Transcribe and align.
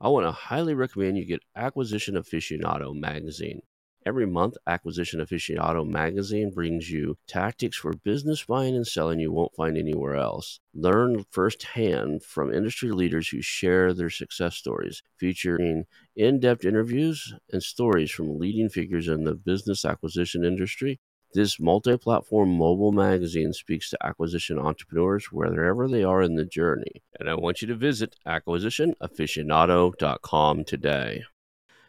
I 0.00 0.08
want 0.08 0.26
to 0.26 0.32
highly 0.32 0.74
recommend 0.74 1.16
you 1.16 1.24
get 1.24 1.44
Acquisition 1.54 2.16
Aficionado 2.16 2.94
magazine. 2.94 3.62
Every 4.04 4.26
month, 4.26 4.56
Acquisition 4.66 5.20
Aficionado 5.20 5.88
magazine 5.88 6.50
brings 6.50 6.90
you 6.90 7.16
tactics 7.26 7.76
for 7.76 7.92
business 7.92 8.44
buying 8.44 8.74
and 8.76 8.86
selling 8.86 9.20
you 9.20 9.32
won't 9.32 9.54
find 9.54 9.78
anywhere 9.78 10.16
else. 10.16 10.60
Learn 10.74 11.24
firsthand 11.30 12.22
from 12.22 12.52
industry 12.52 12.90
leaders 12.90 13.28
who 13.28 13.40
share 13.40 13.94
their 13.94 14.10
success 14.10 14.56
stories, 14.56 15.02
featuring 15.16 15.84
in 16.14 16.40
depth 16.40 16.64
interviews 16.64 17.32
and 17.50 17.62
stories 17.62 18.10
from 18.10 18.38
leading 18.38 18.68
figures 18.68 19.08
in 19.08 19.24
the 19.24 19.34
business 19.34 19.84
acquisition 19.84 20.44
industry 20.44 21.00
this 21.34 21.58
multi 21.58 21.96
platform 21.96 22.56
mobile 22.56 22.92
magazine 22.92 23.52
speaks 23.52 23.90
to 23.90 24.06
acquisition 24.06 24.56
entrepreneurs 24.58 25.32
wherever 25.32 25.88
they 25.88 26.04
are 26.04 26.22
in 26.22 26.36
the 26.36 26.44
journey. 26.44 27.02
And 27.18 27.28
I 27.28 27.34
want 27.34 27.60
you 27.60 27.66
to 27.68 27.74
visit 27.74 28.14
acquisitionaficionado.com 28.26 30.64
today. 30.64 31.24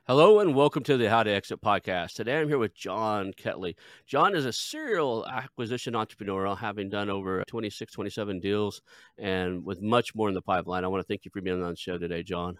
Hello 0.08 0.40
and 0.40 0.56
welcome 0.56 0.84
to 0.84 0.98
the 0.98 1.10
How 1.10 1.24
to 1.24 1.32
Exit 1.32 1.62
podcast. 1.62 2.14
Today 2.14 2.40
I'm 2.40 2.48
here 2.48 2.58
with 2.58 2.74
John 2.76 3.34
Kettley. 3.34 3.76
John 4.08 4.34
is 4.36 4.46
a 4.46 4.54
serial 4.54 5.28
acquisition 5.28 5.96
entrepreneur, 5.96 6.56
having 6.56 6.90
done 6.90 7.12
over 7.12 7.44
26, 7.48 7.94
27 7.94 8.40
deals 8.40 8.82
and 9.18 9.64
with 9.64 9.82
much 9.82 10.14
more 10.16 10.28
in 10.28 10.36
the 10.36 10.42
pipeline. 10.42 10.84
I 10.84 10.88
want 10.88 11.02
to 11.02 11.08
thank 11.08 11.24
you 11.24 11.30
for 11.32 11.42
being 11.42 11.62
on 11.62 11.70
the 11.70 11.76
show 11.76 12.00
today, 12.00 12.24
John. 12.24 12.58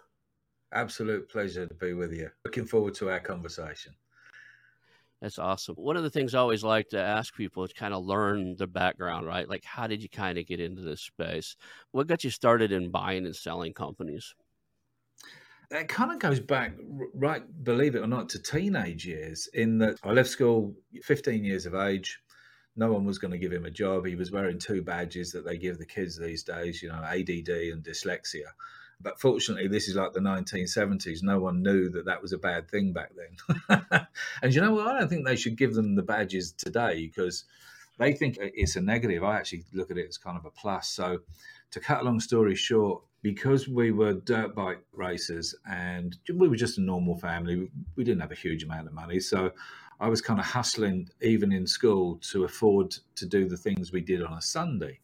Absolute 0.72 1.28
pleasure 1.28 1.66
to 1.66 1.74
be 1.74 1.94
with 1.94 2.12
you. 2.12 2.30
Looking 2.44 2.66
forward 2.66 2.94
to 2.94 3.10
our 3.10 3.20
conversation. 3.20 3.94
That's 5.22 5.38
awesome. 5.38 5.76
One 5.76 5.96
of 5.96 6.02
the 6.02 6.10
things 6.10 6.34
I 6.34 6.40
always 6.40 6.62
like 6.62 6.90
to 6.90 7.00
ask 7.00 7.34
people 7.34 7.64
is 7.64 7.72
kind 7.72 7.94
of 7.94 8.04
learn 8.04 8.54
the 8.56 8.66
background, 8.66 9.26
right? 9.26 9.48
Like, 9.48 9.64
how 9.64 9.86
did 9.86 10.02
you 10.02 10.10
kind 10.10 10.36
of 10.36 10.46
get 10.46 10.60
into 10.60 10.82
this 10.82 11.00
space? 11.00 11.56
What 11.92 12.06
got 12.06 12.22
you 12.22 12.30
started 12.30 12.70
in 12.70 12.90
buying 12.90 13.24
and 13.24 13.34
selling 13.34 13.72
companies? 13.72 14.34
That 15.70 15.88
kind 15.88 16.12
of 16.12 16.18
goes 16.18 16.38
back, 16.38 16.74
right, 17.14 17.42
believe 17.64 17.94
it 17.94 18.02
or 18.02 18.06
not, 18.06 18.28
to 18.30 18.42
teenage 18.42 19.06
years. 19.06 19.48
In 19.54 19.78
that 19.78 19.98
I 20.04 20.12
left 20.12 20.28
school 20.28 20.74
15 21.02 21.44
years 21.44 21.66
of 21.66 21.74
age. 21.74 22.20
No 22.78 22.92
one 22.92 23.06
was 23.06 23.16
going 23.18 23.30
to 23.30 23.38
give 23.38 23.52
him 23.52 23.64
a 23.64 23.70
job. 23.70 24.04
He 24.04 24.16
was 24.16 24.30
wearing 24.30 24.58
two 24.58 24.82
badges 24.82 25.32
that 25.32 25.46
they 25.46 25.56
give 25.56 25.78
the 25.78 25.86
kids 25.86 26.18
these 26.18 26.42
days, 26.42 26.82
you 26.82 26.90
know, 26.90 27.02
ADD 27.02 27.48
and 27.48 27.82
dyslexia. 27.82 28.44
But 29.00 29.20
fortunately, 29.20 29.68
this 29.68 29.88
is 29.88 29.96
like 29.96 30.14
the 30.14 30.20
1970s. 30.20 31.22
No 31.22 31.38
one 31.38 31.62
knew 31.62 31.90
that 31.90 32.06
that 32.06 32.22
was 32.22 32.32
a 32.32 32.38
bad 32.38 32.70
thing 32.70 32.92
back 32.92 33.12
then. 33.14 33.86
and 34.42 34.54
you 34.54 34.60
know 34.60 34.74
what? 34.74 34.88
I 34.88 34.98
don't 34.98 35.08
think 35.08 35.26
they 35.26 35.36
should 35.36 35.56
give 35.56 35.74
them 35.74 35.94
the 35.94 36.02
badges 36.02 36.52
today 36.52 37.06
because 37.06 37.44
they 37.98 38.12
think 38.12 38.38
it's 38.40 38.76
a 38.76 38.80
negative. 38.80 39.22
I 39.22 39.36
actually 39.36 39.64
look 39.72 39.90
at 39.90 39.98
it 39.98 40.08
as 40.08 40.18
kind 40.18 40.36
of 40.36 40.44
a 40.44 40.50
plus. 40.50 40.88
So, 40.88 41.20
to 41.72 41.80
cut 41.80 42.00
a 42.00 42.04
long 42.04 42.20
story 42.20 42.54
short, 42.54 43.02
because 43.22 43.68
we 43.68 43.90
were 43.90 44.14
dirt 44.14 44.54
bike 44.54 44.82
racers 44.92 45.54
and 45.68 46.16
we 46.32 46.48
were 46.48 46.56
just 46.56 46.78
a 46.78 46.82
normal 46.82 47.16
family, 47.16 47.68
we 47.96 48.04
didn't 48.04 48.20
have 48.20 48.32
a 48.32 48.36
huge 48.36 48.62
amount 48.64 48.86
of 48.86 48.92
money. 48.92 49.20
So, 49.20 49.50
I 49.98 50.08
was 50.08 50.20
kind 50.20 50.38
of 50.38 50.46
hustling 50.46 51.08
even 51.22 51.52
in 51.52 51.66
school 51.66 52.16
to 52.30 52.44
afford 52.44 52.94
to 53.14 53.26
do 53.26 53.48
the 53.48 53.56
things 53.56 53.92
we 53.92 54.02
did 54.02 54.22
on 54.22 54.34
a 54.34 54.42
Sunday. 54.42 55.00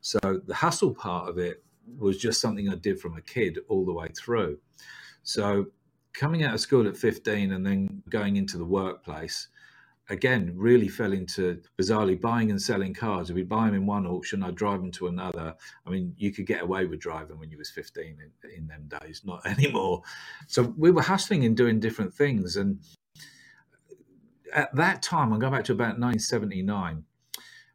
So, 0.00 0.18
the 0.46 0.54
hustle 0.54 0.94
part 0.94 1.28
of 1.28 1.38
it 1.38 1.62
was 1.98 2.18
just 2.18 2.40
something 2.40 2.68
I 2.68 2.74
did 2.74 3.00
from 3.00 3.16
a 3.16 3.22
kid 3.22 3.58
all 3.68 3.84
the 3.84 3.92
way 3.92 4.08
through. 4.16 4.58
So 5.22 5.66
coming 6.12 6.42
out 6.42 6.54
of 6.54 6.60
school 6.60 6.86
at 6.88 6.96
15 6.96 7.52
and 7.52 7.64
then 7.64 8.02
going 8.08 8.36
into 8.36 8.58
the 8.58 8.64
workplace, 8.64 9.48
again, 10.08 10.52
really 10.56 10.88
fell 10.88 11.12
into 11.12 11.60
bizarrely 11.78 12.20
buying 12.20 12.50
and 12.50 12.60
selling 12.60 12.94
cars. 12.94 13.30
If 13.30 13.36
we 13.36 13.42
buy 13.42 13.66
them 13.66 13.74
in 13.74 13.86
one 13.86 14.06
auction, 14.06 14.42
I'd 14.42 14.54
drive 14.54 14.80
them 14.80 14.92
to 14.92 15.08
another. 15.08 15.54
I 15.86 15.90
mean, 15.90 16.14
you 16.16 16.32
could 16.32 16.46
get 16.46 16.62
away 16.62 16.86
with 16.86 17.00
driving 17.00 17.38
when 17.38 17.50
you 17.50 17.58
was 17.58 17.70
15 17.70 18.04
in, 18.04 18.50
in 18.50 18.66
them 18.66 18.88
days, 19.00 19.22
not 19.24 19.44
anymore. 19.58 20.02
So 20.46 20.74
we 20.76 20.90
were 20.90 21.02
hustling 21.02 21.44
and 21.44 21.56
doing 21.56 21.80
different 21.80 22.14
things. 22.14 22.56
And 22.56 22.78
at 24.54 24.74
that 24.76 25.02
time, 25.02 25.32
I'll 25.32 25.38
go 25.38 25.50
back 25.50 25.64
to 25.64 25.72
about 25.72 25.98
1979, 25.98 27.04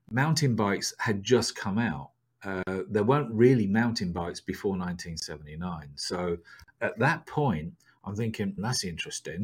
mountain 0.10 0.56
bikes 0.56 0.94
had 1.00 1.24
just 1.24 1.56
come 1.56 1.78
out 1.78 2.12
uh, 2.44 2.82
there 2.90 3.04
weren't 3.04 3.32
really 3.32 3.68
mountain 3.68 4.12
bikes 4.12 4.40
before 4.40 4.72
1979. 4.72 5.90
So 5.96 6.38
at 6.82 6.98
that 7.00 7.26
point, 7.28 7.74
I'm 8.04 8.16
thinking 8.16 8.56
that's 8.58 8.84
interesting. 8.84 9.44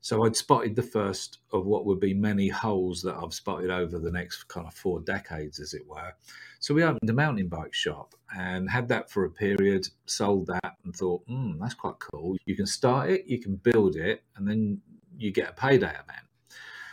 So 0.00 0.24
I'd 0.24 0.36
spotted 0.36 0.76
the 0.76 0.82
first 0.82 1.38
of 1.52 1.66
what 1.66 1.84
would 1.84 2.00
be 2.00 2.14
many 2.14 2.48
holes 2.48 3.02
that 3.02 3.16
I've 3.16 3.34
spotted 3.34 3.70
over 3.70 3.98
the 3.98 4.12
next 4.12 4.44
kind 4.44 4.66
of 4.66 4.74
four 4.74 5.00
decades, 5.00 5.58
as 5.58 5.74
it 5.74 5.86
were. 5.86 6.12
So 6.60 6.72
we 6.72 6.84
opened 6.84 7.10
a 7.10 7.14
mountain 7.14 7.48
bike 7.48 7.74
shop 7.74 8.14
and 8.36 8.70
had 8.70 8.88
that 8.88 9.10
for 9.10 9.24
a 9.24 9.30
period, 9.30 9.88
sold 10.06 10.46
that, 10.46 10.76
and 10.84 10.94
thought, 10.94 11.22
hmm, 11.26 11.58
that's 11.60 11.74
quite 11.74 11.98
cool. 11.98 12.36
You 12.46 12.54
can 12.54 12.66
start 12.66 13.10
it, 13.10 13.26
you 13.26 13.40
can 13.40 13.56
build 13.56 13.96
it, 13.96 14.22
and 14.36 14.46
then 14.46 14.80
you 15.16 15.32
get 15.32 15.50
a 15.50 15.52
payday 15.52 15.90
event. 15.90 16.26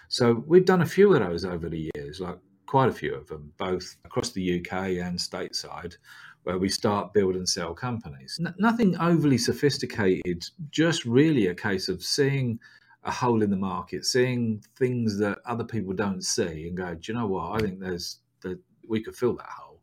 So 0.08 0.44
we've 0.48 0.66
done 0.66 0.82
a 0.82 0.86
few 0.86 1.14
of 1.14 1.20
those 1.20 1.46
over 1.46 1.70
the 1.70 1.92
years, 1.96 2.20
like 2.20 2.40
quite 2.66 2.90
a 2.90 2.94
few 2.94 3.14
of 3.14 3.28
them, 3.28 3.52
both 3.58 3.98
across 4.06 4.32
the 4.32 4.60
UK 4.60 4.74
and 5.04 5.18
stateside, 5.18 5.98
where 6.44 6.58
we 6.58 6.70
start, 6.70 7.14
build, 7.14 7.36
and 7.36 7.48
sell 7.48 7.74
companies. 7.74 8.40
N- 8.40 8.54
nothing 8.58 8.98
overly 8.98 9.38
sophisticated, 9.38 10.46
just 10.72 11.06
really 11.06 11.48
a 11.48 11.56
case 11.56 11.90
of 11.90 12.04
seeing 12.04 12.60
a 13.04 13.12
hole 13.12 13.42
in 13.44 13.50
the 13.50 13.56
market, 13.56 14.06
seeing 14.06 14.64
things 14.78 15.18
that 15.20 15.40
other 15.46 15.64
people 15.64 15.94
don't 15.94 16.24
see, 16.24 16.68
and 16.68 16.78
go, 16.78 16.94
do 16.96 17.12
you 17.12 17.18
know 17.18 17.28
what? 17.28 17.56
I 17.56 17.66
think 17.66 17.80
there's 17.80 18.20
that 18.42 18.60
we 18.88 19.02
could 19.02 19.16
fill 19.16 19.36
that 19.36 19.50
hole. 19.50 19.80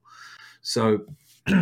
So, 0.61 1.01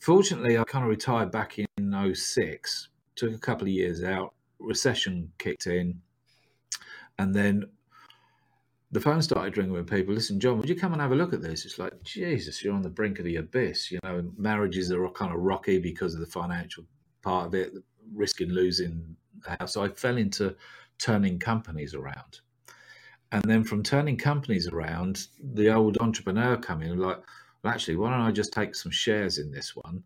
fortunately, 0.00 0.58
I 0.58 0.64
kind 0.64 0.84
of 0.84 0.90
retired 0.90 1.30
back 1.30 1.58
in 1.58 2.14
06, 2.14 2.88
took 3.14 3.34
a 3.34 3.38
couple 3.38 3.66
of 3.66 3.72
years 3.72 4.04
out, 4.04 4.34
recession 4.58 5.32
kicked 5.38 5.66
in, 5.66 6.00
and 7.18 7.34
then 7.34 7.64
the 8.92 9.00
phone 9.00 9.20
started 9.20 9.56
ringing 9.56 9.72
with 9.72 9.90
people. 9.90 10.14
Listen, 10.14 10.38
John, 10.38 10.58
would 10.58 10.68
you 10.68 10.76
come 10.76 10.92
and 10.92 11.02
have 11.02 11.12
a 11.12 11.16
look 11.16 11.32
at 11.32 11.42
this? 11.42 11.64
It's 11.64 11.78
like 11.78 12.02
Jesus, 12.04 12.62
you're 12.62 12.74
on 12.74 12.82
the 12.82 12.88
brink 12.88 13.18
of 13.18 13.24
the 13.24 13.36
abyss. 13.36 13.90
You 13.90 13.98
know, 14.04 14.30
marriages 14.36 14.92
are 14.92 15.08
kind 15.10 15.34
of 15.34 15.40
rocky 15.40 15.78
because 15.78 16.14
of 16.14 16.20
the 16.20 16.26
financial 16.26 16.84
part 17.22 17.46
of 17.46 17.54
it, 17.54 17.72
risking 18.14 18.50
losing 18.50 19.16
the 19.44 19.56
house. 19.58 19.74
So 19.74 19.82
I 19.82 19.88
fell 19.88 20.16
into 20.16 20.54
turning 20.98 21.38
companies 21.38 21.94
around, 21.94 22.40
and 23.32 23.42
then 23.44 23.64
from 23.64 23.82
turning 23.82 24.16
companies 24.16 24.68
around, 24.68 25.26
the 25.42 25.74
old 25.74 25.98
entrepreneur 26.00 26.56
come 26.56 26.82
in 26.82 26.98
like, 26.98 27.18
well, 27.62 27.72
actually, 27.72 27.96
why 27.96 28.10
don't 28.10 28.20
I 28.20 28.30
just 28.30 28.52
take 28.52 28.74
some 28.76 28.92
shares 28.92 29.38
in 29.38 29.50
this 29.50 29.74
one, 29.74 30.04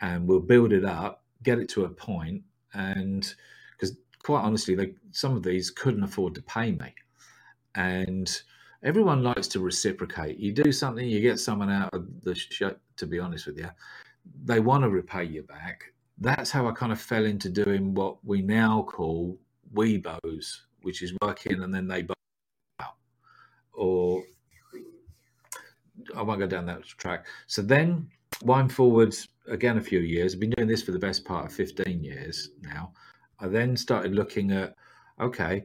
and 0.00 0.26
we'll 0.28 0.40
build 0.40 0.72
it 0.72 0.84
up, 0.84 1.24
get 1.42 1.58
it 1.58 1.68
to 1.70 1.84
a 1.84 1.88
point, 1.88 2.42
and 2.74 3.34
because 3.72 3.96
quite 4.22 4.42
honestly, 4.42 4.76
they, 4.76 4.94
some 5.10 5.34
of 5.36 5.42
these 5.42 5.70
couldn't 5.70 6.04
afford 6.04 6.36
to 6.36 6.42
pay 6.42 6.70
me 6.70 6.94
and 7.74 8.42
everyone 8.82 9.22
likes 9.22 9.48
to 9.48 9.60
reciprocate. 9.60 10.38
You 10.38 10.52
do 10.52 10.72
something, 10.72 11.06
you 11.06 11.20
get 11.20 11.40
someone 11.40 11.70
out 11.70 11.92
of 11.92 12.06
the 12.22 12.34
show. 12.34 12.74
To 12.96 13.06
be 13.06 13.18
honest 13.18 13.46
with 13.46 13.58
you, 13.58 13.68
they 14.44 14.60
want 14.60 14.84
to 14.84 14.90
repay 14.90 15.24
you 15.24 15.42
back. 15.42 15.92
That's 16.18 16.50
how 16.50 16.68
I 16.68 16.72
kind 16.72 16.92
of 16.92 17.00
fell 17.00 17.24
into 17.24 17.48
doing 17.48 17.92
what 17.94 18.24
we 18.24 18.40
now 18.40 18.82
call 18.82 19.38
WIBOs, 19.74 20.60
which 20.82 21.02
is 21.02 21.12
working 21.20 21.62
and 21.62 21.74
then 21.74 21.88
they 21.88 22.02
buy 22.02 22.14
out. 22.80 22.94
Or 23.72 24.22
I 26.16 26.22
won't 26.22 26.38
go 26.38 26.46
down 26.46 26.66
that 26.66 26.84
track. 26.84 27.26
So 27.46 27.62
then 27.62 28.08
wind 28.42 28.72
forwards 28.72 29.28
again 29.48 29.78
a 29.78 29.82
few 29.82 30.00
years. 30.00 30.34
I've 30.34 30.40
been 30.40 30.50
doing 30.50 30.68
this 30.68 30.82
for 30.82 30.92
the 30.92 30.98
best 30.98 31.24
part 31.24 31.46
of 31.46 31.52
15 31.52 32.04
years 32.04 32.50
now. 32.62 32.92
I 33.40 33.48
then 33.48 33.76
started 33.76 34.14
looking 34.14 34.52
at 34.52 34.74
okay, 35.20 35.64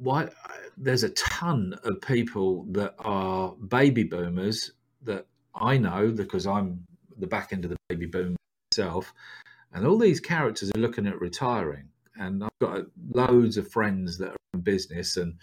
why 0.00 0.30
there's 0.78 1.02
a 1.02 1.10
ton 1.10 1.78
of 1.84 2.00
people 2.00 2.64
that 2.70 2.94
are 2.98 3.52
baby 3.68 4.02
boomers 4.02 4.72
that 5.02 5.26
I 5.54 5.76
know 5.76 6.10
because 6.10 6.46
I'm 6.46 6.86
the 7.18 7.26
back 7.26 7.52
end 7.52 7.64
of 7.66 7.70
the 7.70 7.76
baby 7.90 8.06
boom 8.06 8.34
myself, 8.72 9.12
and 9.72 9.86
all 9.86 9.98
these 9.98 10.18
characters 10.18 10.70
are 10.74 10.80
looking 10.80 11.06
at 11.06 11.20
retiring. 11.20 11.88
And 12.16 12.42
I've 12.42 12.50
got 12.60 12.86
loads 13.12 13.58
of 13.58 13.70
friends 13.70 14.16
that 14.18 14.30
are 14.30 14.36
in 14.54 14.60
business, 14.60 15.18
and 15.18 15.34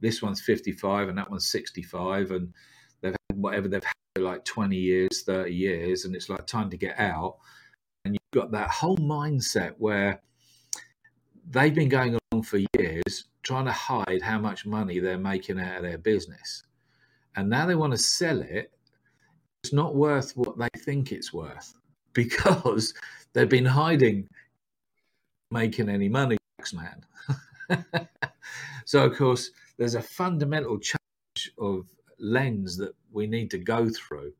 this 0.00 0.22
one's 0.22 0.40
55 0.40 1.08
and 1.08 1.18
that 1.18 1.30
one's 1.30 1.50
65, 1.50 2.30
and 2.30 2.54
they've 3.00 3.16
had 3.30 3.38
whatever 3.38 3.66
they've 3.66 3.82
had 3.82 4.22
like 4.22 4.44
20 4.44 4.76
years, 4.76 5.22
30 5.26 5.52
years, 5.52 6.04
and 6.04 6.14
it's 6.14 6.28
like 6.28 6.46
time 6.46 6.70
to 6.70 6.76
get 6.76 6.98
out. 7.00 7.38
And 8.04 8.14
you've 8.14 8.42
got 8.42 8.52
that 8.52 8.70
whole 8.70 8.98
mindset 8.98 9.74
where 9.78 10.20
they've 11.50 11.74
been 11.74 11.88
going 11.88 12.16
along 12.30 12.44
for 12.44 12.60
years 12.78 13.24
trying 13.44 13.66
to 13.66 13.72
hide 13.72 14.22
how 14.22 14.38
much 14.38 14.66
money 14.66 14.98
they're 14.98 15.18
making 15.18 15.60
out 15.60 15.76
of 15.76 15.82
their 15.82 15.98
business. 15.98 16.64
And 17.36 17.48
now 17.48 17.66
they 17.66 17.74
want 17.74 17.92
to 17.92 17.98
sell 17.98 18.40
it. 18.40 18.72
It's 19.62 19.72
not 19.72 19.94
worth 19.94 20.32
what 20.36 20.58
they 20.58 20.68
think 20.78 21.12
it's 21.12 21.32
worth 21.32 21.74
because 22.12 22.94
they've 23.32 23.48
been 23.48 23.64
hiding 23.64 24.28
making 25.50 25.88
any 25.88 26.08
money, 26.08 26.36
man. 26.72 27.04
so, 28.84 29.04
of 29.04 29.16
course, 29.16 29.50
there's 29.78 29.94
a 29.94 30.02
fundamental 30.02 30.78
change 30.78 31.52
of 31.58 31.86
lens 32.18 32.76
that 32.76 32.94
we 33.12 33.26
need 33.26 33.50
to 33.50 33.58
go 33.58 33.88
through. 33.88 34.32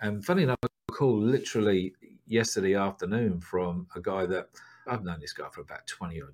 And 0.00 0.24
funny 0.24 0.42
enough, 0.42 0.58
I 0.64 0.68
call 0.92 1.18
literally 1.18 1.94
yesterday 2.26 2.74
afternoon 2.74 3.40
from 3.40 3.86
a 3.94 4.00
guy 4.00 4.26
that 4.26 4.48
I've 4.86 5.04
known 5.04 5.20
this 5.20 5.32
guy 5.32 5.48
for 5.50 5.60
about 5.60 5.86
20 5.86 6.20
odd 6.22 6.28
years. 6.28 6.32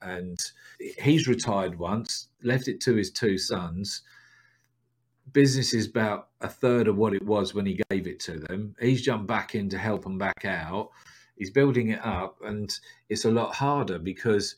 And 0.00 0.38
he's 0.78 1.28
retired 1.28 1.78
once, 1.78 2.28
left 2.42 2.68
it 2.68 2.80
to 2.82 2.94
his 2.94 3.10
two 3.10 3.38
sons. 3.38 4.02
Business 5.32 5.72
is 5.72 5.86
about 5.86 6.28
a 6.40 6.48
third 6.48 6.88
of 6.88 6.96
what 6.96 7.14
it 7.14 7.24
was 7.24 7.54
when 7.54 7.66
he 7.66 7.80
gave 7.90 8.06
it 8.06 8.20
to 8.20 8.38
them. 8.38 8.74
He's 8.80 9.02
jumped 9.02 9.26
back 9.26 9.54
in 9.54 9.68
to 9.70 9.78
help 9.78 10.02
them 10.02 10.18
back 10.18 10.44
out. 10.44 10.90
He's 11.36 11.50
building 11.50 11.88
it 11.88 12.04
up, 12.04 12.38
and 12.44 12.72
it's 13.08 13.24
a 13.24 13.30
lot 13.30 13.54
harder 13.54 13.98
because 13.98 14.56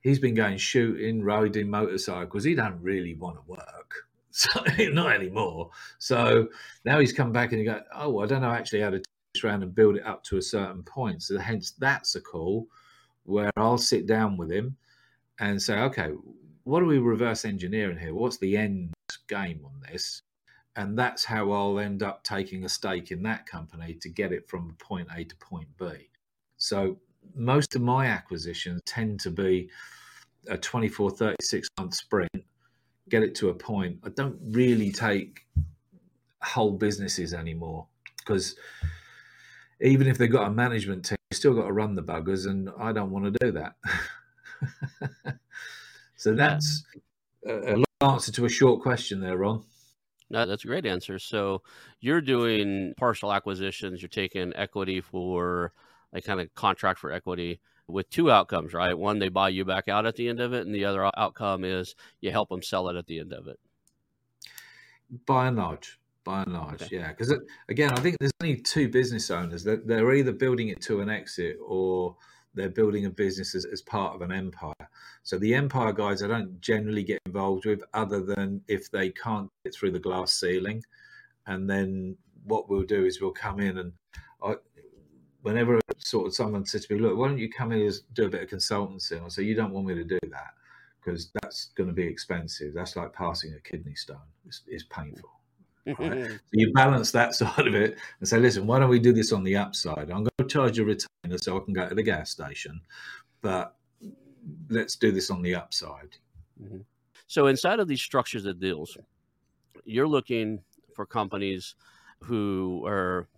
he's 0.00 0.18
been 0.18 0.34
going 0.34 0.56
shooting, 0.56 1.22
riding 1.22 1.68
motorcycles. 1.68 2.44
He 2.44 2.54
don't 2.54 2.80
really 2.80 3.14
want 3.14 3.36
to 3.36 3.42
work. 3.50 3.94
So 4.36 4.48
not 4.90 5.12
anymore. 5.12 5.70
So 6.00 6.48
now 6.84 6.98
he's 6.98 7.12
come 7.12 7.30
back 7.30 7.52
and 7.52 7.60
he 7.60 7.64
go, 7.64 7.80
oh, 7.94 8.18
I 8.18 8.26
don't 8.26 8.42
know 8.42 8.50
actually 8.50 8.80
how 8.80 8.90
to 8.90 9.00
around 9.42 9.62
and 9.62 9.74
build 9.74 9.96
it 9.96 10.06
up 10.06 10.22
to 10.24 10.36
a 10.36 10.42
certain 10.42 10.82
point. 10.82 11.22
So 11.22 11.38
hence 11.38 11.72
that's 11.72 12.14
a 12.14 12.20
call 12.20 12.68
where 13.24 13.50
I'll 13.56 13.78
sit 13.78 14.06
down 14.06 14.36
with 14.36 14.50
him 14.50 14.76
and 15.40 15.60
say, 15.60 15.78
okay, 15.80 16.10
what 16.64 16.82
are 16.82 16.86
we 16.86 16.98
reverse 16.98 17.44
engineering 17.44 17.98
here? 17.98 18.14
What's 18.14 18.38
the 18.38 18.56
end 18.56 18.94
game 19.28 19.60
on 19.64 19.80
this? 19.90 20.22
And 20.76 20.98
that's 20.98 21.24
how 21.24 21.52
I'll 21.52 21.78
end 21.78 22.02
up 22.02 22.24
taking 22.24 22.64
a 22.64 22.68
stake 22.68 23.10
in 23.10 23.22
that 23.22 23.46
company 23.46 23.94
to 24.00 24.08
get 24.08 24.32
it 24.32 24.48
from 24.48 24.74
point 24.78 25.08
A 25.14 25.24
to 25.24 25.36
point 25.36 25.68
B. 25.78 26.08
So 26.56 26.98
most 27.34 27.76
of 27.76 27.82
my 27.82 28.06
acquisitions 28.06 28.80
tend 28.86 29.20
to 29.20 29.30
be 29.30 29.70
a 30.48 30.58
24, 30.58 31.10
36 31.10 31.68
month 31.78 31.94
sprint, 31.94 32.44
get 33.08 33.22
it 33.22 33.34
to 33.36 33.50
a 33.50 33.54
point. 33.54 33.98
I 34.04 34.08
don't 34.10 34.38
really 34.50 34.90
take 34.90 35.46
whole 36.42 36.72
businesses 36.72 37.32
anymore 37.32 37.86
because 38.18 38.56
even 39.84 40.06
if 40.06 40.18
they've 40.18 40.30
got 40.30 40.48
a 40.48 40.50
management 40.50 41.04
team, 41.04 41.18
you 41.30 41.36
still 41.36 41.54
got 41.54 41.66
to 41.66 41.72
run 41.72 41.94
the 41.94 42.02
buggers, 42.02 42.46
and 42.46 42.70
I 42.78 42.92
don't 42.92 43.10
want 43.10 43.32
to 43.32 43.38
do 43.40 43.52
that. 43.52 43.74
so 46.16 46.34
that's 46.34 46.84
a, 47.46 47.76
long 47.76 47.84
answer 48.14 48.32
to 48.32 48.46
a 48.46 48.48
short 48.48 48.82
question 48.82 49.20
there, 49.20 49.36
Ron. 49.36 49.62
No, 50.30 50.46
that's 50.46 50.64
a 50.64 50.66
great 50.66 50.86
answer. 50.86 51.18
So 51.18 51.62
you're 52.00 52.22
doing 52.22 52.94
partial 52.96 53.32
acquisitions. 53.32 54.00
You're 54.00 54.08
taking 54.08 54.54
equity 54.56 55.02
for 55.02 55.72
a 56.14 56.22
kind 56.22 56.40
of 56.40 56.52
contract 56.54 56.98
for 56.98 57.12
equity 57.12 57.60
with 57.86 58.08
two 58.08 58.30
outcomes, 58.30 58.72
right? 58.72 58.96
One, 58.96 59.18
they 59.18 59.28
buy 59.28 59.50
you 59.50 59.66
back 59.66 59.88
out 59.88 60.06
at 60.06 60.16
the 60.16 60.28
end 60.28 60.40
of 60.40 60.54
it, 60.54 60.64
and 60.64 60.74
the 60.74 60.86
other 60.86 61.04
outcome 61.16 61.62
is 61.62 61.94
you 62.22 62.30
help 62.30 62.48
them 62.48 62.62
sell 62.62 62.88
it 62.88 62.96
at 62.96 63.06
the 63.06 63.20
end 63.20 63.34
of 63.34 63.48
it. 63.48 63.60
By 65.26 65.48
and 65.48 65.58
large, 65.58 65.98
by 66.24 66.42
and 66.42 66.52
large, 66.52 66.82
okay. 66.82 66.96
yeah. 66.96 67.08
Because 67.08 67.30
uh, 67.30 67.38
again, 67.68 67.90
I 67.92 68.00
think 68.00 68.16
there's 68.18 68.32
only 68.42 68.56
two 68.56 68.88
business 68.88 69.30
owners 69.30 69.62
that 69.64 69.86
they're 69.86 70.14
either 70.14 70.32
building 70.32 70.68
it 70.68 70.80
to 70.82 71.00
an 71.00 71.10
exit 71.10 71.58
or 71.64 72.16
they're 72.54 72.70
building 72.70 73.04
a 73.04 73.10
business 73.10 73.54
as, 73.54 73.64
as, 73.64 73.82
part 73.82 74.14
of 74.14 74.22
an 74.22 74.32
empire. 74.32 74.88
So 75.22 75.38
the 75.38 75.54
empire 75.54 75.92
guys, 75.92 76.22
I 76.22 76.28
don't 76.28 76.60
generally 76.60 77.02
get 77.02 77.20
involved 77.26 77.66
with, 77.66 77.82
other 77.92 78.20
than 78.20 78.62
if 78.68 78.90
they 78.90 79.10
can't 79.10 79.50
get 79.64 79.74
through 79.74 79.90
the 79.90 79.98
glass 79.98 80.32
ceiling, 80.32 80.82
and 81.46 81.68
then 81.68 82.16
what 82.44 82.68
we'll 82.68 82.84
do 82.84 83.04
is 83.04 83.20
we'll 83.20 83.32
come 83.32 83.60
in 83.60 83.78
and 83.78 83.92
I, 84.42 84.54
whenever 85.42 85.80
sort 85.98 86.26
of 86.26 86.34
someone 86.34 86.64
says 86.64 86.86
to 86.86 86.94
me, 86.94 87.00
"Look, 87.00 87.16
why 87.16 87.28
don't 87.28 87.38
you 87.38 87.50
come 87.50 87.72
in 87.72 87.80
and 87.80 87.94
do 88.12 88.26
a 88.26 88.28
bit 88.28 88.42
of 88.42 88.48
consultancy?" 88.48 89.22
I 89.22 89.28
say, 89.28 89.42
"You 89.42 89.54
don't 89.54 89.72
want 89.72 89.86
me 89.86 89.94
to 89.94 90.04
do 90.04 90.18
that." 90.30 90.54
Because 91.00 91.30
that's 91.42 91.66
going 91.76 91.88
to 91.88 91.94
be 91.94 92.06
expensive. 92.06 92.72
That's 92.72 92.96
like 92.96 93.12
passing 93.12 93.52
a 93.52 93.60
kidney 93.60 93.94
stone. 93.94 94.16
It's, 94.46 94.62
it's 94.66 94.84
painful. 94.84 95.28
Right? 95.86 95.98
so 95.98 96.38
you 96.52 96.72
balance 96.72 97.10
that 97.12 97.34
side 97.34 97.66
of 97.66 97.74
it 97.74 97.96
and 98.20 98.28
say, 98.28 98.38
listen, 98.38 98.66
why 98.66 98.78
don't 98.78 98.90
we 98.90 98.98
do 98.98 99.12
this 99.12 99.32
on 99.32 99.44
the 99.44 99.56
upside? 99.56 100.10
I'm 100.10 100.24
going 100.24 100.30
to 100.38 100.44
charge 100.44 100.78
a 100.78 100.84
retainer 100.84 101.38
so 101.38 101.56
I 101.56 101.64
can 101.64 101.74
go 101.74 101.88
to 101.88 101.94
the 101.94 102.02
gas 102.02 102.30
station, 102.30 102.80
but 103.40 103.76
let's 104.68 104.96
do 104.96 105.12
this 105.12 105.30
on 105.30 105.42
the 105.42 105.54
upside. 105.54 106.16
Mm-hmm. 106.62 106.78
So 107.26 107.46
inside 107.46 107.80
of 107.80 107.88
these 107.88 108.02
structures 108.02 108.46
of 108.46 108.60
deals, 108.60 108.96
you're 109.84 110.08
looking 110.08 110.62
for 110.94 111.06
companies 111.06 111.74
who 112.20 112.84
are 112.86 113.28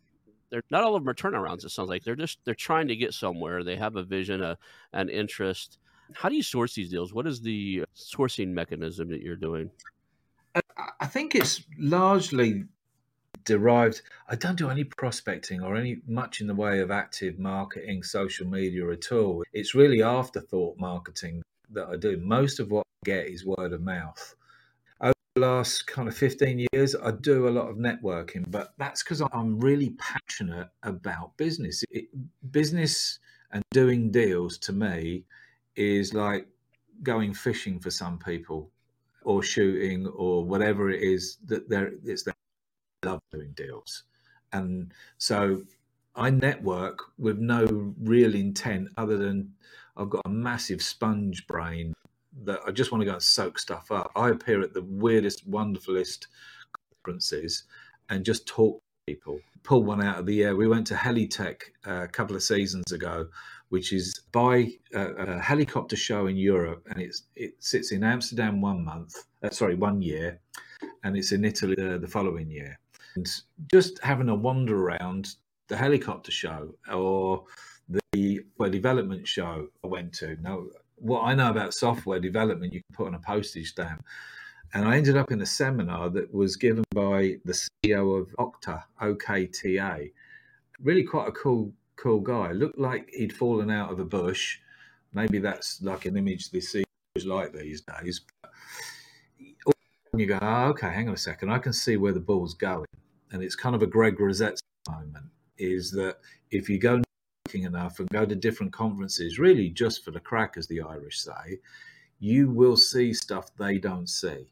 they're 0.50 0.62
not 0.70 0.84
all 0.84 0.94
of 0.94 1.02
them 1.02 1.08
are 1.08 1.14
turnarounds. 1.14 1.64
It 1.64 1.70
sounds 1.70 1.88
like 1.88 2.04
they're 2.04 2.16
just 2.16 2.38
they're 2.44 2.54
trying 2.54 2.88
to 2.88 2.96
get 2.96 3.14
somewhere. 3.14 3.64
They 3.64 3.76
have 3.76 3.96
a 3.96 4.02
vision, 4.02 4.42
a 4.42 4.56
an 4.92 5.08
interest. 5.08 5.78
How 6.14 6.28
do 6.28 6.36
you 6.36 6.42
source 6.42 6.74
these 6.74 6.90
deals? 6.90 7.12
What 7.12 7.26
is 7.26 7.40
the 7.40 7.84
sourcing 7.96 8.48
mechanism 8.48 9.08
that 9.08 9.22
you're 9.22 9.36
doing? 9.36 9.70
I 11.06 11.08
think 11.08 11.36
it's 11.36 11.62
largely 11.78 12.64
derived. 13.44 14.02
I 14.28 14.34
don't 14.34 14.58
do 14.58 14.70
any 14.70 14.82
prospecting 14.82 15.62
or 15.62 15.76
any 15.76 15.98
much 16.08 16.40
in 16.40 16.48
the 16.48 16.54
way 16.56 16.80
of 16.80 16.90
active 16.90 17.38
marketing, 17.38 18.02
social 18.02 18.44
media 18.48 18.90
at 18.90 19.12
all. 19.12 19.44
It's 19.52 19.72
really 19.72 20.02
afterthought 20.02 20.78
marketing 20.80 21.44
that 21.70 21.86
I 21.86 21.96
do. 21.96 22.16
Most 22.16 22.58
of 22.58 22.72
what 22.72 22.82
I 22.82 23.04
get 23.04 23.28
is 23.28 23.46
word 23.46 23.72
of 23.72 23.82
mouth. 23.82 24.34
Over 25.00 25.12
the 25.36 25.42
last 25.42 25.86
kind 25.86 26.08
of 26.08 26.16
15 26.16 26.66
years, 26.72 26.96
I 26.96 27.12
do 27.12 27.46
a 27.46 27.50
lot 27.50 27.70
of 27.70 27.76
networking, 27.76 28.50
but 28.50 28.74
that's 28.76 29.04
because 29.04 29.22
I'm 29.32 29.60
really 29.60 29.90
passionate 30.00 30.70
about 30.82 31.36
business. 31.36 31.84
It, 31.88 32.06
business 32.50 33.20
and 33.52 33.62
doing 33.70 34.10
deals 34.10 34.58
to 34.58 34.72
me 34.72 35.22
is 35.76 36.14
like 36.14 36.48
going 37.04 37.32
fishing 37.32 37.78
for 37.78 37.92
some 37.92 38.18
people 38.18 38.72
or 39.26 39.42
shooting 39.42 40.06
or 40.06 40.44
whatever 40.44 40.88
it 40.88 41.02
is 41.02 41.38
that 41.46 41.68
they're 41.68 41.92
it's 42.04 42.22
their 42.22 42.34
love 43.04 43.20
doing 43.32 43.52
deals. 43.54 44.04
And 44.52 44.92
so 45.18 45.62
i 46.18 46.30
network 46.30 47.00
with 47.18 47.38
no 47.38 47.92
real 48.00 48.34
intent 48.34 48.88
other 48.96 49.18
than 49.18 49.52
i've 49.98 50.08
got 50.08 50.22
a 50.24 50.30
massive 50.30 50.80
sponge 50.80 51.46
brain 51.46 51.92
that 52.42 52.58
i 52.66 52.70
just 52.70 52.90
want 52.90 53.02
to 53.02 53.04
go 53.04 53.12
and 53.12 53.22
soak 53.22 53.58
stuff 53.58 53.92
up. 53.92 54.10
I 54.16 54.30
appear 54.30 54.62
at 54.62 54.72
the 54.72 54.82
weirdest 54.82 55.50
wonderfulest 55.50 56.26
conferences 57.04 57.64
and 58.08 58.24
just 58.24 58.46
talk 58.46 58.78
to 58.78 59.14
people. 59.14 59.40
Pull 59.62 59.82
one 59.82 60.02
out 60.02 60.18
of 60.18 60.26
the 60.26 60.44
air. 60.44 60.56
We 60.56 60.68
went 60.68 60.86
to 60.88 60.94
helitech 60.94 61.62
uh, 61.86 62.02
a 62.04 62.08
couple 62.08 62.36
of 62.36 62.42
seasons 62.42 62.92
ago 62.92 63.26
which 63.68 63.92
is 63.92 64.14
by 64.32 64.72
a, 64.94 65.00
a, 65.00 65.38
helicopter 65.40 65.96
show 65.96 66.26
in 66.26 66.36
Europe, 66.36 66.86
and 66.90 67.00
it's 67.00 67.24
it 67.34 67.54
sits 67.58 67.92
in 67.92 68.04
Amsterdam 68.04 68.60
one 68.60 68.84
month, 68.84 69.14
uh, 69.42 69.50
sorry, 69.50 69.74
one 69.74 70.00
year, 70.02 70.40
and 71.04 71.16
it's 71.16 71.32
in 71.32 71.44
Italy 71.44 71.76
uh, 71.78 71.98
the 71.98 72.08
following 72.08 72.50
year. 72.50 72.78
And 73.16 73.26
just 73.70 74.02
having 74.02 74.28
a 74.28 74.34
wander 74.34 74.76
around 74.76 75.34
the 75.68 75.76
helicopter 75.76 76.30
show 76.30 76.74
or 76.92 77.44
the 77.88 78.40
software 78.50 78.70
development 78.70 79.26
show 79.26 79.68
I 79.84 79.86
went 79.86 80.12
to. 80.14 80.36
Now, 80.40 80.66
what 80.96 81.22
I 81.22 81.34
know 81.34 81.50
about 81.50 81.74
software 81.74 82.20
development, 82.20 82.72
you 82.72 82.80
can 82.80 82.96
put 82.96 83.06
on 83.06 83.14
a 83.14 83.18
postage 83.18 83.70
stamp. 83.70 84.04
And 84.74 84.86
I 84.86 84.96
ended 84.96 85.16
up 85.16 85.30
in 85.30 85.40
a 85.40 85.46
seminar 85.46 86.10
that 86.10 86.32
was 86.34 86.56
given 86.56 86.84
by 86.94 87.38
the 87.44 87.52
CEO 87.52 88.20
of 88.20 88.34
Okta, 88.38 88.82
OKTA. 89.00 90.10
Really 90.82 91.04
quite 91.04 91.28
a 91.28 91.32
cool 91.32 91.72
cool 91.96 92.20
guy. 92.20 92.52
Looked 92.52 92.78
like 92.78 93.10
he'd 93.12 93.32
fallen 93.32 93.70
out 93.70 93.90
of 93.90 93.98
a 93.98 94.04
bush. 94.04 94.58
Maybe 95.12 95.38
that's 95.38 95.82
like 95.82 96.04
an 96.04 96.16
image 96.16 96.50
the 96.50 96.60
sea 96.60 96.84
is 97.14 97.26
like 97.26 97.52
these 97.52 97.82
days. 97.82 98.20
But 98.42 98.50
you 100.14 100.26
go, 100.26 100.38
oh, 100.40 100.66
okay, 100.66 100.88
hang 100.88 101.08
on 101.08 101.14
a 101.14 101.18
second. 101.18 101.50
I 101.50 101.58
can 101.58 101.72
see 101.72 101.96
where 101.96 102.12
the 102.12 102.20
ball's 102.20 102.54
going. 102.54 102.86
And 103.32 103.42
it's 103.42 103.56
kind 103.56 103.74
of 103.74 103.82
a 103.82 103.86
Greg 103.86 104.20
Rosette 104.20 104.60
moment 104.88 105.26
is 105.58 105.90
that 105.92 106.18
if 106.50 106.68
you 106.68 106.78
go 106.78 107.02
looking 107.46 107.64
enough 107.64 107.98
and 107.98 108.08
go 108.10 108.24
to 108.24 108.34
different 108.34 108.72
conferences, 108.72 109.38
really 109.38 109.70
just 109.70 110.04
for 110.04 110.10
the 110.10 110.20
crack, 110.20 110.54
as 110.56 110.66
the 110.68 110.80
Irish 110.80 111.18
say, 111.18 111.58
you 112.18 112.50
will 112.50 112.76
see 112.76 113.12
stuff 113.12 113.50
they 113.56 113.78
don't 113.78 114.08
see. 114.08 114.46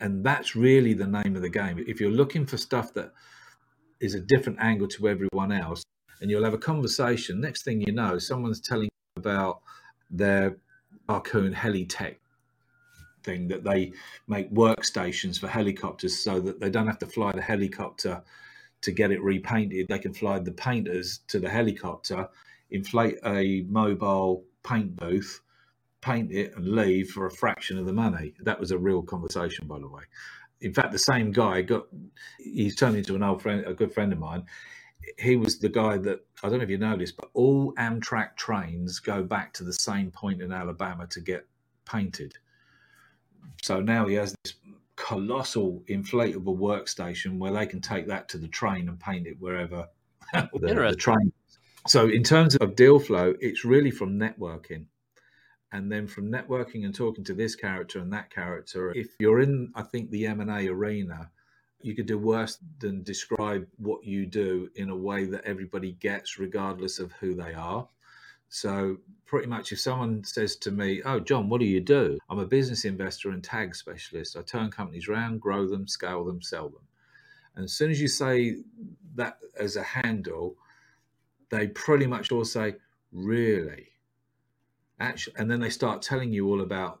And 0.00 0.24
that's 0.24 0.54
really 0.54 0.94
the 0.94 1.06
name 1.06 1.34
of 1.34 1.42
the 1.42 1.48
game. 1.48 1.82
If 1.86 2.00
you're 2.00 2.10
looking 2.10 2.46
for 2.46 2.56
stuff 2.56 2.94
that 2.94 3.12
is 4.00 4.14
a 4.14 4.20
different 4.20 4.58
angle 4.60 4.88
to 4.88 5.08
everyone 5.08 5.52
else, 5.52 5.82
and 6.20 6.30
you'll 6.30 6.44
have 6.44 6.54
a 6.54 6.58
conversation. 6.58 7.40
Next 7.40 7.62
thing 7.62 7.80
you 7.80 7.92
know, 7.92 8.18
someone's 8.18 8.60
telling 8.60 8.84
you 8.84 9.20
about 9.20 9.60
their 10.10 10.56
Raccoon 11.08 11.54
Helitech 11.54 12.16
thing 13.22 13.48
that 13.48 13.64
they 13.64 13.92
make 14.26 14.52
workstations 14.52 15.38
for 15.38 15.48
helicopters 15.48 16.18
so 16.18 16.40
that 16.40 16.60
they 16.60 16.70
don't 16.70 16.86
have 16.86 16.98
to 16.98 17.06
fly 17.06 17.32
the 17.32 17.42
helicopter 17.42 18.22
to 18.80 18.92
get 18.92 19.10
it 19.10 19.22
repainted. 19.22 19.86
They 19.88 19.98
can 19.98 20.14
fly 20.14 20.38
the 20.38 20.52
painters 20.52 21.20
to 21.28 21.40
the 21.40 21.48
helicopter, 21.48 22.28
inflate 22.70 23.18
a 23.24 23.62
mobile 23.68 24.44
paint 24.62 24.96
booth, 24.96 25.40
paint 26.00 26.32
it, 26.32 26.54
and 26.56 26.68
leave 26.68 27.10
for 27.10 27.26
a 27.26 27.30
fraction 27.30 27.78
of 27.78 27.86
the 27.86 27.92
money. 27.92 28.34
That 28.40 28.60
was 28.60 28.70
a 28.70 28.78
real 28.78 29.02
conversation, 29.02 29.66
by 29.66 29.78
the 29.78 29.88
way. 29.88 30.02
In 30.60 30.72
fact, 30.72 30.92
the 30.92 30.98
same 30.98 31.30
guy 31.30 31.62
got 31.62 31.86
he's 32.38 32.76
turned 32.76 32.96
into 32.96 33.14
an 33.14 33.22
old 33.22 33.42
friend, 33.42 33.64
a 33.66 33.74
good 33.74 33.92
friend 33.92 34.12
of 34.12 34.18
mine. 34.18 34.44
He 35.18 35.36
was 35.36 35.58
the 35.58 35.68
guy 35.68 35.98
that 35.98 36.24
I 36.42 36.48
don't 36.48 36.58
know 36.58 36.64
if 36.64 36.70
you 36.70 36.78
know 36.78 36.96
this, 36.96 37.12
but 37.12 37.30
all 37.34 37.72
Amtrak 37.74 38.36
trains 38.36 38.98
go 38.98 39.22
back 39.22 39.52
to 39.54 39.64
the 39.64 39.72
same 39.72 40.10
point 40.10 40.42
in 40.42 40.52
Alabama 40.52 41.06
to 41.08 41.20
get 41.20 41.46
painted. 41.84 42.34
So 43.62 43.80
now 43.80 44.06
he 44.06 44.14
has 44.14 44.34
this 44.44 44.54
colossal 44.96 45.82
inflatable 45.88 46.58
workstation 46.58 47.38
where 47.38 47.52
they 47.52 47.66
can 47.66 47.80
take 47.80 48.08
that 48.08 48.28
to 48.30 48.38
the 48.38 48.48
train 48.48 48.88
and 48.88 48.98
paint 48.98 49.26
it 49.26 49.36
wherever 49.38 49.88
the, 50.32 50.48
the 50.60 50.96
train. 50.96 51.32
So 51.86 52.08
in 52.08 52.22
terms 52.22 52.56
of 52.56 52.76
deal 52.76 52.98
flow, 52.98 53.34
it's 53.40 53.64
really 53.64 53.90
from 53.90 54.18
networking 54.18 54.86
and 55.72 55.90
then 55.90 56.06
from 56.06 56.30
networking 56.30 56.84
and 56.84 56.94
talking 56.94 57.24
to 57.24 57.34
this 57.34 57.54
character 57.54 57.98
and 57.98 58.12
that 58.12 58.30
character 58.30 58.92
if 58.92 59.08
you're 59.18 59.40
in 59.40 59.70
i 59.74 59.82
think 59.82 60.10
the 60.10 60.26
m&a 60.26 60.68
arena 60.68 61.30
you 61.80 61.94
could 61.94 62.06
do 62.06 62.18
worse 62.18 62.58
than 62.80 63.02
describe 63.02 63.66
what 63.76 64.04
you 64.04 64.26
do 64.26 64.68
in 64.74 64.90
a 64.90 64.96
way 64.96 65.24
that 65.26 65.44
everybody 65.44 65.92
gets 65.92 66.38
regardless 66.38 66.98
of 66.98 67.12
who 67.12 67.34
they 67.34 67.54
are. 67.54 67.86
So 68.48 68.96
pretty 69.26 69.46
much 69.46 69.72
if 69.72 69.80
someone 69.80 70.24
says 70.24 70.56
to 70.56 70.70
me 70.70 71.02
oh 71.04 71.20
john 71.20 71.48
what 71.48 71.60
do 71.60 71.66
you 71.66 71.80
do? 71.80 72.18
I'm 72.30 72.38
a 72.38 72.46
business 72.46 72.84
investor 72.84 73.30
and 73.30 73.44
tag 73.44 73.76
specialist. 73.76 74.36
I 74.36 74.42
turn 74.42 74.70
companies 74.70 75.08
around 75.08 75.40
grow 75.40 75.66
them 75.66 75.86
scale 75.86 76.24
them 76.24 76.42
sell 76.42 76.68
them. 76.68 76.82
And 77.54 77.64
as 77.64 77.72
soon 77.72 77.90
as 77.90 78.00
you 78.00 78.08
say 78.08 78.56
that 79.14 79.38
as 79.58 79.76
a 79.76 79.82
handle 79.82 80.56
they 81.50 81.68
pretty 81.68 82.06
much 82.06 82.32
all 82.32 82.44
say 82.44 82.76
really? 83.12 83.88
Actually, 85.00 85.36
and 85.38 85.50
then 85.50 85.60
they 85.60 85.70
start 85.70 86.02
telling 86.02 86.32
you 86.32 86.48
all 86.48 86.60
about. 86.60 87.00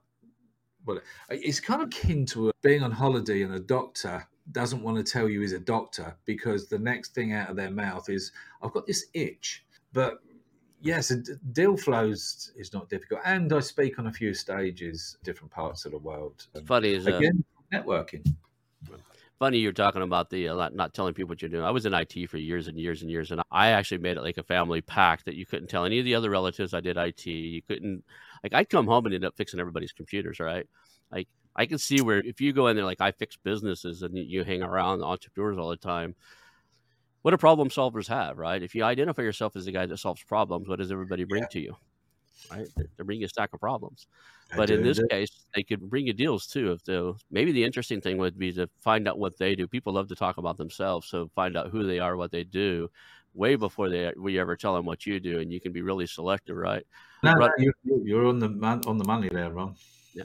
Well, 0.86 1.00
it's 1.28 1.60
kind 1.60 1.82
of 1.82 1.88
akin 1.88 2.24
to 2.26 2.52
being 2.62 2.82
on 2.82 2.92
holiday 2.92 3.42
and 3.42 3.54
a 3.54 3.60
doctor 3.60 4.26
doesn't 4.52 4.82
want 4.82 4.96
to 4.96 5.12
tell 5.12 5.28
you 5.28 5.40
he's 5.40 5.52
a 5.52 5.58
doctor 5.58 6.16
because 6.24 6.68
the 6.68 6.78
next 6.78 7.14
thing 7.14 7.32
out 7.32 7.50
of 7.50 7.56
their 7.56 7.70
mouth 7.70 8.08
is, 8.08 8.32
"I've 8.62 8.72
got 8.72 8.86
this 8.86 9.06
itch." 9.14 9.64
But 9.92 10.20
yes, 10.80 11.12
deal 11.52 11.76
flows 11.76 12.52
is 12.56 12.72
not 12.72 12.88
difficult, 12.88 13.20
and 13.24 13.52
I 13.52 13.60
speak 13.60 13.98
on 13.98 14.06
a 14.06 14.12
few 14.12 14.34
stages, 14.34 15.16
different 15.22 15.50
parts 15.50 15.84
of 15.84 15.92
the 15.92 15.98
world. 15.98 16.46
Funny 16.66 16.94
is 16.94 17.06
again 17.06 17.44
uh, 17.72 17.78
networking 17.78 18.24
funny 19.38 19.58
you're 19.58 19.72
talking 19.72 20.02
about 20.02 20.30
the 20.30 20.48
uh, 20.48 20.68
not 20.70 20.94
telling 20.94 21.14
people 21.14 21.28
what 21.28 21.40
you're 21.40 21.48
doing. 21.48 21.64
I 21.64 21.70
was 21.70 21.86
in 21.86 21.94
IT 21.94 22.28
for 22.28 22.38
years 22.38 22.68
and 22.68 22.78
years 22.78 23.02
and 23.02 23.10
years, 23.10 23.30
and 23.30 23.40
I 23.50 23.68
actually 23.68 23.98
made 23.98 24.16
it 24.16 24.22
like 24.22 24.38
a 24.38 24.42
family 24.42 24.80
pact 24.80 25.24
that 25.26 25.34
you 25.34 25.46
couldn't 25.46 25.68
tell 25.68 25.84
any 25.84 25.98
of 25.98 26.04
the 26.04 26.14
other 26.14 26.30
relatives 26.30 26.74
I 26.74 26.80
did 26.80 26.96
IT. 26.96 27.26
You 27.26 27.62
couldn't 27.62 28.04
like 28.42 28.54
I'd 28.54 28.68
come 28.68 28.86
home 28.86 29.06
and 29.06 29.14
end 29.14 29.24
up 29.24 29.36
fixing 29.36 29.60
everybody's 29.60 29.92
computers, 29.92 30.40
right? 30.40 30.66
Like 31.10 31.28
I 31.58 31.66
can 31.66 31.76
see 31.76 32.00
where 32.00 32.20
if 32.20 32.40
you 32.40 32.52
go 32.52 32.68
in 32.68 32.76
there 32.76 32.84
like 32.84 33.00
I 33.00 33.10
fix 33.10 33.36
businesses 33.36 34.02
and 34.02 34.16
you 34.16 34.44
hang 34.44 34.62
around 34.62 35.02
entrepreneurs 35.02 35.58
all 35.58 35.68
the 35.68 35.76
time, 35.76 36.14
what 37.22 37.32
do 37.32 37.36
problem 37.36 37.68
solvers 37.68 38.06
have, 38.06 38.38
right? 38.38 38.62
If 38.62 38.76
you 38.76 38.84
identify 38.84 39.22
yourself 39.22 39.56
as 39.56 39.64
the 39.64 39.72
guy 39.72 39.84
that 39.84 39.98
solves 39.98 40.22
problems, 40.22 40.68
what 40.68 40.78
does 40.78 40.92
everybody 40.92 41.24
bring 41.24 41.42
yeah. 41.42 41.48
to 41.48 41.60
you? 41.60 41.76
Right? 42.50 42.68
They 42.76 43.04
bring 43.04 43.18
you 43.18 43.26
a 43.26 43.28
stack 43.28 43.52
of 43.52 43.60
problems. 43.60 44.06
But 44.56 44.70
in 44.70 44.82
this 44.82 45.00
case, 45.10 45.44
they 45.54 45.62
could 45.62 45.90
bring 45.90 46.06
you 46.06 46.12
deals 46.12 46.46
too. 46.46 46.72
If 46.72 46.84
the 46.84 47.14
maybe 47.30 47.52
the 47.52 47.64
interesting 47.64 48.00
thing 48.00 48.18
would 48.18 48.38
be 48.38 48.52
to 48.52 48.70
find 48.80 49.06
out 49.08 49.18
what 49.18 49.36
they 49.36 49.54
do. 49.54 49.66
People 49.66 49.92
love 49.92 50.08
to 50.08 50.14
talk 50.14 50.38
about 50.38 50.56
themselves, 50.56 51.08
so 51.08 51.28
find 51.34 51.56
out 51.56 51.68
who 51.70 51.82
they 51.84 51.98
are, 51.98 52.16
what 52.16 52.30
they 52.30 52.44
do, 52.44 52.88
way 53.34 53.56
before 53.56 53.90
they 53.90 54.06
uh, 54.06 54.12
we 54.16 54.38
ever 54.38 54.56
tell 54.56 54.74
them 54.74 54.86
what 54.86 55.04
you 55.04 55.20
do, 55.20 55.40
and 55.40 55.52
you 55.52 55.60
can 55.60 55.72
be 55.72 55.82
really 55.82 56.06
selective, 56.06 56.56
right? 56.56 56.86
No, 57.22 57.34
Ron, 57.34 57.50
no 57.58 57.72
you're, 57.84 58.06
you're, 58.06 58.26
on 58.26 58.38
the 58.38 58.48
man, 58.48 58.80
on 58.86 58.96
the 58.96 59.04
money 59.04 59.28
there, 59.28 59.50
Ron. 59.50 59.74
Yeah. 60.14 60.24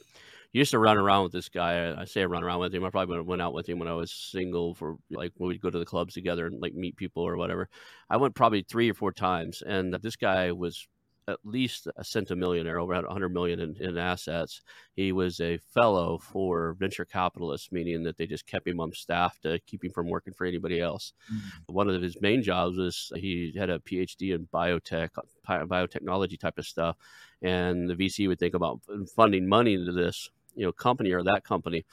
Used 0.53 0.71
to 0.71 0.79
run 0.79 0.97
around 0.97 1.23
with 1.23 1.31
this 1.31 1.49
guy. 1.49 1.93
I 1.99 2.05
say 2.05 2.21
I 2.21 2.25
run 2.25 2.43
around 2.43 2.59
with 2.59 2.73
him. 2.73 2.85
I 2.85 2.89
probably 2.89 3.19
went 3.21 3.41
out 3.41 3.53
with 3.53 3.67
him 3.67 3.79
when 3.79 3.87
I 3.87 3.93
was 3.93 4.11
single 4.11 4.75
for 4.75 4.97
like 5.11 5.31
when 5.37 5.49
we'd 5.49 5.61
go 5.61 5.69
to 5.69 5.79
the 5.79 5.85
clubs 5.85 6.13
together 6.13 6.45
and 6.45 6.61
like 6.61 6.75
meet 6.75 6.95
people 6.95 7.23
or 7.23 7.35
whatever. 7.37 7.69
I 8.09 8.17
went 8.17 8.35
probably 8.35 8.61
three 8.61 8.89
or 8.89 8.93
four 8.93 9.11
times, 9.11 9.63
and 9.65 9.93
this 9.95 10.15
guy 10.15 10.51
was 10.51 10.87
at 11.27 11.39
least 11.43 11.87
a 11.95 12.03
centimillionaire, 12.03 12.81
over 12.81 12.93
100 12.93 13.29
million 13.29 13.59
in, 13.59 13.75
in, 13.79 13.97
assets. 13.97 14.61
He 14.95 15.11
was 15.11 15.39
a 15.39 15.57
fellow 15.73 16.17
for 16.17 16.75
venture 16.79 17.05
capitalists, 17.05 17.71
meaning 17.71 18.03
that 18.03 18.17
they 18.17 18.27
just 18.27 18.45
kept 18.45 18.67
him 18.67 18.79
on 18.79 18.91
staff 18.93 19.39
to 19.41 19.59
keep 19.65 19.83
him 19.83 19.91
from 19.91 20.09
working 20.09 20.33
for 20.33 20.45
anybody 20.45 20.81
else. 20.81 21.13
Mm-hmm. 21.33 21.73
One 21.73 21.89
of 21.89 22.01
his 22.01 22.19
main 22.21 22.43
jobs 22.43 22.77
was 22.77 23.11
he 23.15 23.53
had 23.57 23.69
a 23.69 23.79
PhD 23.79 24.35
in 24.35 24.47
biotech, 24.53 25.09
biotechnology 25.47 26.39
type 26.39 26.57
of 26.57 26.65
stuff, 26.65 26.97
and 27.41 27.89
the 27.89 27.95
VC 27.95 28.27
would 28.27 28.39
think 28.39 28.53
about 28.53 28.81
funding 29.15 29.47
money 29.47 29.73
into 29.73 29.91
this, 29.91 30.29
you 30.55 30.65
know, 30.65 30.71
company 30.71 31.11
or 31.11 31.23
that 31.23 31.43
company 31.43 31.85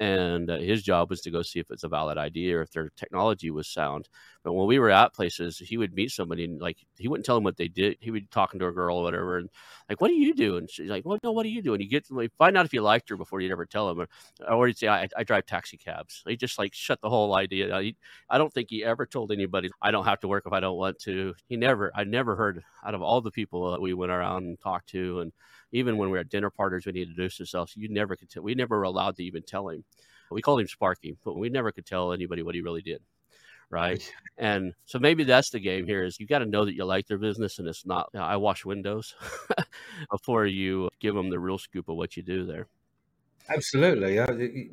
and 0.00 0.50
uh, 0.50 0.58
his 0.58 0.82
job 0.82 1.10
was 1.10 1.20
to 1.22 1.30
go 1.30 1.42
see 1.42 1.60
if 1.60 1.70
it's 1.70 1.84
a 1.84 1.88
valid 1.88 2.18
idea 2.18 2.58
or 2.58 2.62
if 2.62 2.72
their 2.72 2.90
technology 2.96 3.50
was 3.50 3.68
sound. 3.68 4.08
But 4.44 4.54
when 4.54 4.66
we 4.66 4.78
were 4.78 4.90
at 4.90 5.14
places, 5.14 5.58
he 5.58 5.76
would 5.76 5.94
meet 5.94 6.10
somebody 6.10 6.44
and 6.44 6.60
like 6.60 6.78
he 6.98 7.08
wouldn't 7.08 7.24
tell 7.24 7.36
them 7.36 7.44
what 7.44 7.56
they 7.56 7.68
did. 7.68 7.96
He 8.00 8.10
would 8.10 8.22
be 8.22 8.28
talking 8.30 8.58
to 8.60 8.66
a 8.66 8.72
girl 8.72 8.98
or 8.98 9.04
whatever, 9.04 9.38
and 9.38 9.48
like, 9.88 10.00
"What 10.00 10.08
do 10.08 10.14
you 10.14 10.34
do?" 10.34 10.56
And 10.56 10.68
she's 10.70 10.90
like, 10.90 11.04
"Well, 11.04 11.18
no, 11.22 11.32
what 11.32 11.44
do 11.44 11.48
you 11.48 11.62
do?" 11.62 11.74
And 11.74 11.82
you 11.82 11.88
get 11.88 12.10
like, 12.10 12.32
find 12.38 12.56
out 12.56 12.64
if 12.66 12.72
you 12.72 12.82
liked 12.82 13.08
her 13.10 13.16
before 13.16 13.40
you'd 13.40 13.52
ever 13.52 13.66
tell 13.66 13.88
him, 13.90 14.00
or, 14.00 14.08
or 14.48 14.66
he'd 14.66 14.78
say, 14.78 14.88
I, 14.88 15.08
"I 15.16 15.24
drive 15.24 15.46
taxi 15.46 15.76
cabs." 15.76 16.22
He 16.26 16.36
just 16.36 16.58
like 16.58 16.74
shut 16.74 17.00
the 17.00 17.10
whole 17.10 17.34
idea. 17.34 17.80
He, 17.80 17.96
I 18.28 18.38
don't 18.38 18.52
think 18.52 18.70
he 18.70 18.84
ever 18.84 19.06
told 19.06 19.32
anybody, 19.32 19.70
"I 19.80 19.90
don't 19.92 20.04
have 20.04 20.20
to 20.20 20.28
work 20.28 20.44
if 20.46 20.52
I 20.52 20.60
don't 20.60 20.76
want 20.76 20.98
to." 21.00 21.34
He 21.48 21.56
never. 21.56 21.92
I 21.94 22.04
never 22.04 22.36
heard 22.36 22.64
out 22.84 22.94
of 22.94 23.02
all 23.02 23.20
the 23.20 23.30
people 23.30 23.70
that 23.72 23.80
we 23.80 23.94
went 23.94 24.12
around 24.12 24.44
and 24.44 24.60
talked 24.60 24.88
to 24.90 25.20
and 25.20 25.32
even 25.72 25.96
when 25.96 26.08
we 26.10 26.12
were 26.12 26.18
at 26.18 26.28
dinner 26.28 26.50
parties 26.50 26.86
when 26.86 26.94
he 26.94 27.02
introduced 27.02 27.38
himself, 27.38 27.76
you 27.76 27.88
never 27.88 28.14
could. 28.16 28.28
We 28.42 28.54
never 28.54 28.78
were 28.78 28.84
allowed 28.84 29.16
to 29.16 29.24
even 29.24 29.42
tell 29.42 29.68
him. 29.68 29.84
We 30.30 30.42
called 30.42 30.60
him 30.60 30.68
Sparky, 30.68 31.16
but 31.24 31.36
we 31.36 31.48
never 31.48 31.72
could 31.72 31.86
tell 31.86 32.12
anybody 32.12 32.42
what 32.42 32.54
he 32.54 32.60
really 32.60 32.82
did. 32.82 33.02
Right. 33.72 34.08
and 34.38 34.74
so 34.84 35.00
maybe 35.00 35.24
that's 35.24 35.50
the 35.50 35.58
game 35.58 35.86
here 35.86 36.04
is 36.04 36.20
you 36.20 36.26
got 36.26 36.40
to 36.40 36.46
know 36.46 36.64
that 36.64 36.74
you 36.74 36.84
like 36.84 37.08
their 37.08 37.18
business 37.18 37.58
and 37.58 37.66
it's 37.66 37.84
not, 37.84 38.10
you 38.12 38.20
know, 38.20 38.26
I 38.26 38.36
wash 38.36 38.64
windows 38.64 39.16
before 40.10 40.46
you 40.46 40.90
give 41.00 41.14
them 41.14 41.30
the 41.30 41.40
real 41.40 41.58
scoop 41.58 41.88
of 41.88 41.96
what 41.96 42.16
you 42.16 42.22
do 42.22 42.44
there. 42.44 42.68
Absolutely. 43.48 44.70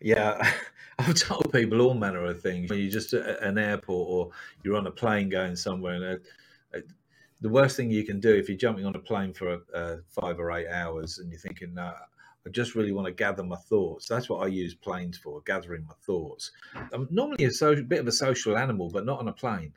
Yeah. 0.00 0.52
I've 0.98 1.14
told 1.14 1.52
people 1.52 1.80
all 1.80 1.94
manner 1.94 2.24
of 2.24 2.40
things. 2.40 2.70
When 2.70 2.78
you're 2.78 2.90
just 2.90 3.12
at 3.12 3.42
an 3.42 3.58
airport 3.58 4.08
or 4.08 4.30
you're 4.62 4.76
on 4.76 4.86
a 4.86 4.90
plane 4.90 5.28
going 5.28 5.56
somewhere 5.56 5.94
and 5.94 6.20
uh, 6.74 6.78
the 7.40 7.48
worst 7.48 7.76
thing 7.76 7.90
you 7.90 8.04
can 8.04 8.20
do 8.20 8.32
if 8.32 8.48
you're 8.48 8.58
jumping 8.58 8.86
on 8.86 8.94
a 8.94 9.00
plane 9.00 9.32
for 9.32 9.58
uh, 9.74 9.96
five 10.08 10.38
or 10.38 10.52
eight 10.52 10.68
hours 10.68 11.18
and 11.18 11.30
you're 11.30 11.40
thinking, 11.40 11.74
no, 11.74 11.92
I 12.46 12.50
just 12.50 12.74
really 12.74 12.92
want 12.92 13.06
to 13.06 13.12
gather 13.12 13.44
my 13.44 13.56
thoughts. 13.56 14.08
That's 14.08 14.28
what 14.28 14.44
I 14.44 14.48
use 14.48 14.74
planes 14.74 15.16
for, 15.16 15.40
gathering 15.42 15.84
my 15.86 15.94
thoughts. 16.04 16.50
I'm 16.92 17.06
normally 17.10 17.44
a 17.44 17.50
so, 17.50 17.80
bit 17.82 18.00
of 18.00 18.08
a 18.08 18.12
social 18.12 18.56
animal, 18.56 18.90
but 18.90 19.06
not 19.06 19.20
on 19.20 19.28
a 19.28 19.32
plane. 19.32 19.72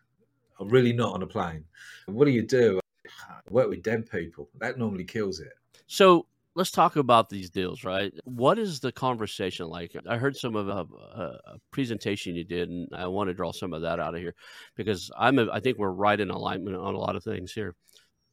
I'm 0.60 0.70
really 0.70 0.94
not 0.94 1.14
on 1.14 1.22
a 1.22 1.28
plane. 1.28 1.66
What 2.08 2.26
do 2.26 2.32
you 2.32 2.42
do? 2.42 2.80
I 3.06 3.40
work 3.50 3.70
with 3.70 3.84
dead 3.84 4.10
people. 4.10 4.50
That 4.60 4.80
normally 4.80 5.04
kills 5.04 5.40
it. 5.40 5.54
So 5.88 6.26
let's 6.56 6.72
talk 6.72 6.96
about 6.96 7.30
these 7.30 7.50
deals, 7.50 7.84
right? 7.84 8.12
What 8.24 8.58
is 8.58 8.80
the 8.80 8.92
conversation 8.92 9.68
like? 9.68 9.96
I 10.10 10.18
heard 10.18 10.36
some 10.36 10.56
of 10.56 10.68
a, 10.68 10.72
uh, 10.72 11.38
a, 11.46 11.58
presentation 11.72 12.36
you 12.36 12.44
did, 12.44 12.70
and 12.70 12.88
I 12.94 13.08
want 13.08 13.28
to 13.28 13.34
draw 13.34 13.52
some 13.52 13.74
of 13.74 13.82
that 13.82 14.00
out 14.00 14.16
of 14.16 14.22
here 14.22 14.34
because 14.76 15.12
I'm. 15.18 15.38
A, 15.38 15.52
I 15.52 15.60
think 15.60 15.78
we're 15.78 15.92
right 15.92 16.20
in 16.20 16.30
alignment 16.30 16.78
on 16.78 16.96
a 16.96 16.98
lot 16.98 17.16
of 17.16 17.24
things 17.24 17.52
here. 17.52 17.76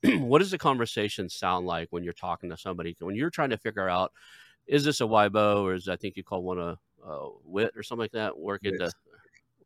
what 0.19 0.41
does 0.41 0.51
the 0.51 0.59
conversation 0.59 1.29
sound 1.29 1.67
like 1.67 1.89
when 1.91 2.03
you're 2.03 2.13
talking 2.13 2.51
to 2.51 2.57
somebody? 2.57 2.97
When 2.99 3.15
you're 3.15 3.31
trying 3.31 3.51
to 3.51 3.59
figure 3.59 3.89
out, 3.89 4.13
is 4.67 4.85
this 4.85 5.01
a 5.01 5.05
WIBO 5.05 5.63
or 5.63 5.75
is 5.75 5.89
I 5.89 5.97
think 5.97 6.17
you 6.17 6.25
call 6.25 6.43
one 6.43 6.59
a, 6.59 6.79
a 7.07 7.29
WIT 7.45 7.73
or 7.77 7.83
something 7.83 8.03
like 8.03 8.13
that? 8.13 8.37
Work 8.37 8.65
into 8.65 8.91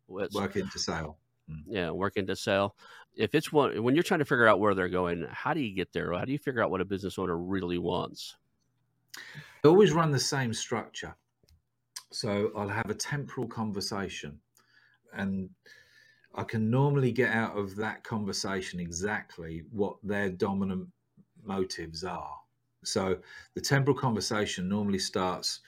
WITs. 0.08 0.34
work 0.34 0.56
into 0.56 0.78
sale. 0.78 1.18
Mm. 1.50 1.62
Yeah, 1.66 1.90
work 1.90 2.16
into 2.16 2.36
sale. 2.36 2.74
If 3.14 3.34
it's 3.34 3.50
one 3.52 3.82
when 3.82 3.94
you're 3.94 4.04
trying 4.04 4.20
to 4.20 4.26
figure 4.26 4.46
out 4.46 4.60
where 4.60 4.74
they're 4.74 4.88
going, 4.88 5.26
how 5.30 5.54
do 5.54 5.60
you 5.60 5.74
get 5.74 5.92
there? 5.92 6.12
How 6.12 6.24
do 6.24 6.32
you 6.32 6.38
figure 6.38 6.62
out 6.62 6.70
what 6.70 6.80
a 6.80 6.84
business 6.84 7.18
owner 7.18 7.36
really 7.36 7.78
wants? 7.78 8.36
I 9.64 9.68
always 9.68 9.92
run 9.92 10.10
the 10.12 10.18
same 10.18 10.52
structure. 10.52 11.16
So 12.12 12.52
I'll 12.56 12.68
have 12.68 12.90
a 12.90 12.94
temporal 12.94 13.48
conversation 13.48 14.38
and 15.12 15.50
I 16.36 16.44
can 16.44 16.70
normally 16.70 17.12
get 17.12 17.32
out 17.32 17.56
of 17.56 17.76
that 17.76 18.04
conversation 18.04 18.78
exactly 18.78 19.64
what 19.72 19.96
their 20.02 20.28
dominant 20.28 20.88
motives 21.42 22.04
are. 22.04 22.36
So 22.84 23.16
the 23.54 23.60
temporal 23.60 23.96
conversation 23.96 24.68
normally 24.68 24.98
starts 24.98 25.60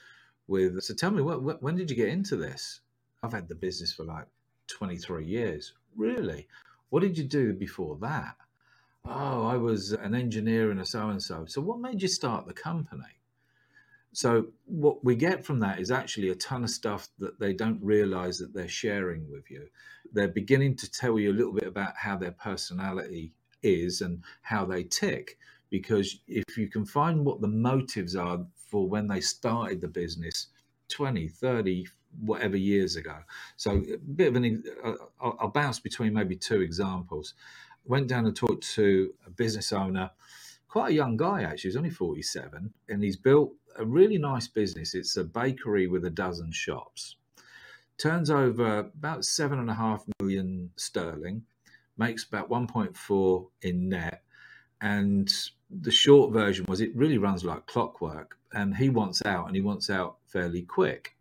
with 0.47 0.81
So 0.81 0.93
tell 0.93 1.11
me, 1.11 1.21
what, 1.21 1.61
when 1.61 1.75
did 1.75 1.89
you 1.89 1.95
get 1.95 2.09
into 2.09 2.35
this? 2.35 2.81
I've 3.23 3.33
had 3.33 3.47
the 3.47 3.55
business 3.55 3.93
for 3.93 4.03
like 4.03 4.25
23 4.67 5.25
years. 5.25 5.73
Really? 5.95 6.47
What 6.89 7.01
did 7.01 7.17
you 7.17 7.23
do 7.23 7.53
before 7.53 7.97
that? 8.01 8.35
Oh, 9.05 9.45
I 9.45 9.57
was 9.57 9.93
an 9.93 10.13
engineer 10.13 10.71
and 10.71 10.79
a 10.79 10.85
so 10.85 11.09
and 11.09 11.21
so. 11.21 11.45
So 11.47 11.61
what 11.61 11.79
made 11.79 12.01
you 12.01 12.07
start 12.07 12.45
the 12.45 12.53
company? 12.53 13.18
So 14.11 14.47
what 14.65 15.03
we 15.03 15.15
get 15.15 15.45
from 15.45 15.59
that 15.59 15.79
is 15.79 15.91
actually 15.91 16.29
a 16.29 16.35
ton 16.35 16.63
of 16.63 16.69
stuff 16.69 17.09
that 17.19 17.39
they 17.39 17.53
don't 17.53 17.79
realize 17.81 18.37
that 18.39 18.53
they're 18.53 18.67
sharing 18.67 19.29
with 19.29 19.49
you. 19.51 19.67
They're 20.11 20.27
beginning 20.27 20.75
to 20.77 20.91
tell 20.91 21.19
you 21.19 21.31
a 21.31 21.37
little 21.37 21.53
bit 21.53 21.67
about 21.67 21.95
how 21.95 22.17
their 22.17 22.31
personality 22.31 23.33
is 23.61 24.01
and 24.01 24.23
how 24.41 24.65
they 24.65 24.83
tick 24.83 25.37
because 25.69 26.21
if 26.27 26.57
you 26.57 26.67
can 26.67 26.85
find 26.85 27.23
what 27.23 27.41
the 27.41 27.47
motives 27.47 28.15
are 28.15 28.39
for 28.55 28.87
when 28.87 29.07
they 29.07 29.21
started 29.21 29.81
the 29.81 29.87
business 29.87 30.47
20, 30.89 31.27
30, 31.27 31.87
whatever 32.21 32.57
years 32.57 32.95
ago. 32.95 33.17
So 33.55 33.71
a 33.71 33.97
bit 33.97 34.29
of 34.29 34.35
an, 34.35 34.63
uh, 34.83 34.93
I'll 35.21 35.49
bounce 35.49 35.79
between 35.79 36.13
maybe 36.13 36.35
two 36.35 36.61
examples. 36.61 37.35
Went 37.85 38.07
down 38.07 38.25
and 38.25 38.35
talked 38.35 38.67
to 38.73 39.13
a 39.27 39.29
business 39.29 39.71
owner, 39.71 40.09
quite 40.67 40.91
a 40.91 40.95
young 40.95 41.17
guy 41.17 41.43
actually, 41.43 41.69
he's 41.69 41.77
only 41.77 41.89
47, 41.89 42.73
and 42.89 43.03
he's 43.03 43.15
built 43.17 43.53
a 43.79 43.85
really 43.85 44.17
nice 44.17 44.47
business. 44.47 44.93
It's 44.93 45.17
a 45.17 45.23
bakery 45.23 45.87
with 45.87 46.05
a 46.05 46.09
dozen 46.09 46.51
shops. 46.51 47.15
Turns 47.97 48.29
over 48.29 48.79
about 48.79 49.25
seven 49.25 49.59
and 49.59 49.69
a 49.69 49.73
half 49.73 50.05
million 50.21 50.69
sterling, 50.75 51.43
makes 51.97 52.25
about 52.25 52.49
1.4 52.49 53.47
in 53.61 53.89
net. 53.89 54.23
And 54.81 55.31
the 55.69 55.91
short 55.91 56.31
version 56.31 56.65
was 56.67 56.81
it 56.81 56.95
really 56.95 57.17
runs 57.17 57.43
like 57.43 57.65
clockwork. 57.67 58.37
And 58.53 58.75
he 58.75 58.89
wants 58.89 59.21
out 59.25 59.47
and 59.47 59.55
he 59.55 59.61
wants 59.61 59.89
out 59.89 60.17
fairly 60.27 60.63
quick. 60.63 61.15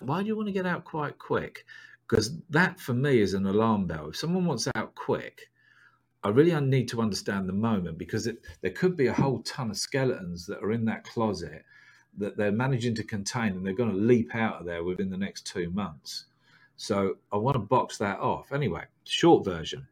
Why 0.00 0.20
do 0.20 0.26
you 0.26 0.36
want 0.36 0.48
to 0.48 0.52
get 0.52 0.66
out 0.66 0.84
quite 0.84 1.18
quick? 1.18 1.64
Because 2.08 2.36
that 2.50 2.78
for 2.80 2.92
me 2.92 3.20
is 3.20 3.34
an 3.34 3.46
alarm 3.46 3.86
bell. 3.86 4.10
If 4.10 4.16
someone 4.16 4.44
wants 4.44 4.68
out 4.74 4.94
quick, 4.94 5.50
I 6.22 6.28
really 6.30 6.58
need 6.60 6.88
to 6.88 7.00
understand 7.00 7.48
the 7.48 7.54
moment 7.54 7.98
because 7.98 8.26
it, 8.26 8.38
there 8.62 8.70
could 8.70 8.96
be 8.96 9.06
a 9.06 9.12
whole 9.12 9.42
ton 9.42 9.70
of 9.70 9.76
skeletons 9.76 10.46
that 10.46 10.62
are 10.62 10.72
in 10.72 10.84
that 10.86 11.04
closet 11.04 11.64
that 12.18 12.36
they're 12.36 12.52
managing 12.52 12.94
to 12.96 13.04
contain 13.04 13.52
and 13.52 13.66
they're 13.66 13.72
going 13.72 13.90
to 13.90 13.96
leap 13.96 14.34
out 14.34 14.60
of 14.60 14.66
there 14.66 14.84
within 14.84 15.10
the 15.10 15.16
next 15.16 15.46
two 15.46 15.70
months. 15.70 16.26
So 16.76 17.16
I 17.32 17.36
want 17.36 17.54
to 17.54 17.60
box 17.60 17.98
that 17.98 18.18
off. 18.18 18.52
Anyway, 18.52 18.84
short 19.04 19.44
version. 19.44 19.86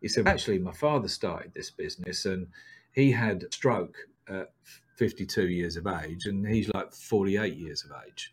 He 0.00 0.08
said, 0.08 0.28
actually, 0.28 0.58
my 0.58 0.72
father 0.72 1.08
started 1.08 1.52
this 1.54 1.70
business 1.70 2.26
and 2.26 2.46
he 2.92 3.10
had 3.10 3.42
a 3.42 3.52
stroke 3.52 3.96
at 4.28 4.52
52 4.96 5.48
years 5.48 5.76
of 5.76 5.86
age 5.86 6.26
and 6.26 6.46
he's 6.46 6.72
like 6.74 6.92
48 6.92 7.54
years 7.54 7.84
of 7.84 7.92
age. 8.06 8.32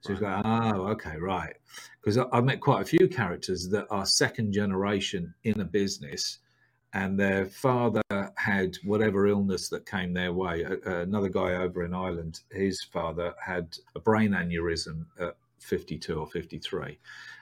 So 0.00 0.12
he's 0.12 0.22
like, 0.22 0.42
oh, 0.44 0.88
okay, 0.88 1.16
right. 1.18 1.54
Because 2.00 2.18
I've 2.32 2.44
met 2.44 2.60
quite 2.60 2.82
a 2.82 2.86
few 2.86 3.06
characters 3.08 3.68
that 3.68 3.86
are 3.90 4.06
second 4.06 4.52
generation 4.52 5.34
in 5.44 5.60
a 5.60 5.64
business 5.64 6.38
and 6.92 7.18
their 7.18 7.46
father 7.46 8.02
had 8.36 8.76
whatever 8.84 9.26
illness 9.26 9.68
that 9.68 9.86
came 9.86 10.12
their 10.12 10.32
way. 10.32 10.64
another 10.84 11.28
guy 11.28 11.54
over 11.54 11.84
in 11.84 11.94
Ireland, 11.94 12.40
his 12.50 12.82
father 12.82 13.34
had 13.44 13.76
a 13.94 14.00
brain 14.00 14.32
aneurysm 14.32 15.06
at 15.20 15.36
52 15.60 16.18
or 16.18 16.26
53. 16.26 16.98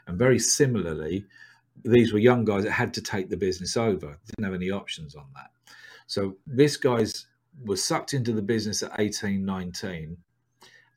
And 0.06 0.18
very 0.18 0.38
similarly, 0.38 1.24
these 1.84 2.12
were 2.12 2.18
young 2.18 2.44
guys 2.44 2.64
that 2.64 2.72
had 2.72 2.92
to 2.94 3.02
take 3.02 3.30
the 3.30 3.36
business 3.36 3.76
over, 3.76 4.18
didn't 4.26 4.44
have 4.44 4.54
any 4.54 4.70
options 4.70 5.14
on 5.14 5.26
that. 5.34 5.50
So 6.06 6.36
this 6.46 6.76
guy's 6.76 7.26
was 7.64 7.82
sucked 7.82 8.14
into 8.14 8.32
the 8.32 8.42
business 8.42 8.82
at 8.82 8.92
18, 8.98 9.44
19 9.44 10.16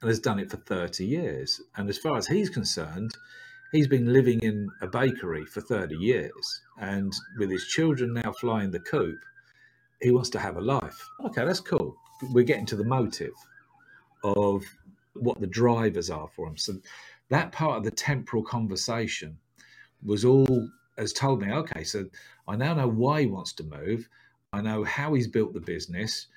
and 0.02 0.08
has 0.08 0.20
done 0.20 0.40
it 0.40 0.50
for 0.50 0.58
30 0.58 1.06
years. 1.06 1.62
And 1.76 1.90
as 1.90 1.98
far 1.98 2.18
as 2.18 2.28
he's 2.28 2.50
concerned, 2.50 3.16
he's 3.72 3.88
been 3.88 4.12
living 4.12 4.40
in 4.42 4.70
a 4.82 4.88
bakery 4.88 5.46
for 5.46 5.62
30 5.62 5.96
years 5.96 6.62
and 6.80 7.14
with 7.38 7.50
his 7.50 7.66
children 7.68 8.14
now 8.14 8.32
flying 8.34 8.72
the 8.72 8.80
coop 8.80 9.18
he 10.02 10.12
wants 10.12 10.30
to 10.32 10.40
have 10.40 10.58
a 10.58 10.62
life. 10.62 11.08
Okay 11.26 11.46
that's 11.46 11.60
cool. 11.60 11.96
We're 12.34 12.44
getting 12.44 12.66
to 12.68 12.76
the 12.76 12.84
motive 12.84 13.34
of 14.24 14.64
what 15.14 15.40
the 15.40 15.48
drivers 15.48 16.10
are 16.10 16.28
for 16.36 16.48
him. 16.48 16.58
So 16.58 16.74
that 17.30 17.52
part 17.52 17.78
of 17.78 17.84
the 17.84 17.92
temporal 17.92 18.44
conversation 18.44 19.38
was 20.04 20.26
all 20.26 20.70
has 20.98 21.14
told 21.14 21.42
me 21.42 21.52
okay 21.52 21.84
so 21.84 22.06
i 22.48 22.56
now 22.56 22.74
know 22.74 22.88
why 22.88 23.22
he 23.22 23.28
wants 23.28 23.54
to 23.54 23.64
move. 23.64 24.10
I 24.52 24.62
know 24.62 24.84
how 24.84 25.14
he's 25.14 25.28
built 25.28 25.54
the 25.54 25.62
business. 25.62 26.28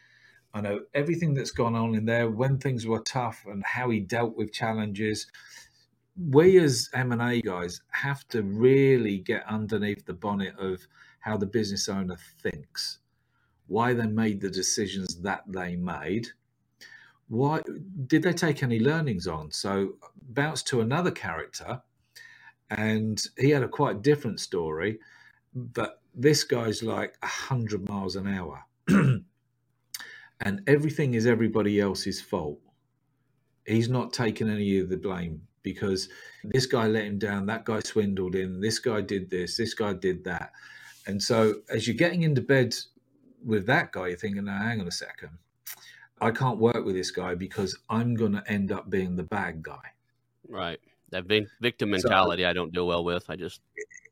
I 0.52 0.60
know 0.60 0.82
everything 0.94 1.34
that's 1.34 1.50
gone 1.50 1.74
on 1.74 1.96
in 1.96 2.04
there 2.04 2.30
when 2.30 2.58
things 2.58 2.86
were 2.86 3.00
tough 3.00 3.44
and 3.46 3.64
how 3.64 3.90
he 3.90 3.98
dealt 3.98 4.36
with 4.36 4.52
challenges 4.52 5.26
we 6.16 6.58
as 6.58 6.88
M&A 6.94 7.40
guys 7.40 7.80
have 7.90 8.26
to 8.28 8.42
really 8.42 9.18
get 9.18 9.46
underneath 9.48 10.04
the 10.06 10.12
bonnet 10.12 10.54
of 10.58 10.86
how 11.20 11.36
the 11.36 11.46
business 11.46 11.88
owner 11.88 12.16
thinks, 12.42 12.98
why 13.66 13.94
they 13.94 14.06
made 14.06 14.40
the 14.40 14.50
decisions 14.50 15.16
that 15.22 15.42
they 15.48 15.74
made. 15.74 16.28
Why 17.28 17.62
did 18.06 18.22
they 18.22 18.32
take 18.32 18.62
any 18.62 18.78
learnings 18.78 19.26
on? 19.26 19.50
So 19.50 19.94
bounce 20.28 20.62
to 20.64 20.82
another 20.82 21.10
character, 21.10 21.82
and 22.70 23.20
he 23.38 23.50
had 23.50 23.62
a 23.62 23.68
quite 23.68 24.02
different 24.02 24.40
story, 24.40 25.00
but 25.54 26.00
this 26.14 26.44
guy's 26.44 26.82
like 26.82 27.16
a 27.22 27.26
hundred 27.26 27.88
miles 27.88 28.14
an 28.14 28.28
hour, 28.28 28.62
and 28.88 29.24
everything 30.66 31.14
is 31.14 31.26
everybody 31.26 31.80
else's 31.80 32.20
fault. 32.20 32.60
He's 33.66 33.88
not 33.88 34.12
taking 34.12 34.50
any 34.50 34.78
of 34.78 34.90
the 34.90 34.98
blame 34.98 35.40
because 35.64 36.08
this 36.44 36.66
guy 36.66 36.86
let 36.86 37.04
him 37.04 37.18
down, 37.18 37.46
that 37.46 37.64
guy 37.64 37.80
swindled 37.80 38.36
him, 38.36 38.60
this 38.60 38.78
guy 38.78 39.00
did 39.00 39.28
this, 39.30 39.56
this 39.56 39.74
guy 39.74 39.94
did 39.94 40.22
that. 40.22 40.52
And 41.08 41.20
so 41.20 41.54
as 41.68 41.88
you're 41.88 41.96
getting 41.96 42.22
into 42.22 42.40
bed 42.40 42.74
with 43.44 43.66
that 43.66 43.90
guy, 43.90 44.08
you're 44.08 44.16
thinking, 44.16 44.44
now, 44.44 44.58
hang 44.58 44.80
on 44.80 44.86
a 44.86 44.92
second. 44.92 45.30
I 46.20 46.30
can't 46.30 46.58
work 46.58 46.84
with 46.84 46.94
this 46.94 47.10
guy 47.10 47.34
because 47.34 47.76
I'm 47.90 48.14
going 48.14 48.32
to 48.32 48.44
end 48.46 48.70
up 48.70 48.88
being 48.88 49.16
the 49.16 49.24
bad 49.24 49.62
guy. 49.62 49.92
Right. 50.48 50.78
That 51.10 51.26
victim 51.60 51.90
mentality 51.90 52.42
so, 52.42 52.48
I 52.48 52.52
don't 52.52 52.72
deal 52.72 52.86
well 52.86 53.04
with. 53.04 53.28
I 53.28 53.36
just. 53.36 53.60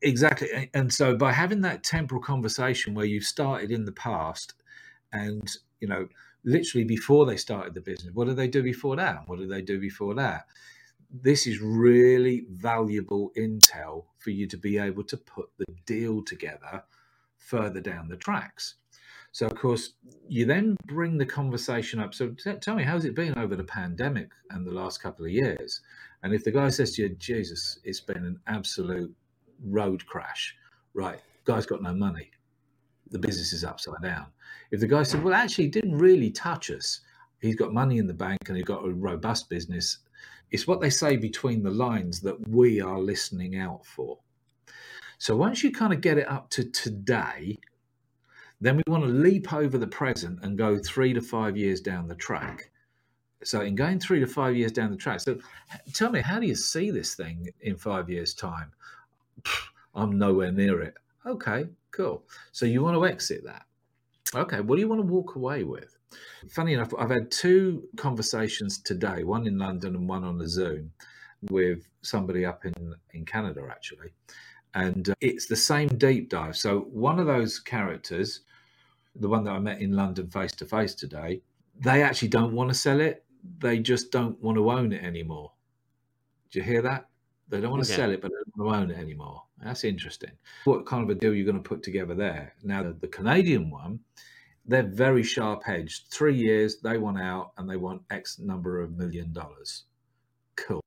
Exactly. 0.01 0.69
And 0.73 0.93
so 0.93 1.15
by 1.15 1.31
having 1.31 1.61
that 1.61 1.83
temporal 1.83 2.21
conversation 2.21 2.93
where 2.93 3.05
you've 3.05 3.23
started 3.23 3.71
in 3.71 3.85
the 3.85 3.91
past 3.91 4.53
and, 5.11 5.49
you 5.79 5.87
know, 5.87 6.07
literally 6.45 6.85
before 6.85 7.25
they 7.25 7.37
started 7.37 7.73
the 7.73 7.81
business, 7.81 8.13
what 8.13 8.27
did 8.27 8.37
they 8.37 8.47
do 8.47 8.61
before 8.61 8.95
that? 8.97 9.27
What 9.27 9.39
did 9.39 9.49
they 9.49 9.61
do 9.61 9.79
before 9.79 10.13
that? 10.15 10.45
This 11.13 11.45
is 11.45 11.59
really 11.61 12.45
valuable 12.49 13.31
intel 13.37 14.05
for 14.17 14.31
you 14.31 14.47
to 14.47 14.57
be 14.57 14.79
able 14.79 15.03
to 15.03 15.17
put 15.17 15.49
the 15.59 15.65
deal 15.85 16.23
together 16.23 16.83
further 17.37 17.79
down 17.79 18.07
the 18.09 18.17
tracks. 18.17 18.75
So, 19.31 19.45
of 19.45 19.55
course, 19.55 19.93
you 20.27 20.45
then 20.45 20.77
bring 20.85 21.17
the 21.17 21.25
conversation 21.25 21.99
up. 21.99 22.13
So, 22.13 22.29
t- 22.29 22.53
tell 22.53 22.75
me, 22.75 22.83
how's 22.83 23.05
it 23.05 23.15
been 23.15 23.37
over 23.37 23.55
the 23.55 23.63
pandemic 23.63 24.29
and 24.49 24.65
the 24.65 24.71
last 24.71 25.01
couple 25.01 25.25
of 25.25 25.31
years? 25.31 25.81
And 26.23 26.33
if 26.33 26.43
the 26.43 26.51
guy 26.51 26.69
says 26.69 26.93
to 26.95 27.03
you, 27.03 27.09
Jesus, 27.09 27.79
it's 27.83 27.99
been 27.99 28.25
an 28.25 28.39
absolute 28.47 29.13
road 29.63 30.05
crash, 30.05 30.55
right? 30.93 31.19
Guy's 31.45 31.65
got 31.65 31.81
no 31.81 31.93
money. 31.93 32.31
The 33.09 33.19
business 33.19 33.53
is 33.53 33.63
upside 33.63 34.01
down. 34.01 34.27
If 34.71 34.79
the 34.79 34.87
guy 34.87 35.03
said, 35.03 35.23
well, 35.23 35.33
actually, 35.33 35.65
it 35.65 35.73
didn't 35.73 35.97
really 35.97 36.31
touch 36.31 36.71
us, 36.71 37.01
he's 37.39 37.55
got 37.55 37.73
money 37.73 37.97
in 37.97 38.07
the 38.07 38.13
bank 38.13 38.39
and 38.47 38.55
he's 38.55 38.65
got 38.65 38.85
a 38.85 38.91
robust 38.91 39.49
business 39.49 39.99
it's 40.53 40.67
what 40.67 40.79
they 40.79 40.89
say 40.89 41.17
between 41.17 41.63
the 41.63 41.71
lines 41.71 42.21
that 42.21 42.47
we 42.47 42.79
are 42.79 42.99
listening 42.99 43.57
out 43.57 43.83
for. 43.85 44.19
So 45.17 45.35
once 45.35 45.63
you 45.63 45.71
kind 45.71 45.91
of 45.91 45.99
get 45.99 46.19
it 46.19 46.29
up 46.29 46.49
to 46.51 46.63
today, 46.63 47.57
then 48.61 48.77
we 48.77 48.83
want 48.87 49.03
to 49.03 49.09
leap 49.09 49.51
over 49.51 49.77
the 49.77 49.87
present 49.87 50.39
and 50.43 50.57
go 50.57 50.77
three 50.77 51.11
to 51.11 51.21
five 51.21 51.57
years 51.57 51.81
down 51.81 52.07
the 52.07 52.15
track. 52.15 52.69
So, 53.43 53.59
in 53.59 53.75
going 53.75 53.99
three 53.99 54.21
to 54.21 54.27
five 54.27 54.55
years 54.55 54.71
down 54.71 54.89
the 54.89 54.95
track, 54.95 55.19
so 55.19 55.37
tell 55.91 56.11
me, 56.11 56.21
how 56.21 56.39
do 56.39 56.47
you 56.47 56.55
see 56.55 56.91
this 56.91 57.13
thing 57.13 57.49
in 57.59 57.75
five 57.75 58.09
years' 58.09 58.33
time? 58.33 58.71
I'm 59.95 60.17
nowhere 60.17 60.53
near 60.53 60.81
it. 60.81 60.93
Okay, 61.25 61.67
cool. 61.91 62.23
So, 62.53 62.65
you 62.65 62.81
want 62.81 62.95
to 62.95 63.05
exit 63.05 63.43
that. 63.43 63.65
Okay, 64.33 64.61
what 64.61 64.75
do 64.75 64.81
you 64.81 64.87
want 64.87 65.01
to 65.01 65.07
walk 65.07 65.35
away 65.35 65.65
with? 65.65 65.97
Funny 66.49 66.73
enough, 66.73 66.93
I've 66.97 67.09
had 67.09 67.31
two 67.31 67.87
conversations 67.97 68.79
today, 68.79 69.23
one 69.23 69.47
in 69.47 69.57
London 69.57 69.95
and 69.95 70.07
one 70.07 70.23
on 70.23 70.39
a 70.41 70.47
Zoom 70.47 70.91
with 71.49 71.87
somebody 72.01 72.45
up 72.45 72.65
in, 72.65 72.95
in 73.11 73.25
Canada, 73.25 73.67
actually. 73.69 74.09
And 74.73 75.09
uh, 75.09 75.15
it's 75.21 75.47
the 75.47 75.55
same 75.55 75.89
deep 75.89 76.29
dive. 76.29 76.57
So, 76.57 76.81
one 76.91 77.19
of 77.19 77.27
those 77.27 77.59
characters, 77.59 78.41
the 79.15 79.29
one 79.29 79.43
that 79.43 79.51
I 79.51 79.59
met 79.59 79.81
in 79.81 79.95
London 79.95 80.29
face 80.29 80.51
to 80.53 80.65
face 80.65 80.95
today, 80.95 81.41
they 81.79 82.01
actually 82.01 82.29
don't 82.29 82.53
want 82.53 82.69
to 82.69 82.75
sell 82.75 82.99
it. 82.99 83.23
They 83.59 83.79
just 83.79 84.11
don't 84.11 84.41
want 84.41 84.57
to 84.57 84.71
own 84.71 84.93
it 84.93 85.03
anymore. 85.03 85.51
Do 86.51 86.59
you 86.59 86.65
hear 86.65 86.81
that? 86.81 87.09
They 87.49 87.61
don't 87.61 87.71
want 87.71 87.83
to 87.83 87.91
sell 87.91 88.09
it, 88.09 88.21
but 88.21 88.31
they 88.31 88.35
don't 88.35 88.65
want 88.65 88.75
to 88.75 88.81
own 88.81 88.91
it 88.91 89.01
anymore. 89.01 89.43
That's 89.63 89.83
interesting. 89.83 90.31
What 90.65 90.85
kind 90.85 91.03
of 91.03 91.09
a 91.09 91.19
deal 91.19 91.33
you're 91.33 91.45
going 91.45 91.61
to 91.61 91.67
put 91.67 91.83
together 91.83 92.15
there? 92.15 92.53
Now, 92.63 92.83
the, 92.83 92.93
the 92.93 93.07
Canadian 93.07 93.69
one, 93.69 93.99
they're 94.65 94.83
very 94.83 95.23
sharp 95.23 95.63
edged. 95.67 96.07
Three 96.09 96.35
years, 96.35 96.77
they 96.77 96.97
want 96.97 97.19
out 97.19 97.51
and 97.57 97.69
they 97.69 97.77
want 97.77 98.03
X 98.09 98.39
number 98.39 98.81
of 98.81 98.97
million 98.97 99.33
dollars. 99.33 99.83
Cool. 100.55 100.81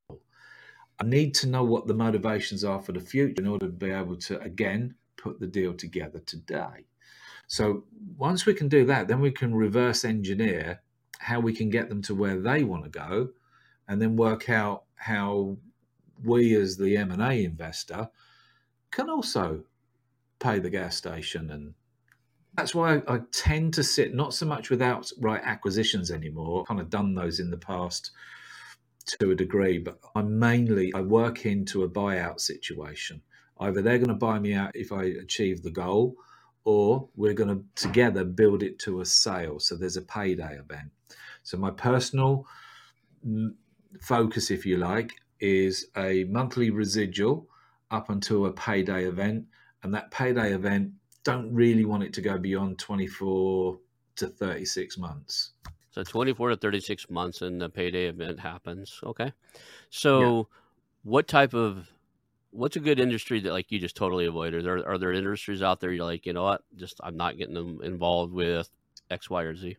I 0.98 1.04
need 1.04 1.34
to 1.34 1.48
know 1.48 1.64
what 1.64 1.86
the 1.86 1.94
motivations 1.94 2.64
are 2.64 2.80
for 2.80 2.92
the 2.92 3.00
future 3.00 3.42
in 3.42 3.46
order 3.46 3.66
to 3.66 3.72
be 3.72 3.90
able 3.90 4.16
to, 4.16 4.40
again, 4.40 4.94
put 5.16 5.40
the 5.40 5.46
deal 5.46 5.74
together 5.74 6.20
today. 6.20 6.86
So 7.48 7.84
once 8.16 8.46
we 8.46 8.54
can 8.54 8.68
do 8.68 8.86
that, 8.86 9.08
then 9.08 9.20
we 9.20 9.30
can 9.30 9.54
reverse 9.54 10.04
engineer 10.04 10.80
how 11.18 11.40
we 11.40 11.52
can 11.52 11.70
get 11.70 11.88
them 11.88 12.02
to 12.02 12.14
where 12.14 12.40
they 12.40 12.64
want 12.64 12.84
to 12.84 12.90
go 12.90 13.30
and 13.88 14.00
then 14.00 14.16
work 14.16 14.48
out 14.48 14.84
how 14.96 15.56
we 16.24 16.54
as 16.56 16.76
the 16.76 16.96
M&A 16.96 17.44
investor 17.44 18.08
can 18.90 19.10
also 19.10 19.64
pay 20.38 20.58
the 20.58 20.70
gas 20.70 20.96
station 20.96 21.50
and 21.50 21.74
That's 22.56 22.74
why 22.74 23.02
I 23.06 23.20
tend 23.32 23.74
to 23.74 23.84
sit 23.84 24.14
not 24.14 24.32
so 24.32 24.46
much 24.46 24.70
with 24.70 24.80
outright 24.80 25.42
acquisitions 25.44 26.10
anymore. 26.10 26.62
I've 26.62 26.68
kind 26.68 26.80
of 26.80 26.88
done 26.88 27.14
those 27.14 27.38
in 27.38 27.50
the 27.50 27.58
past 27.58 28.12
to 29.20 29.30
a 29.30 29.34
degree, 29.34 29.78
but 29.78 29.98
I 30.14 30.22
mainly 30.22 30.92
I 30.94 31.02
work 31.02 31.44
into 31.44 31.82
a 31.82 31.88
buyout 31.88 32.40
situation. 32.40 33.20
Either 33.60 33.82
they're 33.82 33.98
going 33.98 34.08
to 34.08 34.14
buy 34.14 34.38
me 34.38 34.54
out 34.54 34.74
if 34.74 34.90
I 34.90 35.04
achieve 35.04 35.62
the 35.62 35.70
goal, 35.70 36.16
or 36.64 37.08
we're 37.14 37.34
going 37.34 37.50
to 37.50 37.62
together 37.80 38.24
build 38.24 38.62
it 38.62 38.78
to 38.80 39.00
a 39.00 39.04
sale. 39.04 39.60
So 39.60 39.76
there's 39.76 39.96
a 39.96 40.02
payday 40.02 40.58
event. 40.58 40.90
So 41.42 41.56
my 41.56 41.70
personal 41.70 42.46
focus, 44.00 44.50
if 44.50 44.66
you 44.66 44.78
like, 44.78 45.12
is 45.40 45.86
a 45.96 46.24
monthly 46.24 46.70
residual 46.70 47.48
up 47.90 48.10
until 48.10 48.46
a 48.46 48.52
payday 48.52 49.04
event, 49.04 49.44
and 49.82 49.94
that 49.94 50.10
payday 50.10 50.52
event 50.52 50.90
don't 51.26 51.52
really 51.52 51.84
want 51.84 52.04
it 52.04 52.12
to 52.12 52.20
go 52.20 52.38
beyond 52.38 52.78
24 52.78 53.76
to 54.14 54.28
36 54.28 54.96
months. 54.96 55.50
So 55.90 56.04
24 56.04 56.50
to 56.50 56.56
36 56.56 57.10
months 57.10 57.42
and 57.42 57.60
the 57.60 57.68
payday 57.68 58.06
event 58.06 58.38
happens. 58.38 59.00
Okay. 59.02 59.32
So 59.90 60.20
yeah. 60.20 60.42
what 61.02 61.26
type 61.26 61.52
of 61.52 61.90
what's 62.52 62.76
a 62.76 62.80
good 62.80 63.00
industry 63.00 63.40
that 63.40 63.52
like 63.52 63.72
you 63.72 63.80
just 63.80 63.96
totally 63.96 64.26
avoid? 64.26 64.54
Are 64.54 64.62
there 64.62 64.88
are 64.88 64.98
there 64.98 65.12
industries 65.12 65.62
out 65.62 65.80
there 65.80 65.90
you're 65.90 66.04
like, 66.04 66.26
you 66.26 66.32
know 66.32 66.44
what, 66.44 66.62
just 66.76 67.00
I'm 67.02 67.16
not 67.16 67.36
getting 67.38 67.54
them 67.54 67.80
involved 67.82 68.32
with 68.32 68.70
X, 69.10 69.28
Y, 69.28 69.42
or 69.42 69.56
Z? 69.56 69.76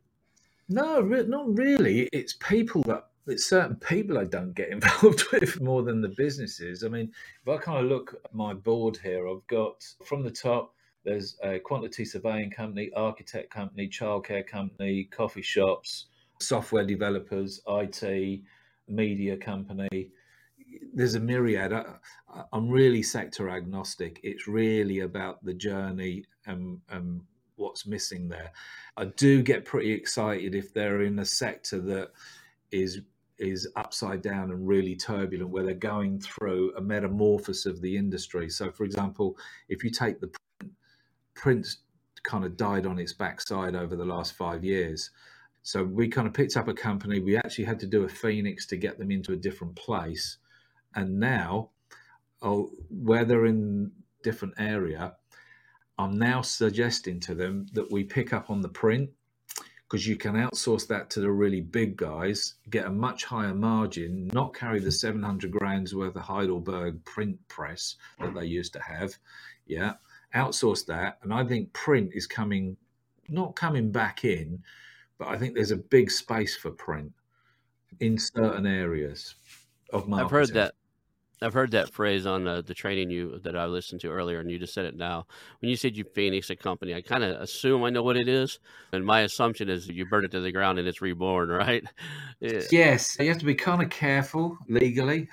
No, 0.67 0.99
not 1.01 1.57
really. 1.57 2.09
It's 2.11 2.33
people 2.33 2.83
that 2.83 3.07
it's 3.25 3.45
certain 3.45 3.77
people 3.77 4.17
I 4.17 4.25
don't 4.25 4.53
get 4.53 4.69
involved 4.77 5.23
with 5.31 5.61
more 5.61 5.83
than 5.83 6.01
the 6.01 6.09
businesses. 6.09 6.83
I 6.83 6.89
mean, 6.89 7.09
if 7.41 7.47
I 7.47 7.57
kind 7.57 7.79
of 7.79 7.85
look 7.85 8.19
at 8.25 8.35
my 8.35 8.53
board 8.53 8.97
here, 9.01 9.29
I've 9.29 9.47
got 9.47 9.85
from 10.03 10.23
the 10.23 10.31
top 10.31 10.73
there's 11.07 11.37
a 11.41 11.57
quantity 11.59 12.03
surveying 12.03 12.51
company, 12.51 12.91
architect 12.93 13.49
company, 13.49 13.87
childcare 13.87 14.45
company, 14.45 15.05
coffee 15.05 15.41
shops, 15.41 16.07
software 16.41 16.85
developers, 16.85 17.61
IT, 17.65 18.41
media 18.89 19.37
company. 19.37 20.11
There's 20.93 21.15
a 21.15 21.19
myriad. 21.21 21.71
I, 21.71 21.85
am 22.51 22.67
really 22.67 23.01
sector 23.01 23.49
agnostic. 23.49 24.19
It's 24.21 24.49
really 24.49 24.99
about 24.99 25.41
the 25.45 25.53
journey 25.53 26.25
and, 26.45 26.81
and 26.89 27.21
what's 27.55 27.87
missing 27.87 28.27
there. 28.27 28.51
I 28.97 29.05
do 29.05 29.41
get 29.41 29.63
pretty 29.63 29.93
excited 29.93 30.55
if 30.55 30.73
they're 30.73 31.03
in 31.03 31.19
a 31.19 31.25
sector 31.25 31.79
that 31.79 32.11
is 32.71 32.99
is 33.37 33.69
upside 33.75 34.23
down 34.23 34.49
and 34.49 34.67
really 34.67 34.95
turbulent, 34.95 35.51
where 35.51 35.63
they're 35.63 35.75
going 35.75 36.19
through 36.19 36.73
a 36.75 36.81
metamorphosis 36.81 37.67
of 37.67 37.79
the 37.81 37.95
industry. 37.95 38.49
So, 38.49 38.71
for 38.71 38.83
example, 38.83 39.37
if 39.69 39.83
you 39.83 39.91
take 39.91 40.19
the 40.19 40.31
print 41.37 41.77
kind 42.23 42.43
of 42.43 42.57
died 42.57 42.85
on 42.85 42.99
its 42.99 43.13
backside 43.13 43.75
over 43.75 43.95
the 43.95 44.05
last 44.05 44.33
five 44.33 44.63
years. 44.63 45.11
So 45.63 45.83
we 45.83 46.07
kind 46.07 46.27
of 46.27 46.33
picked 46.33 46.57
up 46.57 46.67
a 46.67 46.73
company. 46.73 47.19
We 47.19 47.37
actually 47.37 47.65
had 47.65 47.79
to 47.81 47.87
do 47.87 48.03
a 48.03 48.09
phoenix 48.09 48.65
to 48.67 48.77
get 48.77 48.97
them 48.97 49.11
into 49.11 49.33
a 49.33 49.37
different 49.37 49.75
place. 49.75 50.37
And 50.95 51.19
now, 51.19 51.69
oh, 52.41 52.71
where 52.89 53.23
they're 53.23 53.45
in 53.45 53.91
different 54.23 54.55
area, 54.57 55.15
I'm 55.97 56.17
now 56.17 56.41
suggesting 56.41 57.19
to 57.21 57.35
them 57.35 57.67
that 57.73 57.91
we 57.91 58.03
pick 58.03 58.33
up 58.33 58.49
on 58.49 58.61
the 58.61 58.69
print 58.69 59.09
because 59.83 60.05
you 60.05 60.17
can 60.17 60.35
outsource 60.35 60.85
that 60.87 61.09
to 61.11 61.21
the 61.21 61.31
really 61.31 61.61
big 61.61 61.95
guys, 61.95 62.55
get 62.69 62.85
a 62.85 62.91
much 62.91 63.23
higher 63.23 63.53
margin, 63.53 64.29
not 64.33 64.53
carry 64.53 64.81
the 64.81 64.91
700 64.91 65.49
grand's 65.49 65.95
worth 65.95 66.15
of 66.15 66.23
Heidelberg 66.23 67.03
print 67.05 67.37
press 67.47 67.95
that 68.19 68.33
they 68.33 68.45
used 68.45 68.73
to 68.73 68.81
have. 68.81 69.17
Yeah 69.65 69.93
outsource 70.35 70.85
that. 70.87 71.17
And 71.23 71.33
I 71.33 71.43
think 71.43 71.73
print 71.73 72.11
is 72.13 72.27
coming, 72.27 72.77
not 73.29 73.55
coming 73.55 73.91
back 73.91 74.25
in, 74.25 74.63
but 75.17 75.27
I 75.27 75.37
think 75.37 75.55
there's 75.55 75.71
a 75.71 75.77
big 75.77 76.11
space 76.11 76.55
for 76.55 76.71
print 76.71 77.11
in 77.99 78.17
certain 78.17 78.65
areas 78.65 79.35
of 79.91 80.07
marketing. 80.07 80.25
I've 80.25 80.31
heard 80.31 80.53
that. 80.55 80.73
I've 81.39 81.53
heard 81.53 81.69
that 81.71 81.93
phrase 81.93 82.25
on 82.25 82.47
uh, 82.47 82.61
the 82.61 82.73
training 82.73 83.11
you 83.11 83.39
that 83.43 83.55
I 83.55 83.65
listened 83.65 84.01
to 84.01 84.09
earlier, 84.09 84.39
and 84.39 84.49
you 84.49 84.57
just 84.57 84.73
said 84.73 84.85
it 84.85 84.97
now. 84.97 85.27
When 85.59 85.69
you 85.69 85.75
said 85.75 85.95
you 85.95 86.03
phoenix 86.03 86.49
a 86.49 86.55
company, 86.55 86.95
I 86.95 87.01
kind 87.01 87.23
of 87.23 87.39
assume 87.39 87.83
I 87.83 87.91
know 87.91 88.01
what 88.01 88.17
it 88.17 88.27
is, 88.27 88.57
and 88.91 89.05
my 89.05 89.21
assumption 89.21 89.69
is 89.69 89.87
you 89.87 90.07
burn 90.07 90.25
it 90.25 90.31
to 90.31 90.39
the 90.39 90.51
ground 90.51 90.79
and 90.79 90.87
it's 90.87 90.99
reborn, 90.99 91.49
right? 91.49 91.83
yeah. 92.39 92.61
Yes, 92.71 93.17
you 93.19 93.27
have 93.27 93.37
to 93.37 93.45
be 93.45 93.53
kind 93.53 93.83
of 93.83 93.91
careful 93.91 94.57
legally, 94.67 95.29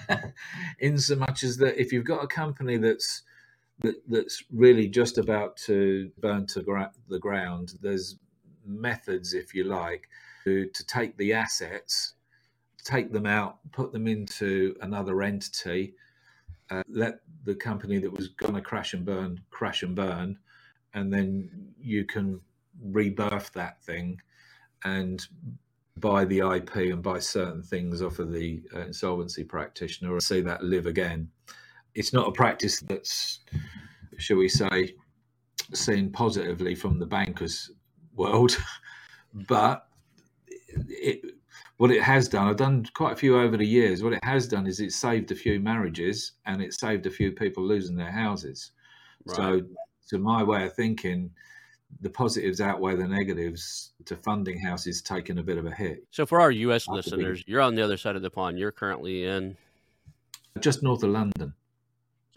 in 0.78 0.96
so 0.96 1.16
much 1.16 1.42
as 1.42 1.58
that 1.58 1.78
if 1.78 1.92
you've 1.92 2.06
got 2.06 2.24
a 2.24 2.26
company 2.26 2.78
that's 2.78 3.22
that, 3.80 3.96
that's 4.08 4.42
really 4.52 4.88
just 4.88 5.18
about 5.18 5.56
to 5.56 6.10
burn 6.18 6.46
to 6.46 6.62
gra- 6.62 6.92
the 7.08 7.18
ground. 7.18 7.74
There's 7.80 8.16
methods, 8.64 9.34
if 9.34 9.54
you 9.54 9.64
like, 9.64 10.08
to, 10.44 10.66
to 10.66 10.86
take 10.86 11.16
the 11.16 11.32
assets, 11.32 12.14
take 12.84 13.12
them 13.12 13.26
out, 13.26 13.58
put 13.72 13.92
them 13.92 14.06
into 14.06 14.76
another 14.80 15.22
entity, 15.22 15.94
uh, 16.70 16.82
let 16.88 17.20
the 17.44 17.54
company 17.54 17.98
that 17.98 18.12
was 18.12 18.28
going 18.28 18.54
to 18.54 18.60
crash 18.60 18.94
and 18.94 19.04
burn 19.04 19.40
crash 19.50 19.82
and 19.82 19.94
burn, 19.94 20.38
and 20.94 21.12
then 21.12 21.72
you 21.80 22.04
can 22.04 22.40
rebirth 22.82 23.52
that 23.52 23.82
thing 23.82 24.20
and 24.84 25.26
buy 25.96 26.24
the 26.24 26.38
IP 26.38 26.76
and 26.76 27.02
buy 27.02 27.18
certain 27.18 27.62
things 27.62 28.02
off 28.02 28.18
of 28.18 28.32
the 28.32 28.62
uh, 28.74 28.80
insolvency 28.80 29.42
practitioner 29.42 30.14
or 30.14 30.20
see 30.20 30.40
that 30.40 30.62
live 30.62 30.86
again 30.86 31.28
it's 31.98 32.12
not 32.12 32.28
a 32.28 32.32
practice 32.32 32.78
that's, 32.80 33.40
shall 34.18 34.36
we 34.36 34.48
say, 34.48 34.94
seen 35.74 36.10
positively 36.10 36.76
from 36.76 37.00
the 37.00 37.06
bankers 37.06 37.72
world, 38.14 38.56
but 39.48 39.88
it, 40.88 41.20
what 41.78 41.90
it 41.90 42.02
has 42.02 42.28
done, 42.28 42.46
I've 42.46 42.56
done 42.56 42.86
quite 42.94 43.12
a 43.14 43.16
few 43.16 43.38
over 43.38 43.56
the 43.56 43.66
years. 43.66 44.02
What 44.02 44.12
it 44.12 44.24
has 44.24 44.46
done 44.46 44.66
is 44.68 44.78
it 44.78 44.92
saved 44.92 45.32
a 45.32 45.34
few 45.34 45.58
marriages 45.58 46.32
and 46.46 46.62
it 46.62 46.72
saved 46.72 47.06
a 47.06 47.10
few 47.10 47.32
people 47.32 47.64
losing 47.64 47.96
their 47.96 48.12
houses. 48.12 48.70
Right. 49.24 49.36
So, 49.36 49.60
to 50.10 50.18
my 50.18 50.42
way 50.42 50.64
of 50.64 50.74
thinking, 50.74 51.30
the 52.00 52.10
positives 52.10 52.60
outweigh 52.60 52.96
the 52.96 53.06
negatives 53.06 53.92
to 54.06 54.16
funding 54.16 54.58
houses 54.58 55.02
taking 55.02 55.38
a 55.38 55.42
bit 55.42 55.58
of 55.58 55.66
a 55.66 55.70
hit. 55.70 56.04
So, 56.10 56.24
for 56.26 56.40
our 56.40 56.50
U.S. 56.50 56.88
listeners, 56.88 57.42
you're 57.46 57.60
on 57.60 57.74
the 57.74 57.82
other 57.82 57.96
side 57.96 58.16
of 58.16 58.22
the 58.22 58.30
pond. 58.30 58.58
You're 58.58 58.72
currently 58.72 59.24
in 59.24 59.56
just 60.60 60.82
north 60.82 61.02
of 61.02 61.10
London. 61.10 61.54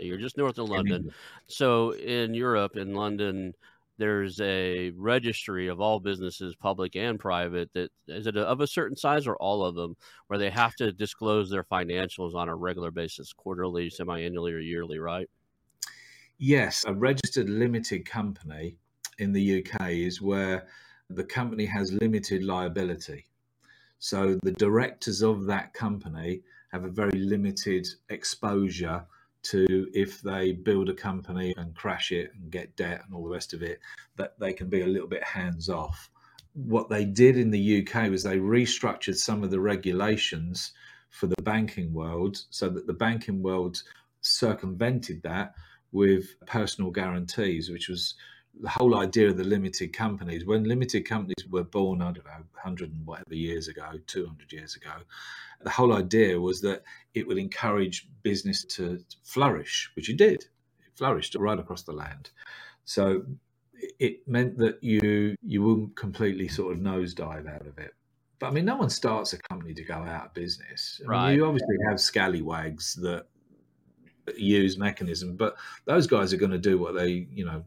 You're 0.02 0.18
just 0.18 0.38
north 0.38 0.58
of 0.58 0.70
London. 0.70 1.14
So 1.48 1.92
in 1.92 2.34
Europe, 2.34 2.76
in 2.76 2.94
London, 2.94 3.54
there's 3.98 4.42
a 4.42 4.90
registry 4.92 5.68
of 5.68 5.80
all 5.80 6.00
businesses, 6.00 6.56
public 6.56 6.96
and 6.96 7.20
private, 7.20 7.70
that 7.74 7.92
is 8.08 8.26
it 8.26 8.36
of 8.36 8.60
a 8.60 8.68
certain 8.68 8.98
size 8.98 9.28
or 9.28 9.36
all 9.36 9.64
of 9.64 9.76
them, 9.76 9.96
where 10.28 10.40
they 10.40 10.50
have 10.50 10.76
to 10.76 10.92
disclose 10.92 11.50
their 11.50 11.64
financials 11.64 12.34
on 12.34 12.50
a 12.50 12.56
regular 12.56 12.90
basis, 12.90 13.32
quarterly, 13.32 13.90
semi-annually, 13.90 14.54
or 14.54 14.60
yearly, 14.60 14.98
right? 14.98 15.30
Yes, 16.40 16.84
a 16.88 16.94
registered 16.94 17.48
limited 17.48 18.10
company 18.10 18.78
in 19.20 19.32
the 19.34 19.64
UK 19.64 19.92
is 19.92 20.20
where 20.20 20.68
the 21.10 21.24
company 21.24 21.66
has 21.66 21.94
limited 21.94 22.44
liability. 22.44 23.28
So 24.00 24.40
the 24.42 24.54
directors 24.54 25.22
of 25.22 25.46
that 25.46 25.76
company 25.76 26.42
have 26.72 26.86
a 26.86 26.90
very 26.90 27.20
limited 27.20 27.88
exposure 28.10 29.06
to 29.44 29.90
if 29.94 30.22
they 30.22 30.52
build 30.52 30.90
a 30.90 30.94
company 30.94 31.54
and 31.58 31.76
crash 31.76 32.12
it 32.12 32.32
and 32.36 32.52
get 32.52 32.76
debt 32.76 33.02
and 33.06 33.14
all 33.14 33.24
the 33.24 33.30
rest 33.30 33.54
of 33.54 33.62
it, 33.62 33.80
that 34.16 34.40
they 34.40 34.54
can 34.54 34.70
be 34.70 34.82
a 34.82 34.88
little 34.88 35.08
bit 35.08 35.24
hands 35.24 35.70
off. 35.70 36.10
What 36.54 36.90
they 36.90 37.06
did 37.06 37.38
in 37.38 37.50
the 37.50 37.86
UK 37.86 38.10
was 38.10 38.24
they 38.24 38.38
restructured 38.38 39.16
some 39.16 39.44
of 39.44 39.52
the 39.52 39.60
regulations 39.60 40.74
for 41.10 41.28
the 41.28 41.42
banking 41.44 41.94
world 41.94 42.38
so 42.50 42.70
that 42.70 42.88
the 42.88 42.94
banking 42.94 43.42
world 43.42 43.82
circumvented 44.22 45.22
that 45.24 45.56
with 45.92 46.26
personal 46.46 46.92
guarantees, 46.92 47.70
which 47.70 47.90
was 47.90 48.16
the 48.60 48.70
whole 48.70 49.00
idea 49.00 49.30
of 49.30 49.38
the 49.38 49.44
limited 49.44 49.94
companies. 49.94 50.46
When 50.46 50.64
limited 50.64 51.06
companies 51.06 51.48
were 51.50 51.64
born, 51.64 52.02
I 52.02 52.12
don't 52.12 52.26
know, 52.26 52.32
100 52.54 52.92
and 52.92 53.06
whatever 53.06 53.34
years 53.34 53.68
ago, 53.68 53.92
200 54.08 54.52
years 54.52 54.76
ago, 54.76 54.92
the 55.62 55.70
whole 55.70 55.94
idea 55.94 56.40
was 56.40 56.62
that 56.62 56.84
it 57.14 57.28
would 57.28 57.38
encourage 57.38 58.08
business 58.24 58.64
to 58.66 59.04
flourish, 59.24 59.90
which 59.96 60.10
it 60.10 60.18
did. 60.18 60.46
It 60.86 60.96
flourished 60.96 61.36
right 61.36 61.60
across 61.60 61.84
the 61.84 61.94
land. 61.94 62.32
So 62.84 63.24
it 64.00 64.28
meant 64.28 64.58
that 64.58 64.84
you 64.84 65.36
you 65.44 65.64
wouldn't 65.64 65.96
completely 65.96 66.48
sort 66.48 66.74
of 66.74 66.80
nosedive 66.80 67.52
out 67.52 67.66
of 67.66 67.78
it. 67.78 67.94
But 68.40 68.48
I 68.48 68.52
mean, 68.52 68.66
no 68.66 68.76
one 68.76 68.90
starts 68.90 69.34
a 69.34 69.38
company 69.38 69.74
to 69.74 69.84
go 69.84 69.96
out 69.96 70.26
of 70.28 70.34
business. 70.34 71.02
I 71.06 71.10
right. 71.10 71.30
Mean, 71.30 71.38
you 71.38 71.46
obviously 71.46 71.76
have 71.88 72.00
scallywags 72.00 72.96
that 72.96 73.28
use 74.36 74.78
mechanism, 74.78 75.36
but 75.36 75.56
those 75.86 76.08
guys 76.08 76.34
are 76.34 76.38
going 76.38 76.52
to 76.52 76.58
do 76.58 76.78
what 76.78 76.96
they, 76.96 77.28
you 77.32 77.46
know, 77.46 77.64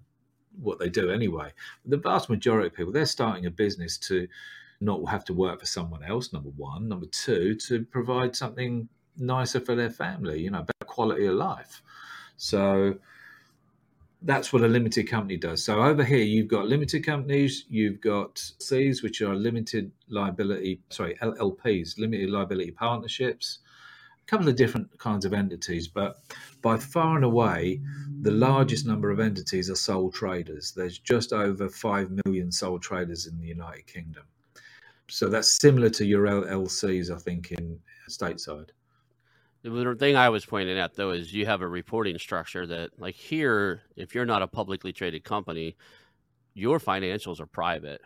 what 0.61 0.79
they 0.79 0.89
do 0.89 1.11
anyway. 1.11 1.53
The 1.85 1.97
vast 1.97 2.31
majority 2.31 2.69
of 2.69 2.75
people, 2.75 2.93
they're 2.93 3.07
starting 3.07 3.47
a 3.47 3.51
business 3.51 3.99
to 3.99 4.29
not 4.81 5.09
have 5.09 5.25
to 5.27 5.33
work 5.33 5.61
for 5.61 5.67
someone 5.67 6.03
else, 6.03 6.33
number 6.33 6.51
one. 6.51 6.89
Number 6.89 7.07
two, 7.07 7.55
to 7.67 7.85
provide 7.85 8.37
something 8.37 8.89
nicer 9.17 9.61
for 9.61 9.75
their 9.75 9.91
family, 9.91 10.41
you 10.41 10.51
know, 10.51 10.63
better 10.63 10.87
quality 10.87 11.27
of 11.27 11.35
life. 11.35 11.83
So 12.37 12.97
that's 14.23 14.53
what 14.53 14.63
a 14.63 14.69
limited 14.69 15.09
company 15.09 15.37
does. 15.37 15.63
So 15.63 15.83
over 15.83 16.03
here, 16.03 16.25
you've 16.25 16.49
got 16.49 16.67
limited 16.67 17.05
companies, 17.05 17.67
you've 17.69 18.01
got 18.01 18.39
Cs, 18.59 19.03
which 19.03 19.21
are 19.21 19.35
limited 19.35 19.93
liability, 20.09 20.81
sorry, 20.89 21.15
LLPs, 21.17 21.99
limited 21.99 22.31
liability 22.31 22.71
partnerships, 22.71 23.59
couple 24.27 24.49
of 24.49 24.57
different 24.57 24.99
kinds 24.99 25.25
of 25.25 25.33
entities. 25.33 25.89
But 25.89 26.19
by 26.63 26.77
far 26.77 27.17
and 27.17 27.25
away, 27.25 27.81
the 28.23 28.31
largest 28.31 28.87
number 28.87 29.11
of 29.11 29.21
entities 29.21 29.71
are 29.71 29.77
sole 29.77 30.11
traders. 30.11 30.73
There's 30.73 30.99
just 30.99 31.33
over 31.33 31.69
5 31.69 32.21
million 32.25 32.51
sole 32.51 32.79
traders 32.79 33.27
in 33.27 33.39
the 33.39 33.47
United 33.47 33.87
Kingdom. 33.87 34.25
So 35.09 35.29
that's 35.29 35.61
similar 35.61 35.91
to 35.91 36.07
your 36.07 36.27
LLCs, 36.27 37.15
I 37.15 37.19
think, 37.19 37.53
in 37.53 37.79
stateside. 38.09 38.71
The 39.63 39.97
thing 39.99 40.15
I 40.15 40.29
was 40.29 40.45
pointing 40.45 40.79
out 40.79 40.95
though 40.95 41.13
is 41.13 41.33
you 41.33 41.47
have 41.47 41.63
a 41.63 41.69
reporting 41.69 42.19
structure 42.19 42.67
that, 42.67 42.91
like 42.99 43.15
here, 43.15 43.81
if 43.97 44.15
you're 44.15 44.27
not 44.27 44.43
a 44.43 44.47
publicly 44.47 44.93
traded 44.93 45.25
company, 45.25 45.77
your 46.53 46.79
financials 46.79 47.41
are 47.41 47.47
private. 47.47 48.03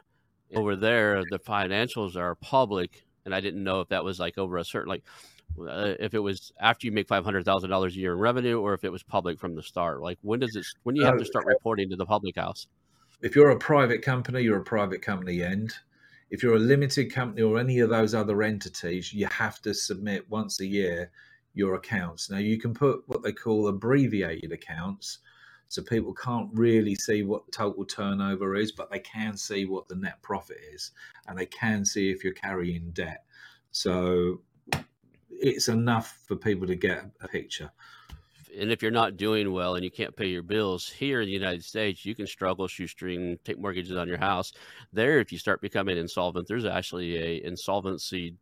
Over 0.54 0.76
there, 0.76 1.24
the 1.28 1.38
financials 1.38 2.16
are 2.16 2.34
public, 2.36 3.04
and 3.24 3.34
I 3.34 3.40
didn't 3.40 3.64
know 3.64 3.80
if 3.80 3.88
that 3.88 4.04
was 4.04 4.18
like 4.20 4.38
over 4.38 4.56
a 4.56 4.64
certain 4.64 4.88
like 4.88 5.04
uh, 5.60 5.94
if 5.98 6.14
it 6.14 6.18
was 6.18 6.52
after 6.60 6.86
you 6.86 6.92
make 6.92 7.08
five 7.08 7.24
hundred 7.24 7.44
thousand 7.44 7.70
dollars 7.70 7.94
a 7.94 7.98
year 7.98 8.12
in 8.12 8.18
revenue, 8.18 8.60
or 8.60 8.74
if 8.74 8.84
it 8.84 8.92
was 8.92 9.02
public 9.02 9.38
from 9.38 9.54
the 9.54 9.62
start. 9.62 10.00
Like 10.00 10.18
when 10.22 10.40
does 10.40 10.54
it? 10.56 10.66
When 10.82 10.94
do 10.94 11.00
you 11.00 11.06
have 11.06 11.18
to 11.18 11.24
start 11.24 11.46
reporting 11.46 11.88
to 11.90 11.96
the 11.96 12.06
public 12.06 12.36
house? 12.36 12.66
If 13.20 13.34
you're 13.34 13.50
a 13.50 13.58
private 13.58 14.02
company, 14.02 14.42
you're 14.42 14.60
a 14.60 14.64
private 14.64 15.02
company 15.02 15.42
end. 15.42 15.74
If 16.30 16.42
you're 16.42 16.56
a 16.56 16.60
limited 16.60 17.12
company 17.12 17.42
or 17.42 17.58
any 17.58 17.80
of 17.80 17.90
those 17.90 18.14
other 18.14 18.42
entities, 18.42 19.12
you 19.12 19.26
have 19.26 19.60
to 19.62 19.72
submit 19.72 20.28
once 20.30 20.60
a 20.60 20.66
year 20.66 21.10
your 21.54 21.74
accounts. 21.74 22.30
Now, 22.30 22.38
you 22.38 22.58
can 22.58 22.72
put 22.72 23.02
what 23.06 23.22
they 23.22 23.32
call 23.32 23.66
abbreviated 23.66 24.52
accounts, 24.52 25.18
so 25.66 25.82
people 25.82 26.14
can't 26.14 26.48
really 26.52 26.94
see 26.94 27.24
what 27.24 27.50
total 27.50 27.84
turnover 27.84 28.54
is, 28.54 28.72
but 28.72 28.90
they 28.90 29.00
can 29.00 29.36
see 29.36 29.64
what 29.64 29.88
the 29.88 29.96
net 29.96 30.22
profit 30.22 30.58
is, 30.72 30.92
and 31.26 31.36
they 31.36 31.46
can 31.46 31.84
see 31.84 32.10
if 32.10 32.22
you're 32.22 32.32
carrying 32.32 32.90
debt. 32.92 33.24
So 33.72 34.40
it's 35.40 35.68
enough 35.68 36.18
for 36.26 36.36
people 36.36 36.66
to 36.66 36.74
get 36.74 37.04
a 37.20 37.28
picture. 37.28 37.70
And 38.58 38.72
if 38.72 38.82
you're 38.82 38.90
not 38.90 39.16
doing 39.16 39.52
well 39.52 39.74
and 39.74 39.84
you 39.84 39.90
can't 39.90 40.16
pay 40.16 40.26
your 40.26 40.42
bills 40.42 40.88
here 40.88 41.20
in 41.20 41.26
the 41.26 41.32
United 41.32 41.64
States, 41.64 42.04
you 42.04 42.14
can 42.14 42.26
struggle, 42.26 42.66
shoestring, 42.66 43.38
take 43.44 43.58
mortgages 43.58 43.96
on 43.96 44.08
your 44.08 44.18
house. 44.18 44.52
There, 44.92 45.20
if 45.20 45.32
you 45.32 45.38
start 45.38 45.60
becoming 45.60 45.98
insolvent, 45.98 46.48
there's 46.48 46.64
actually 46.64 47.16
a 47.16 47.44
insolvency 47.44 48.34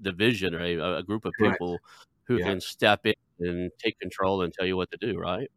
division 0.00 0.54
or 0.54 0.60
a, 0.60 0.98
a 0.98 1.02
group 1.02 1.24
of 1.24 1.32
people 1.38 1.72
right 1.72 1.80
who 2.24 2.38
yeah. 2.38 2.46
can 2.46 2.60
step 2.60 3.06
in 3.06 3.14
and 3.40 3.70
take 3.78 3.98
control 3.98 4.42
and 4.42 4.52
tell 4.52 4.66
you 4.66 4.76
what 4.76 4.90
to 4.90 4.96
do, 4.96 5.18
right? 5.18 5.50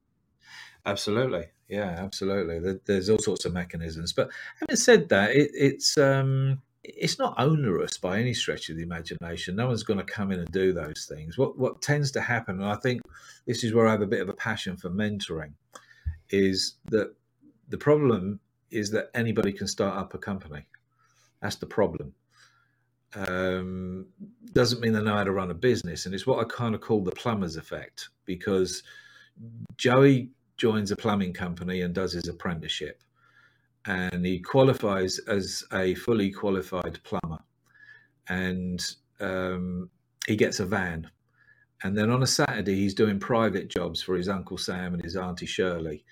Absolutely. 0.86 1.46
Yeah, 1.68 1.96
absolutely. 1.98 2.78
There's 2.86 3.10
all 3.10 3.20
sorts 3.20 3.46
of 3.46 3.54
mechanisms. 3.54 4.14
But 4.14 4.30
having 4.60 4.76
said 4.76 5.10
that, 5.10 5.32
it, 5.32 5.52
it's 5.54 5.98
um, 5.98 6.62
it's 6.88 7.20
not 7.20 7.36
onerous 7.38 7.98
by 7.98 8.20
any 8.20 8.34
stretch 8.34 8.70
of 8.70 8.78
the 8.78 8.84
imagination. 8.84 9.56
No 9.56 9.68
one's 9.68 9.84
going 9.84 10.00
to 10.00 10.06
come 10.06 10.32
in 10.32 10.40
and 10.40 10.52
do 10.52 10.74
those 10.74 11.06
things. 11.10 11.38
What 11.38 11.58
what 11.58 11.82
tends 11.82 12.12
to 12.12 12.22
happen, 12.22 12.62
and 12.62 12.70
I 12.70 12.76
think 12.76 13.02
this 13.46 13.64
is 13.64 13.74
where 13.74 13.88
I 13.88 13.92
have 13.92 14.02
a 14.02 14.08
bit 14.08 14.22
of 14.22 14.30
a 14.30 14.34
passion 14.34 14.78
for 14.78 14.90
mentoring, 14.90 15.54
is 16.30 16.76
that 16.86 17.14
the 17.70 17.78
problem 17.78 18.40
is 18.72 18.92
that 18.92 19.10
anybody 19.14 19.54
can 19.54 19.68
start 19.68 19.98
up 19.98 20.14
a 20.14 20.18
company. 20.18 20.68
That's 21.42 21.56
the 21.56 21.68
problem 21.68 22.14
um, 23.16 24.08
doesn't 24.54 24.82
mean 24.82 24.94
they 24.94 25.02
know 25.02 25.16
how 25.16 25.24
to 25.24 25.32
run 25.32 25.52
a 25.52 25.56
business. 25.56 26.06
And 26.06 26.14
it's 26.14 26.28
what 26.28 26.40
I 26.40 26.44
kind 26.50 26.76
of 26.76 26.82
call 26.82 27.04
the 27.04 27.12
plumber's 27.12 27.56
effect 27.56 28.10
because 28.26 28.84
Joey 29.78 30.30
joins 30.58 30.92
a 30.92 30.96
plumbing 30.96 31.34
company 31.34 31.82
and 31.82 31.94
does 31.94 32.14
his 32.14 32.28
apprenticeship. 32.28 33.04
And 33.88 34.26
he 34.26 34.40
qualifies 34.40 35.18
as 35.20 35.64
a 35.74 35.96
fully 35.96 36.32
qualified 36.32 37.00
plumber. 37.04 37.40
And 38.30 38.86
um, 39.20 39.90
he 40.28 40.36
gets 40.36 40.60
a 40.60 40.66
van. 40.66 41.10
And 41.84 41.98
then 41.98 42.10
on 42.10 42.22
a 42.22 42.28
Saturday, 42.28 42.76
he's 42.76 42.94
doing 42.94 43.20
private 43.20 43.70
jobs 43.70 44.02
for 44.02 44.16
his 44.16 44.30
Uncle 44.30 44.58
Sam 44.58 44.94
and 44.94 45.04
his 45.04 45.16
Auntie 45.16 45.46
Shirley. 45.46 46.04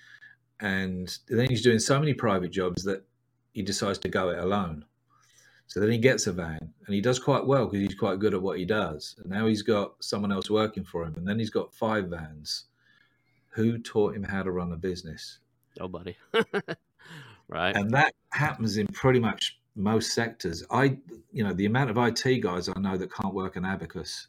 And 0.60 1.16
then 1.28 1.48
he's 1.48 1.62
doing 1.62 1.78
so 1.78 2.00
many 2.00 2.14
private 2.14 2.50
jobs 2.50 2.82
that 2.84 3.04
he 3.52 3.62
decides 3.62 3.98
to 3.98 4.08
go 4.08 4.30
it 4.30 4.38
alone 4.38 4.84
so 5.68 5.80
then 5.80 5.90
he 5.90 5.98
gets 5.98 6.26
a 6.26 6.32
van 6.32 6.72
and 6.86 6.94
he 6.94 7.00
does 7.00 7.18
quite 7.18 7.46
well 7.46 7.66
because 7.66 7.80
he's 7.80 7.98
quite 7.98 8.20
good 8.20 8.34
at 8.34 8.42
what 8.42 8.58
he 8.58 8.64
does. 8.64 9.16
And 9.18 9.30
now 9.30 9.46
he's 9.46 9.62
got 9.62 10.02
someone 10.02 10.32
else 10.32 10.48
working 10.48 10.84
for 10.84 11.04
him. 11.04 11.14
And 11.16 11.26
then 11.26 11.38
he's 11.38 11.50
got 11.50 11.74
five 11.74 12.06
vans. 12.06 12.66
Who 13.50 13.78
taught 13.78 14.14
him 14.14 14.22
how 14.22 14.42
to 14.42 14.50
run 14.50 14.72
a 14.72 14.76
business? 14.76 15.38
Nobody. 15.78 16.16
right. 17.48 17.74
And 17.74 17.90
that 17.92 18.14
happens 18.30 18.76
in 18.76 18.86
pretty 18.88 19.20
much 19.20 19.58
most 19.74 20.14
sectors. 20.14 20.64
I, 20.70 20.98
you 21.32 21.44
know, 21.44 21.52
the 21.52 21.66
amount 21.66 21.90
of 21.90 21.98
IT 21.98 22.40
guys 22.40 22.68
I 22.68 22.78
know 22.80 22.96
that 22.96 23.12
can't 23.12 23.34
work 23.34 23.56
an 23.56 23.64
abacus, 23.64 24.28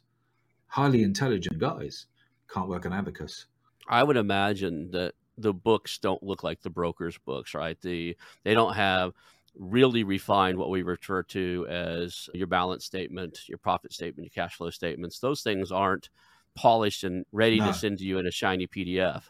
highly 0.66 1.02
intelligent 1.02 1.58
guys, 1.58 2.06
can't 2.52 2.68
work 2.68 2.84
an 2.84 2.92
abacus. 2.92 3.46
I 3.88 4.02
would 4.02 4.16
imagine 4.16 4.90
that 4.90 5.14
the 5.38 5.54
books 5.54 5.98
don't 5.98 6.22
look 6.22 6.42
like 6.42 6.60
the 6.62 6.70
brokers' 6.70 7.18
books, 7.18 7.54
right? 7.54 7.80
The 7.80 8.16
they 8.44 8.54
don't 8.54 8.74
have 8.74 9.14
really 9.56 10.04
refined 10.04 10.58
what 10.58 10.70
we 10.70 10.82
refer 10.82 11.22
to 11.22 11.66
as 11.68 12.28
your 12.34 12.46
balance 12.46 12.84
statement, 12.84 13.48
your 13.48 13.58
profit 13.58 13.92
statement, 13.92 14.26
your 14.26 14.44
cash 14.44 14.56
flow 14.56 14.70
statements. 14.70 15.18
Those 15.18 15.42
things 15.42 15.72
aren't 15.72 16.10
polished 16.54 17.04
and 17.04 17.24
ready 17.32 17.58
no. 17.58 17.66
to 17.66 17.74
send 17.74 17.98
to 17.98 18.04
you 18.04 18.18
in 18.18 18.26
a 18.26 18.30
shiny 18.30 18.66
PDF. 18.66 19.24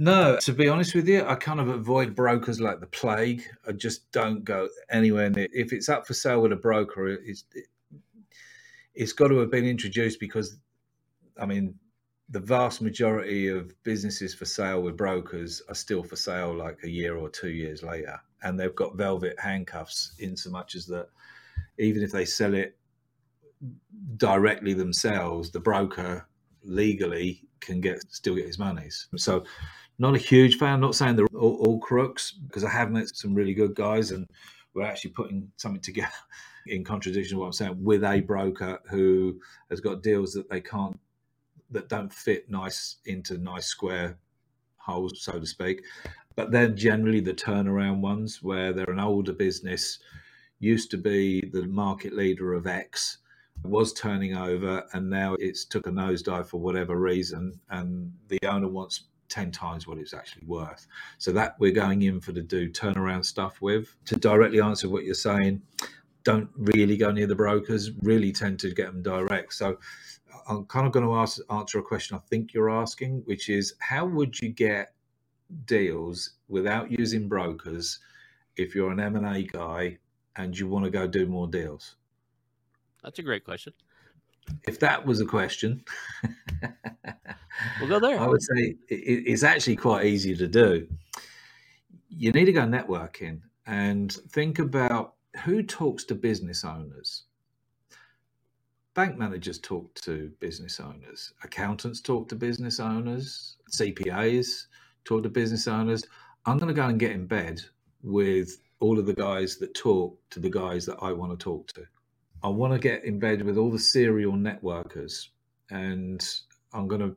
No, 0.00 0.38
to 0.42 0.52
be 0.52 0.68
honest 0.68 0.94
with 0.94 1.08
you, 1.08 1.24
I 1.26 1.34
kind 1.34 1.58
of 1.58 1.68
avoid 1.68 2.14
brokers 2.14 2.60
like 2.60 2.78
the 2.78 2.86
plague. 2.86 3.42
I 3.66 3.72
just 3.72 4.10
don't 4.12 4.44
go 4.44 4.68
anywhere 4.88 5.28
near. 5.28 5.48
If 5.52 5.72
it's 5.72 5.88
up 5.88 6.06
for 6.06 6.14
sale 6.14 6.40
with 6.40 6.52
a 6.52 6.56
broker, 6.56 7.08
it's 7.08 7.44
it, 7.52 7.66
it's 8.94 9.12
got 9.12 9.28
to 9.28 9.38
have 9.38 9.50
been 9.50 9.64
introduced 9.64 10.20
because, 10.20 10.56
I 11.40 11.46
mean, 11.46 11.74
the 12.30 12.40
vast 12.40 12.80
majority 12.80 13.48
of 13.48 13.72
businesses 13.82 14.34
for 14.34 14.44
sale 14.44 14.82
with 14.82 14.96
brokers 14.96 15.62
are 15.68 15.74
still 15.74 16.02
for 16.02 16.16
sale 16.16 16.54
like 16.54 16.78
a 16.84 16.88
year 16.88 17.16
or 17.16 17.28
two 17.28 17.50
years 17.50 17.82
later 17.82 18.20
and 18.42 18.58
they've 18.58 18.74
got 18.74 18.96
velvet 18.96 19.38
handcuffs 19.38 20.12
in 20.18 20.36
so 20.36 20.50
much 20.50 20.74
as 20.74 20.86
that 20.86 21.08
even 21.78 22.02
if 22.02 22.12
they 22.12 22.24
sell 22.24 22.54
it 22.54 22.76
directly 24.16 24.74
themselves, 24.74 25.50
the 25.50 25.60
broker 25.60 26.26
legally 26.62 27.42
can 27.60 27.80
get 27.80 28.02
still 28.10 28.34
get 28.34 28.46
his 28.46 28.58
monies. 28.58 29.08
So 29.16 29.44
not 29.98 30.14
a 30.14 30.18
huge 30.18 30.58
fan. 30.58 30.74
I'm 30.74 30.80
not 30.80 30.94
saying 30.94 31.16
they're 31.16 31.26
all, 31.34 31.56
all 31.64 31.78
crooks 31.80 32.32
because 32.32 32.64
I 32.64 32.70
have 32.70 32.90
met 32.90 33.08
some 33.08 33.34
really 33.34 33.54
good 33.54 33.74
guys 33.74 34.10
and 34.10 34.26
we're 34.74 34.84
actually 34.84 35.10
putting 35.10 35.50
something 35.56 35.80
together 35.80 36.12
in 36.66 36.84
contradiction 36.84 37.36
to 37.36 37.40
what 37.40 37.46
I'm 37.46 37.52
saying 37.52 37.82
with 37.82 38.04
a 38.04 38.20
broker 38.20 38.78
who 38.90 39.40
has 39.70 39.80
got 39.80 40.02
deals 40.02 40.32
that 40.34 40.48
they 40.48 40.60
can't 40.60 40.98
that 41.70 41.88
don't 41.88 42.12
fit 42.12 42.48
nice 42.48 42.96
into 43.04 43.36
nice 43.36 43.66
square 43.66 44.18
holes, 44.78 45.22
so 45.22 45.38
to 45.38 45.46
speak 45.46 45.82
but 46.38 46.52
they're 46.52 46.68
generally 46.68 47.18
the 47.18 47.34
turnaround 47.34 47.98
ones 47.98 48.44
where 48.44 48.72
they're 48.72 48.92
an 48.92 49.00
older 49.00 49.32
business, 49.32 49.98
used 50.60 50.88
to 50.92 50.96
be 50.96 51.42
the 51.52 51.66
market 51.66 52.12
leader 52.12 52.54
of 52.54 52.68
X, 52.68 53.18
was 53.64 53.92
turning 53.92 54.36
over, 54.36 54.84
and 54.92 55.10
now 55.10 55.34
it's 55.40 55.64
took 55.64 55.88
a 55.88 55.90
nosedive 55.90 56.46
for 56.46 56.60
whatever 56.60 56.94
reason, 56.94 57.58
and 57.70 58.12
the 58.28 58.38
owner 58.46 58.68
wants 58.68 59.06
10 59.28 59.50
times 59.50 59.86
what 59.86 59.98
it's 59.98 60.14
actually 60.14 60.46
worth. 60.46 60.86
So 61.18 61.32
that 61.32 61.56
we're 61.58 61.72
going 61.72 62.02
in 62.02 62.20
for 62.20 62.32
to 62.32 62.42
do 62.42 62.70
turnaround 62.70 63.24
stuff 63.24 63.60
with. 63.60 63.94
To 64.06 64.16
directly 64.16 64.60
answer 64.60 64.88
what 64.88 65.04
you're 65.04 65.14
saying, 65.14 65.62
don't 66.24 66.48
really 66.56 66.96
go 66.96 67.10
near 67.10 67.26
the 67.26 67.34
brokers, 67.34 67.90
really 68.02 68.32
tend 68.32 68.58
to 68.60 68.74
get 68.74 68.86
them 68.86 69.02
direct. 69.02 69.54
So 69.54 69.78
uh, 70.34 70.38
I'm 70.48 70.64
kind 70.66 70.86
of 70.86 70.92
going 70.92 71.06
to 71.06 71.14
ask, 71.14 71.38
answer 71.50 71.78
a 71.78 71.82
question 71.82 72.16
I 72.16 72.20
think 72.28 72.52
you're 72.52 72.70
asking, 72.70 73.22
which 73.24 73.48
is 73.48 73.74
how 73.80 74.06
would 74.06 74.40
you 74.40 74.50
get 74.50 74.94
deals 75.64 76.32
without 76.48 76.90
using 76.90 77.28
brokers 77.28 77.98
if 78.56 78.74
you're 78.74 78.90
an 78.90 79.00
M&A 79.00 79.44
guy 79.44 79.98
and 80.36 80.58
you 80.58 80.68
want 80.68 80.84
to 80.84 80.90
go 80.90 81.06
do 81.06 81.26
more 81.26 81.46
deals? 81.46 81.96
That's 83.02 83.18
a 83.18 83.22
great 83.22 83.44
question. 83.44 83.72
If 84.66 84.80
that 84.80 85.04
was 85.04 85.20
a 85.20 85.26
question, 85.26 85.84
we'll 87.80 87.88
go 87.88 88.00
there. 88.00 88.20
I 88.20 88.26
would 88.26 88.42
say 88.42 88.76
it's 88.88 89.42
actually 89.42 89.76
quite 89.76 90.06
easy 90.06 90.36
to 90.36 90.46
do. 90.46 90.86
You 92.08 92.32
need 92.32 92.46
to 92.46 92.52
go 92.52 92.62
networking 92.62 93.40
and 93.66 94.12
think 94.12 94.58
about 94.58 95.14
who 95.44 95.62
talks 95.62 96.04
to 96.04 96.14
business 96.14 96.64
owners. 96.64 97.24
Bank 98.94 99.16
managers 99.16 99.58
talk 99.58 99.94
to 100.02 100.32
business 100.40 100.80
owners, 100.80 101.32
accountants 101.44 102.00
talk 102.00 102.28
to 102.28 102.34
business 102.34 102.80
owners, 102.80 103.56
CPAs, 103.70 104.66
talk 105.04 105.22
to 105.22 105.28
business 105.28 105.68
owners. 105.68 106.04
I'm 106.46 106.58
going 106.58 106.68
to 106.68 106.74
go 106.74 106.88
and 106.88 106.98
get 106.98 107.12
in 107.12 107.26
bed 107.26 107.60
with 108.02 108.58
all 108.80 108.98
of 108.98 109.06
the 109.06 109.14
guys 109.14 109.56
that 109.58 109.74
talk 109.74 110.18
to 110.30 110.40
the 110.40 110.50
guys 110.50 110.86
that 110.86 110.98
I 111.00 111.12
want 111.12 111.30
to 111.30 111.36
talk 111.36 111.68
to. 111.74 111.86
I 112.42 112.48
want 112.48 112.72
to 112.74 112.78
get 112.78 113.04
in 113.04 113.18
bed 113.18 113.42
with 113.42 113.58
all 113.58 113.70
the 113.70 113.78
serial 113.78 114.34
networkers 114.34 115.28
and 115.70 116.26
I'm 116.72 116.88
going 116.88 117.00
to 117.02 117.16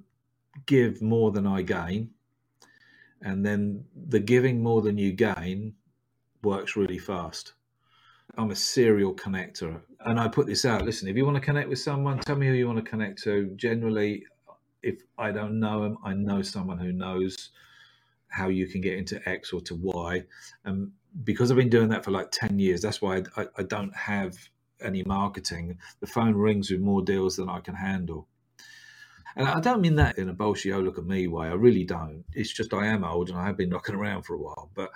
give 0.68 1.02
more 1.02 1.32
than 1.32 1.48
I 1.48 1.62
gain. 1.64 2.12
and 3.22 3.46
then 3.46 3.86
the 4.10 4.20
giving 4.20 4.64
more 4.64 4.82
than 4.82 4.98
you 4.98 5.14
gain 5.14 5.76
works 6.44 6.76
really 6.76 6.98
fast. 7.00 7.54
I'm 8.38 8.52
a 8.52 8.56
serial 8.56 9.14
connector, 9.16 9.82
and 10.06 10.20
I 10.20 10.28
put 10.30 10.48
this 10.48 10.66
out. 10.66 10.86
Listen, 10.86 11.08
if 11.10 11.18
you 11.18 11.26
want 11.26 11.36
to 11.38 11.42
connect 11.42 11.70
with 11.70 11.80
someone, 11.80 12.20
tell 12.20 12.38
me 12.38 12.48
who 12.48 12.54
you 12.54 12.68
want 12.68 12.84
to 12.84 12.90
connect 12.90 13.22
to. 13.24 13.52
Generally, 13.58 14.26
if 14.84 15.02
I 15.18 15.32
don't 15.32 15.60
know 15.60 15.84
them, 15.84 15.98
I 16.04 16.14
know 16.14 16.42
someone 16.42 16.80
who 16.80 16.94
knows 16.94 17.50
how 18.30 18.48
you 18.50 18.68
can 18.68 18.82
get 18.82 18.98
into 18.98 19.28
X 19.30 19.54
or 19.54 19.62
to 19.62 19.76
Y. 19.76 20.24
And 20.66 20.92
because 21.24 21.52
I've 21.52 21.58
been 21.58 21.70
doing 21.70 21.90
that 21.90 22.06
for 22.06 22.12
like 22.12 22.32
10 22.32 22.60
years, 22.60 22.82
that's 22.82 23.02
why 23.02 23.24
I, 23.38 23.48
I 23.58 23.64
don't 23.64 23.96
have 23.96 24.38
any 24.82 25.04
marketing. 25.04 25.78
The 26.00 26.08
phone 26.08 26.36
rings 26.36 26.72
with 26.72 26.82
more 26.82 27.02
deals 27.02 27.36
than 27.36 27.50
I 27.50 27.60
can 27.60 27.76
handle. 27.76 28.28
And 29.36 29.48
I 29.48 29.60
don't 29.62 29.82
mean 29.82 29.96
that 29.96 30.18
in 30.18 30.28
a 30.28 30.34
bullshit, 30.34 30.74
oh, 30.74 30.80
look 30.80 30.98
at 30.98 31.06
me 31.06 31.28
way. 31.28 31.48
I 31.48 31.54
really 31.54 31.86
don't. 31.86 32.26
It's 32.34 32.52
just 32.52 32.74
I 32.74 32.88
am 32.88 33.06
old 33.06 33.30
and 33.30 33.38
I 33.38 33.46
have 33.46 33.56
been 33.56 33.70
knocking 33.70 33.96
around 33.96 34.24
for 34.24 34.36
a 34.36 34.40
while. 34.40 34.70
But 34.76 34.92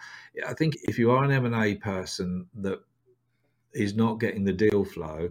I 0.45 0.53
think 0.53 0.75
if 0.83 0.99
you 0.99 1.11
are 1.11 1.23
an 1.23 1.31
M&A 1.31 1.75
person 1.75 2.47
that 2.55 2.79
is 3.73 3.95
not 3.95 4.19
getting 4.19 4.43
the 4.43 4.53
deal 4.53 4.83
flow, 4.83 5.29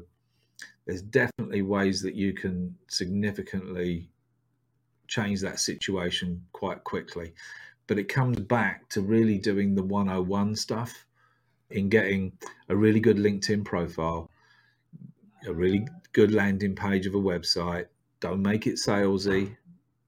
there's 0.86 1.02
definitely 1.02 1.62
ways 1.62 2.00
that 2.02 2.14
you 2.14 2.32
can 2.32 2.76
significantly 2.88 4.10
change 5.06 5.40
that 5.40 5.60
situation 5.60 6.42
quite 6.52 6.82
quickly. 6.84 7.34
But 7.86 7.98
it 7.98 8.08
comes 8.08 8.38
back 8.40 8.88
to 8.90 9.02
really 9.02 9.38
doing 9.38 9.74
the 9.74 9.82
101 9.82 10.56
stuff 10.56 11.06
in 11.70 11.88
getting 11.88 12.32
a 12.68 12.76
really 12.76 13.00
good 13.00 13.18
LinkedIn 13.18 13.64
profile, 13.64 14.30
a 15.46 15.52
really 15.52 15.86
good 16.12 16.32
landing 16.32 16.74
page 16.74 17.06
of 17.06 17.14
a 17.14 17.18
website, 17.18 17.86
don't 18.20 18.42
make 18.42 18.66
it 18.66 18.76
salesy. 18.76 19.56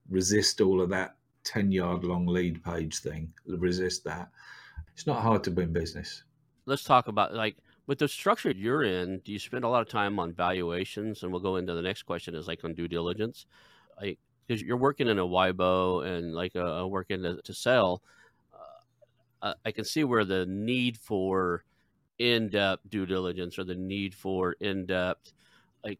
Resist 0.08 0.60
all 0.60 0.80
of 0.80 0.88
that 0.90 1.16
10 1.44 1.72
yard 1.72 2.04
long 2.04 2.26
lead 2.26 2.62
page 2.64 2.98
thing. 2.98 3.32
Resist 3.46 4.04
that. 4.04 4.30
It's 4.94 5.06
not 5.06 5.22
hard 5.22 5.44
to 5.44 5.50
win 5.50 5.72
business. 5.72 6.22
Let's 6.64 6.84
talk 6.84 7.08
about 7.08 7.34
like 7.34 7.56
with 7.86 7.98
the 7.98 8.08
structure 8.08 8.50
you're 8.50 8.82
in, 8.82 9.20
do 9.20 9.32
you 9.32 9.38
spend 9.38 9.64
a 9.64 9.68
lot 9.68 9.82
of 9.82 9.88
time 9.88 10.18
on 10.18 10.32
valuations? 10.32 11.22
And 11.22 11.30
we'll 11.30 11.40
go 11.40 11.56
into 11.56 11.74
the 11.74 11.82
next 11.82 12.02
question 12.02 12.34
is 12.34 12.48
like 12.48 12.64
on 12.64 12.74
due 12.74 12.88
diligence. 12.88 13.46
Like, 14.00 14.18
because 14.46 14.62
you're 14.62 14.76
working 14.76 15.08
in 15.08 15.18
a 15.18 15.26
WIBO 15.26 16.06
and 16.06 16.34
like 16.34 16.54
a 16.54 16.86
working 16.86 17.22
to, 17.22 17.40
to 17.42 17.54
sell, 17.54 18.02
uh, 19.42 19.54
I 19.64 19.72
can 19.72 19.84
see 19.84 20.04
where 20.04 20.24
the 20.24 20.46
need 20.46 20.96
for 20.98 21.64
in 22.18 22.48
depth 22.48 22.88
due 22.88 23.06
diligence 23.06 23.58
or 23.58 23.64
the 23.64 23.74
need 23.74 24.14
for 24.14 24.52
in 24.60 24.86
depth 24.86 25.32
like 25.84 25.98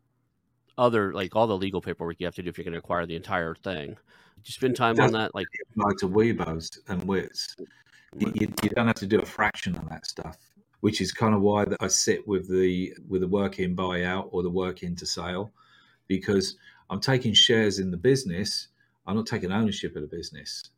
other 0.78 1.12
like 1.12 1.36
all 1.36 1.46
the 1.46 1.56
legal 1.56 1.80
paperwork 1.80 2.16
you 2.18 2.26
have 2.26 2.34
to 2.34 2.42
do 2.42 2.48
if 2.48 2.58
you're 2.58 2.64
going 2.64 2.72
to 2.72 2.78
acquire 2.78 3.06
the 3.06 3.16
entire 3.16 3.54
thing. 3.54 3.88
Do 3.90 4.42
you 4.44 4.52
spend 4.52 4.76
time 4.76 4.98
on 5.00 5.12
that? 5.12 5.34
Like 5.34 5.48
like 5.76 5.96
to 5.98 6.08
WIBOs 6.08 6.78
and 6.88 7.02
WITs, 7.04 7.56
you, 8.18 8.52
you, 8.62 8.68
don't 8.70 8.86
have 8.86 8.96
to 8.96 9.06
do 9.06 9.18
a 9.18 9.24
fraction 9.26 9.76
of 9.76 9.88
that 9.88 10.06
stuff, 10.06 10.36
which 10.80 11.00
is 11.00 11.12
kind 11.12 11.34
of 11.34 11.40
why 11.40 11.64
that 11.64 11.82
I 11.82 11.88
sit 11.88 12.26
with 12.28 12.48
the 12.48 12.94
with 13.08 13.22
the 13.22 13.28
work 13.28 13.58
in 13.58 13.74
buyout 13.74 14.28
or 14.30 14.42
the 14.42 14.50
work 14.50 14.82
into 14.82 15.06
sale, 15.06 15.52
because 16.06 16.56
I'm 16.90 17.00
taking 17.00 17.32
shares 17.32 17.78
in 17.78 17.90
the 17.90 17.96
business. 17.96 18.68
I'm 19.06 19.16
not 19.16 19.26
taking 19.26 19.52
ownership 19.52 19.96
of 19.96 20.02
the 20.02 20.08
business, 20.08 20.70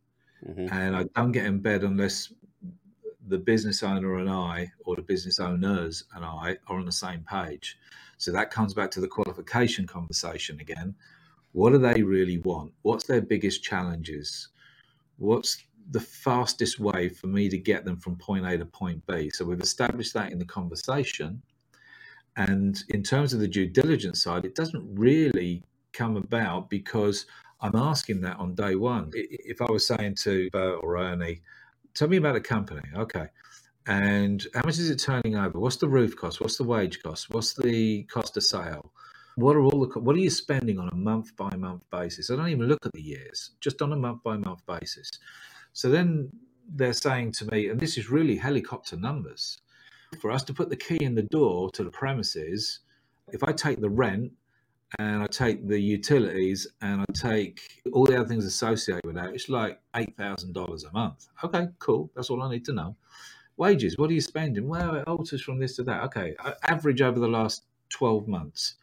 mm-hmm. 0.46 0.72
and 0.72 0.96
I 0.96 1.04
don't 1.16 1.32
get 1.32 1.46
in 1.46 1.60
bed 1.60 1.82
unless 1.82 2.32
the 3.28 3.38
business 3.38 3.82
owner 3.82 4.16
and 4.16 4.30
I, 4.30 4.72
or 4.84 4.96
the 4.96 5.02
business 5.02 5.38
owners 5.40 6.04
and 6.14 6.24
I, 6.24 6.56
are 6.66 6.78
on 6.78 6.86
the 6.86 6.92
same 6.92 7.24
page. 7.28 7.78
So 8.16 8.32
that 8.32 8.50
comes 8.50 8.74
back 8.74 8.90
to 8.92 9.00
the 9.00 9.08
qualification 9.08 9.86
conversation 9.86 10.60
again. 10.60 10.94
What 11.52 11.70
do 11.70 11.78
they 11.78 12.02
really 12.02 12.38
want? 12.38 12.72
What's 12.82 13.06
their 13.06 13.20
biggest 13.20 13.62
challenges? 13.62 14.48
What's 15.16 15.62
the 15.90 16.00
fastest 16.00 16.78
way 16.78 17.08
for 17.08 17.28
me 17.28 17.48
to 17.48 17.58
get 17.58 17.84
them 17.84 17.96
from 17.96 18.16
point 18.16 18.46
A 18.46 18.58
to 18.58 18.66
point 18.66 19.06
B? 19.06 19.30
So 19.30 19.44
we've 19.44 19.60
established 19.60 20.14
that 20.14 20.32
in 20.32 20.38
the 20.38 20.44
conversation. 20.44 21.42
And 22.36 22.82
in 22.90 23.02
terms 23.02 23.32
of 23.32 23.40
the 23.40 23.48
due 23.48 23.66
diligence 23.66 24.22
side, 24.22 24.44
it 24.44 24.54
doesn't 24.54 24.84
really 24.94 25.64
come 25.92 26.16
about 26.16 26.70
because 26.70 27.26
I'm 27.60 27.74
asking 27.74 28.20
that 28.20 28.38
on 28.38 28.54
day 28.54 28.76
one. 28.76 29.10
If 29.14 29.60
I 29.60 29.70
was 29.70 29.86
saying 29.86 30.16
to 30.22 30.48
Bert 30.50 30.80
or 30.82 30.98
Ernie, 30.98 31.40
tell 31.94 32.08
me 32.08 32.16
about 32.16 32.36
a 32.36 32.40
company, 32.40 32.82
okay, 32.96 33.26
and 33.86 34.46
how 34.54 34.62
much 34.64 34.78
is 34.78 34.90
it 34.90 34.98
turning 34.98 35.36
over? 35.36 35.58
What's 35.58 35.76
the 35.76 35.88
roof 35.88 36.14
cost? 36.16 36.40
What's 36.40 36.58
the 36.58 36.64
wage 36.64 37.02
cost? 37.02 37.30
What's 37.30 37.54
the 37.54 38.02
cost 38.04 38.36
of 38.36 38.44
sale? 38.44 38.92
What 39.36 39.56
are 39.56 39.62
all 39.62 39.86
the 39.86 40.00
what 40.00 40.16
are 40.16 40.20
you 40.20 40.30
spending 40.30 40.78
on 40.78 40.88
a 40.88 40.94
month 40.94 41.34
by 41.36 41.54
month 41.56 41.82
basis? 41.90 42.30
I 42.30 42.36
don't 42.36 42.48
even 42.48 42.66
look 42.66 42.84
at 42.84 42.92
the 42.92 43.02
years, 43.02 43.52
just 43.60 43.80
on 43.80 43.92
a 43.92 43.96
month 43.96 44.22
by 44.22 44.36
month 44.36 44.66
basis. 44.66 45.10
So 45.72 45.88
then 45.88 46.30
they're 46.68 46.92
saying 46.92 47.32
to 47.32 47.50
me, 47.50 47.68
and 47.68 47.80
this 47.80 47.96
is 47.96 48.10
really 48.10 48.36
helicopter 48.36 48.96
numbers. 48.96 49.58
For 50.20 50.30
us 50.30 50.42
to 50.44 50.54
put 50.54 50.68
the 50.70 50.76
key 50.76 50.98
in 51.00 51.14
the 51.14 51.22
door 51.22 51.70
to 51.70 51.84
the 51.84 51.90
premises, 51.90 52.80
if 53.32 53.44
I 53.44 53.52
take 53.52 53.80
the 53.80 53.90
rent 53.90 54.32
and 54.98 55.22
I 55.22 55.26
take 55.26 55.66
the 55.66 55.78
utilities 55.78 56.66
and 56.80 57.02
I 57.02 57.12
take 57.12 57.82
all 57.92 58.06
the 58.06 58.16
other 58.18 58.28
things 58.28 58.44
associated 58.44 59.04
with 59.04 59.16
that, 59.16 59.34
it's 59.34 59.48
like 59.48 59.80
eight 59.96 60.16
thousand 60.16 60.54
dollars 60.54 60.84
a 60.84 60.92
month. 60.92 61.28
Okay, 61.44 61.68
cool. 61.78 62.10
That's 62.14 62.30
all 62.30 62.42
I 62.42 62.50
need 62.50 62.64
to 62.66 62.72
know. 62.72 62.96
Wages, 63.56 63.98
what 63.98 64.08
are 64.10 64.14
you 64.14 64.20
spending? 64.20 64.68
Well, 64.68 64.94
it 64.94 65.08
alters 65.08 65.42
from 65.42 65.58
this 65.58 65.76
to 65.76 65.82
that. 65.84 66.04
Okay, 66.04 66.34
average 66.62 67.02
over 67.02 67.18
the 67.18 67.28
last 67.28 67.64
12 67.90 68.28
months. 68.28 68.76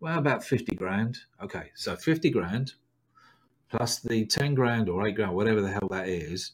Well, 0.00 0.18
about 0.18 0.42
50 0.42 0.74
grand. 0.76 1.18
Okay, 1.42 1.70
so 1.74 1.94
50 1.94 2.30
grand 2.30 2.72
plus 3.70 4.00
the 4.00 4.26
10 4.26 4.54
grand 4.54 4.88
or 4.88 5.06
8 5.06 5.14
grand, 5.14 5.32
whatever 5.32 5.60
the 5.60 5.70
hell 5.70 5.88
that 5.90 6.08
is. 6.08 6.52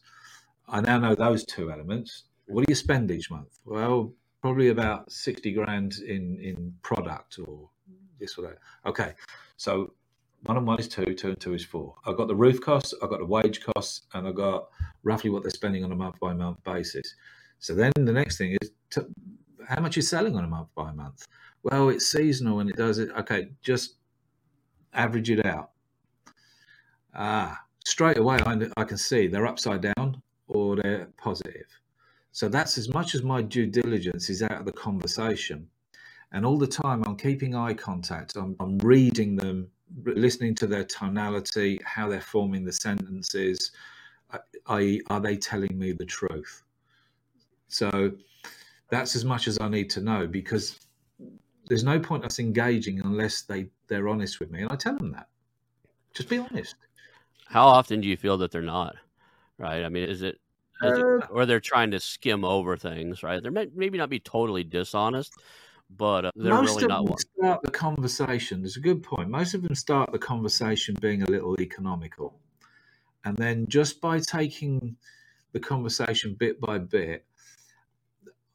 I 0.67 0.81
now 0.81 0.99
know 0.99 1.15
those 1.15 1.45
two 1.45 1.71
elements. 1.71 2.25
What 2.45 2.65
do 2.65 2.71
you 2.71 2.75
spend 2.75 3.09
each 3.09 3.31
month? 3.31 3.59
Well, 3.65 4.13
probably 4.41 4.69
about 4.69 5.11
60 5.11 5.51
grand 5.53 5.95
in, 6.05 6.39
in 6.39 6.73
product 6.83 7.39
or 7.39 7.69
this 8.19 8.37
or 8.37 8.43
that. 8.43 8.57
Okay, 8.85 9.13
so 9.57 9.93
one 10.43 10.57
and 10.57 10.67
one 10.67 10.79
is 10.79 10.87
two, 10.87 11.13
two 11.13 11.29
and 11.29 11.39
two 11.39 11.53
is 11.53 11.65
four. 11.65 11.95
I've 12.05 12.17
got 12.17 12.27
the 12.27 12.35
roof 12.35 12.61
costs, 12.61 12.93
I've 13.01 13.09
got 13.09 13.19
the 13.19 13.25
wage 13.25 13.63
costs, 13.63 14.03
and 14.13 14.27
I've 14.27 14.35
got 14.35 14.69
roughly 15.03 15.29
what 15.29 15.43
they're 15.43 15.49
spending 15.49 15.83
on 15.83 15.91
a 15.91 15.95
month 15.95 16.19
by 16.19 16.33
month 16.33 16.63
basis. 16.63 17.15
So 17.59 17.73
then 17.73 17.91
the 17.95 18.13
next 18.13 18.37
thing 18.37 18.55
is 18.61 18.71
to, 18.91 19.07
how 19.67 19.81
much 19.81 19.97
is 19.97 20.09
selling 20.09 20.35
on 20.35 20.43
a 20.43 20.47
month 20.47 20.69
by 20.75 20.91
month? 20.91 21.25
Well, 21.63 21.89
it's 21.89 22.11
seasonal 22.11 22.59
and 22.59 22.69
it 22.69 22.77
does 22.77 22.99
it. 22.99 23.09
Okay, 23.17 23.49
just 23.61 23.95
average 24.93 25.29
it 25.29 25.45
out. 25.45 25.71
Ah, 27.13 27.59
straight 27.85 28.17
away 28.17 28.37
I, 28.45 28.67
I 28.77 28.83
can 28.83 28.97
see 28.97 29.27
they're 29.27 29.47
upside 29.47 29.81
down 29.81 30.21
or 30.47 30.75
they're 30.75 31.07
positive. 31.17 31.65
So 32.31 32.47
that's 32.47 32.77
as 32.77 32.93
much 32.93 33.15
as 33.15 33.23
my 33.23 33.41
due 33.41 33.65
diligence 33.65 34.29
is 34.29 34.43
out 34.43 34.59
of 34.59 34.65
the 34.65 34.71
conversation. 34.71 35.67
And 36.31 36.45
all 36.45 36.57
the 36.57 36.67
time 36.67 37.03
I'm 37.05 37.15
keeping 37.15 37.55
eye 37.55 37.73
contact. 37.73 38.35
I'm, 38.35 38.55
I'm 38.59 38.77
reading 38.79 39.35
them, 39.35 39.69
listening 40.05 40.55
to 40.55 40.67
their 40.67 40.83
tonality, 40.83 41.79
how 41.85 42.09
they're 42.09 42.21
forming 42.21 42.65
the 42.65 42.73
sentences. 42.73 43.71
I, 44.67 44.99
are 45.09 45.21
they 45.21 45.37
telling 45.37 45.77
me 45.77 45.93
the 45.93 46.05
truth? 46.05 46.63
So 47.69 48.11
that's 48.89 49.15
as 49.15 49.25
much 49.25 49.47
as 49.47 49.57
I 49.59 49.69
need 49.69 49.89
to 49.91 50.01
know 50.01 50.27
because 50.27 50.79
there's 51.67 51.83
no 51.83 51.99
point 51.99 52.25
us 52.25 52.39
engaging 52.39 53.01
unless 53.01 53.41
they 53.41 53.69
they're 53.87 54.07
honest 54.07 54.39
with 54.39 54.51
me, 54.51 54.61
and 54.61 54.71
I 54.71 54.75
tell 54.75 54.97
them 54.97 55.11
that. 55.13 55.27
Just 56.13 56.29
be 56.29 56.37
honest. 56.37 56.75
How 57.45 57.67
often 57.67 58.01
do 58.01 58.07
you 58.07 58.17
feel 58.17 58.37
that 58.39 58.51
they're 58.51 58.61
not? 58.61 58.95
Right? 59.57 59.83
I 59.83 59.89
mean, 59.89 60.09
is 60.09 60.21
it, 60.21 60.39
is 60.83 60.99
uh, 60.99 61.17
it 61.17 61.23
or 61.29 61.45
they're 61.45 61.59
trying 61.59 61.91
to 61.91 61.99
skim 61.99 62.43
over 62.43 62.77
things? 62.77 63.23
Right? 63.23 63.41
They 63.41 63.49
may 63.49 63.67
maybe 63.73 63.97
not 63.97 64.09
be 64.09 64.19
totally 64.19 64.63
dishonest, 64.63 65.33
but 65.89 66.25
uh, 66.25 66.31
they're 66.35 66.53
most 66.53 66.75
really 66.75 66.83
of 66.83 66.89
not. 66.89 67.05
Them 67.05 67.17
start 67.17 67.61
the 67.63 67.71
conversation. 67.71 68.61
There's 68.61 68.77
a 68.77 68.81
good 68.81 69.03
point. 69.03 69.29
Most 69.29 69.53
of 69.53 69.61
them 69.63 69.75
start 69.75 70.11
the 70.11 70.19
conversation 70.19 70.95
being 71.01 71.23
a 71.23 71.29
little 71.29 71.59
economical, 71.61 72.39
and 73.25 73.37
then 73.37 73.67
just 73.67 74.01
by 74.01 74.19
taking 74.19 74.95
the 75.53 75.59
conversation 75.59 76.35
bit 76.37 76.59
by 76.59 76.77
bit 76.77 77.25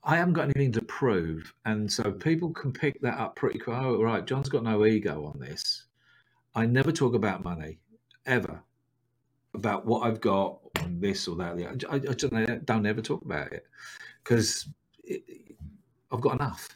I 0.05 0.17
haven't 0.17 0.35
got 0.35 0.45
anything 0.45 0.73
to 0.73 0.83
prove, 0.83 1.55
and 1.65 1.91
so 1.91 2.11
people 2.11 2.51
can 2.51 2.73
pick 2.73 3.01
that 3.03 3.19
up 3.19 3.37
pretty 3.37 3.59
quick. 3.61 3.77
Oh, 3.77 4.03
right, 4.03 4.27
John's 4.27 4.49
got 4.49 4.65
no 4.65 4.85
ego 4.85 5.27
on 5.27 5.39
this. 5.39 5.85
I 6.55 6.67
never 6.67 6.91
talk 6.91 7.15
about 7.15 7.45
money 7.45 7.79
ever, 8.27 8.63
about 9.55 9.87
what 9.87 10.01
I've 10.01 10.21
got 10.21 10.59
on 10.81 10.99
this 11.01 11.29
or 11.29 11.37
that. 11.37 11.85
I, 11.89 11.95
I 11.95 12.15
just 12.15 12.33
don't 12.65 12.87
ever 12.87 13.01
talk 13.01 13.23
about 13.23 13.53
it 13.53 13.65
because 14.25 14.67
I've 16.11 16.21
got 16.21 16.35
enough. 16.35 16.69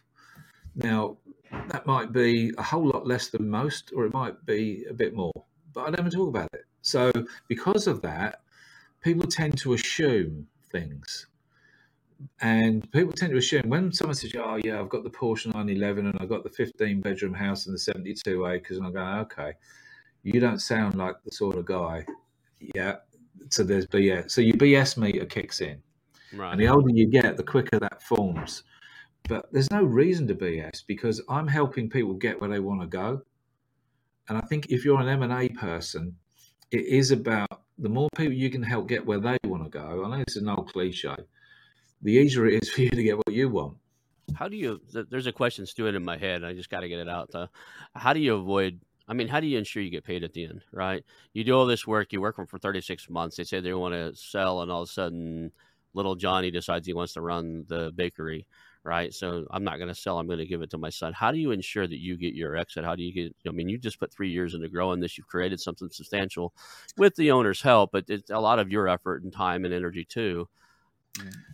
Now, 0.76 1.16
that 1.68 1.86
might 1.86 2.12
be 2.12 2.52
a 2.58 2.62
whole 2.62 2.86
lot 2.86 3.06
less 3.06 3.28
than 3.28 3.48
most, 3.48 3.92
or 3.94 4.04
it 4.04 4.12
might 4.12 4.44
be 4.46 4.84
a 4.88 4.94
bit 4.94 5.14
more, 5.14 5.32
but 5.72 5.88
I 5.88 5.90
never 5.90 6.10
talk 6.10 6.28
about 6.28 6.50
it. 6.52 6.64
So, 6.82 7.10
because 7.48 7.86
of 7.86 8.02
that, 8.02 8.42
people 9.02 9.26
tend 9.26 9.58
to 9.58 9.72
assume 9.72 10.46
things 10.70 11.26
and 12.40 12.90
people 12.92 13.12
tend 13.12 13.32
to 13.32 13.38
assume 13.38 13.68
when 13.68 13.92
someone 13.92 14.14
says, 14.14 14.32
"Oh 14.36 14.58
yeah, 14.62 14.80
I've 14.80 14.88
got 14.88 15.04
the 15.04 15.10
Porsche 15.10 15.46
911 15.46 16.06
and 16.06 16.18
I've 16.20 16.28
got 16.28 16.44
the 16.44 16.50
15 16.50 17.00
bedroom 17.00 17.34
house 17.34 17.66
and 17.66 17.74
the 17.74 17.78
72 17.78 18.46
acres," 18.46 18.78
and 18.78 18.86
I'm 18.86 18.92
going, 18.92 19.18
"Okay, 19.20 19.54
you 20.22 20.40
don't 20.40 20.60
sound 20.60 20.96
like 20.96 21.16
the 21.24 21.30
sort 21.30 21.56
of 21.56 21.64
guy." 21.64 22.06
Yeah, 22.74 22.96
so 23.50 23.62
there's 23.62 23.86
BS. 23.86 24.32
So 24.32 24.40
your 24.40 24.56
BS 24.56 24.96
meter 24.96 25.26
kicks 25.26 25.60
in, 25.60 25.82
Right. 26.32 26.52
and 26.52 26.60
the 26.60 26.68
older 26.68 26.90
you 26.90 27.06
get, 27.06 27.36
the 27.36 27.42
quicker 27.42 27.78
that 27.78 28.02
forms. 28.02 28.64
But 29.28 29.52
there's 29.52 29.70
no 29.70 29.82
reason 29.82 30.26
to 30.28 30.34
BS 30.34 30.86
because 30.86 31.20
I'm 31.28 31.48
helping 31.48 31.90
people 31.90 32.14
get 32.14 32.40
where 32.40 32.50
they 32.50 32.60
want 32.60 32.80
to 32.80 32.86
go. 32.86 33.22
And 34.28 34.38
I 34.38 34.40
think 34.42 34.66
if 34.70 34.84
you're 34.84 35.00
an 35.00 35.08
M 35.08 35.22
and 35.22 35.32
A 35.32 35.48
person, 35.48 36.16
it 36.70 36.84
is 36.84 37.10
about 37.10 37.62
the 37.78 37.88
more 37.88 38.08
people 38.16 38.32
you 38.32 38.50
can 38.50 38.62
help 38.62 38.88
get 38.88 39.04
where 39.04 39.20
they 39.20 39.38
want 39.44 39.64
to 39.64 39.70
go. 39.70 40.04
I 40.04 40.08
know 40.08 40.22
it's 40.22 40.36
an 40.36 40.48
old 40.48 40.72
cliche. 40.72 41.14
The 42.02 42.12
easier 42.12 42.46
it 42.46 42.62
is 42.62 42.70
for 42.74 42.82
you 42.82 42.90
to 42.90 43.02
get 43.02 43.16
what 43.16 43.32
you 43.32 43.48
want. 43.48 43.76
how 44.34 44.48
do 44.48 44.56
you? 44.56 44.80
There's 44.92 45.26
a 45.26 45.32
question 45.32 45.66
stewing 45.66 45.94
in 45.94 46.04
my 46.04 46.16
head. 46.16 46.44
I 46.44 46.52
just 46.52 46.70
got 46.70 46.80
to 46.80 46.88
get 46.88 46.98
it 46.98 47.08
out. 47.08 47.30
Though. 47.32 47.48
How 47.94 48.12
do 48.12 48.20
you 48.20 48.34
avoid? 48.34 48.80
I 49.08 49.14
mean, 49.14 49.28
how 49.28 49.38
do 49.38 49.46
you 49.46 49.56
ensure 49.56 49.82
you 49.82 49.90
get 49.90 50.04
paid 50.04 50.24
at 50.24 50.32
the 50.32 50.44
end? 50.44 50.62
Right? 50.72 51.04
You 51.32 51.44
do 51.44 51.56
all 51.56 51.66
this 51.66 51.86
work. 51.86 52.12
You 52.12 52.20
work 52.20 52.36
for 52.48 52.58
36 52.58 53.08
months. 53.08 53.36
They 53.36 53.44
say 53.44 53.60
they 53.60 53.72
want 53.72 53.94
to 53.94 54.14
sell, 54.16 54.62
and 54.62 54.70
all 54.70 54.82
of 54.82 54.88
a 54.88 54.92
sudden, 54.92 55.52
little 55.94 56.16
Johnny 56.16 56.50
decides 56.50 56.86
he 56.86 56.92
wants 56.92 57.12
to 57.14 57.20
run 57.20 57.64
the 57.68 57.92
bakery. 57.94 58.46
Right? 58.86 59.12
So 59.12 59.44
I'm 59.50 59.64
not 59.64 59.78
going 59.78 59.88
to 59.88 59.94
sell. 59.94 60.18
I'm 60.18 60.28
going 60.28 60.38
to 60.38 60.46
give 60.46 60.62
it 60.62 60.70
to 60.70 60.78
my 60.78 60.90
son. 60.90 61.12
How 61.12 61.32
do 61.32 61.38
you 61.38 61.50
ensure 61.50 61.86
that 61.86 61.98
you 61.98 62.16
get 62.16 62.34
your 62.34 62.56
exit? 62.56 62.84
How 62.84 62.94
do 62.94 63.02
you 63.02 63.12
get? 63.12 63.34
I 63.48 63.50
mean, 63.50 63.68
you 63.68 63.78
just 63.78 63.98
put 63.98 64.12
three 64.12 64.30
years 64.30 64.54
into 64.54 64.68
growing 64.68 65.00
this. 65.00 65.18
You've 65.18 65.26
created 65.26 65.60
something 65.60 65.90
substantial 65.90 66.54
with 66.96 67.16
the 67.16 67.32
owner's 67.32 67.60
help, 67.60 67.90
but 67.92 68.04
it's 68.08 68.30
a 68.30 68.38
lot 68.38 68.60
of 68.60 68.70
your 68.70 68.88
effort 68.88 69.24
and 69.24 69.32
time 69.32 69.64
and 69.64 69.74
energy 69.74 70.04
too. 70.04 70.48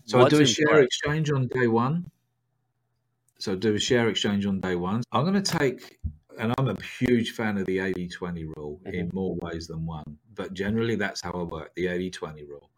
So 0.04 0.20
I 0.20 0.28
do 0.28 0.40
a 0.40 0.46
share 0.46 0.66
play? 0.68 0.82
exchange 0.82 1.30
on 1.30 1.48
day 1.48 1.68
one. 1.68 2.10
So 3.38 3.52
I 3.52 3.54
do 3.54 3.74
a 3.74 3.80
share 3.80 4.08
exchange 4.08 4.46
on 4.46 4.60
day 4.60 4.76
one. 4.76 5.02
I'm 5.12 5.24
going 5.24 5.42
to 5.42 5.58
take, 5.58 5.98
and 6.38 6.54
I'm 6.58 6.68
a 6.68 6.76
huge 6.98 7.32
fan 7.32 7.58
of 7.58 7.66
the 7.66 7.78
80 7.78 8.08
20 8.08 8.44
rule 8.44 8.80
in 8.86 9.06
mm-hmm. 9.06 9.16
more 9.16 9.36
ways 9.36 9.66
than 9.68 9.86
one, 9.86 10.18
but 10.34 10.52
generally 10.52 10.96
that's 10.96 11.22
how 11.22 11.32
I 11.32 11.42
work 11.42 11.74
the 11.74 11.88
80 11.88 12.10
20 12.10 12.44
rule. 12.44 12.70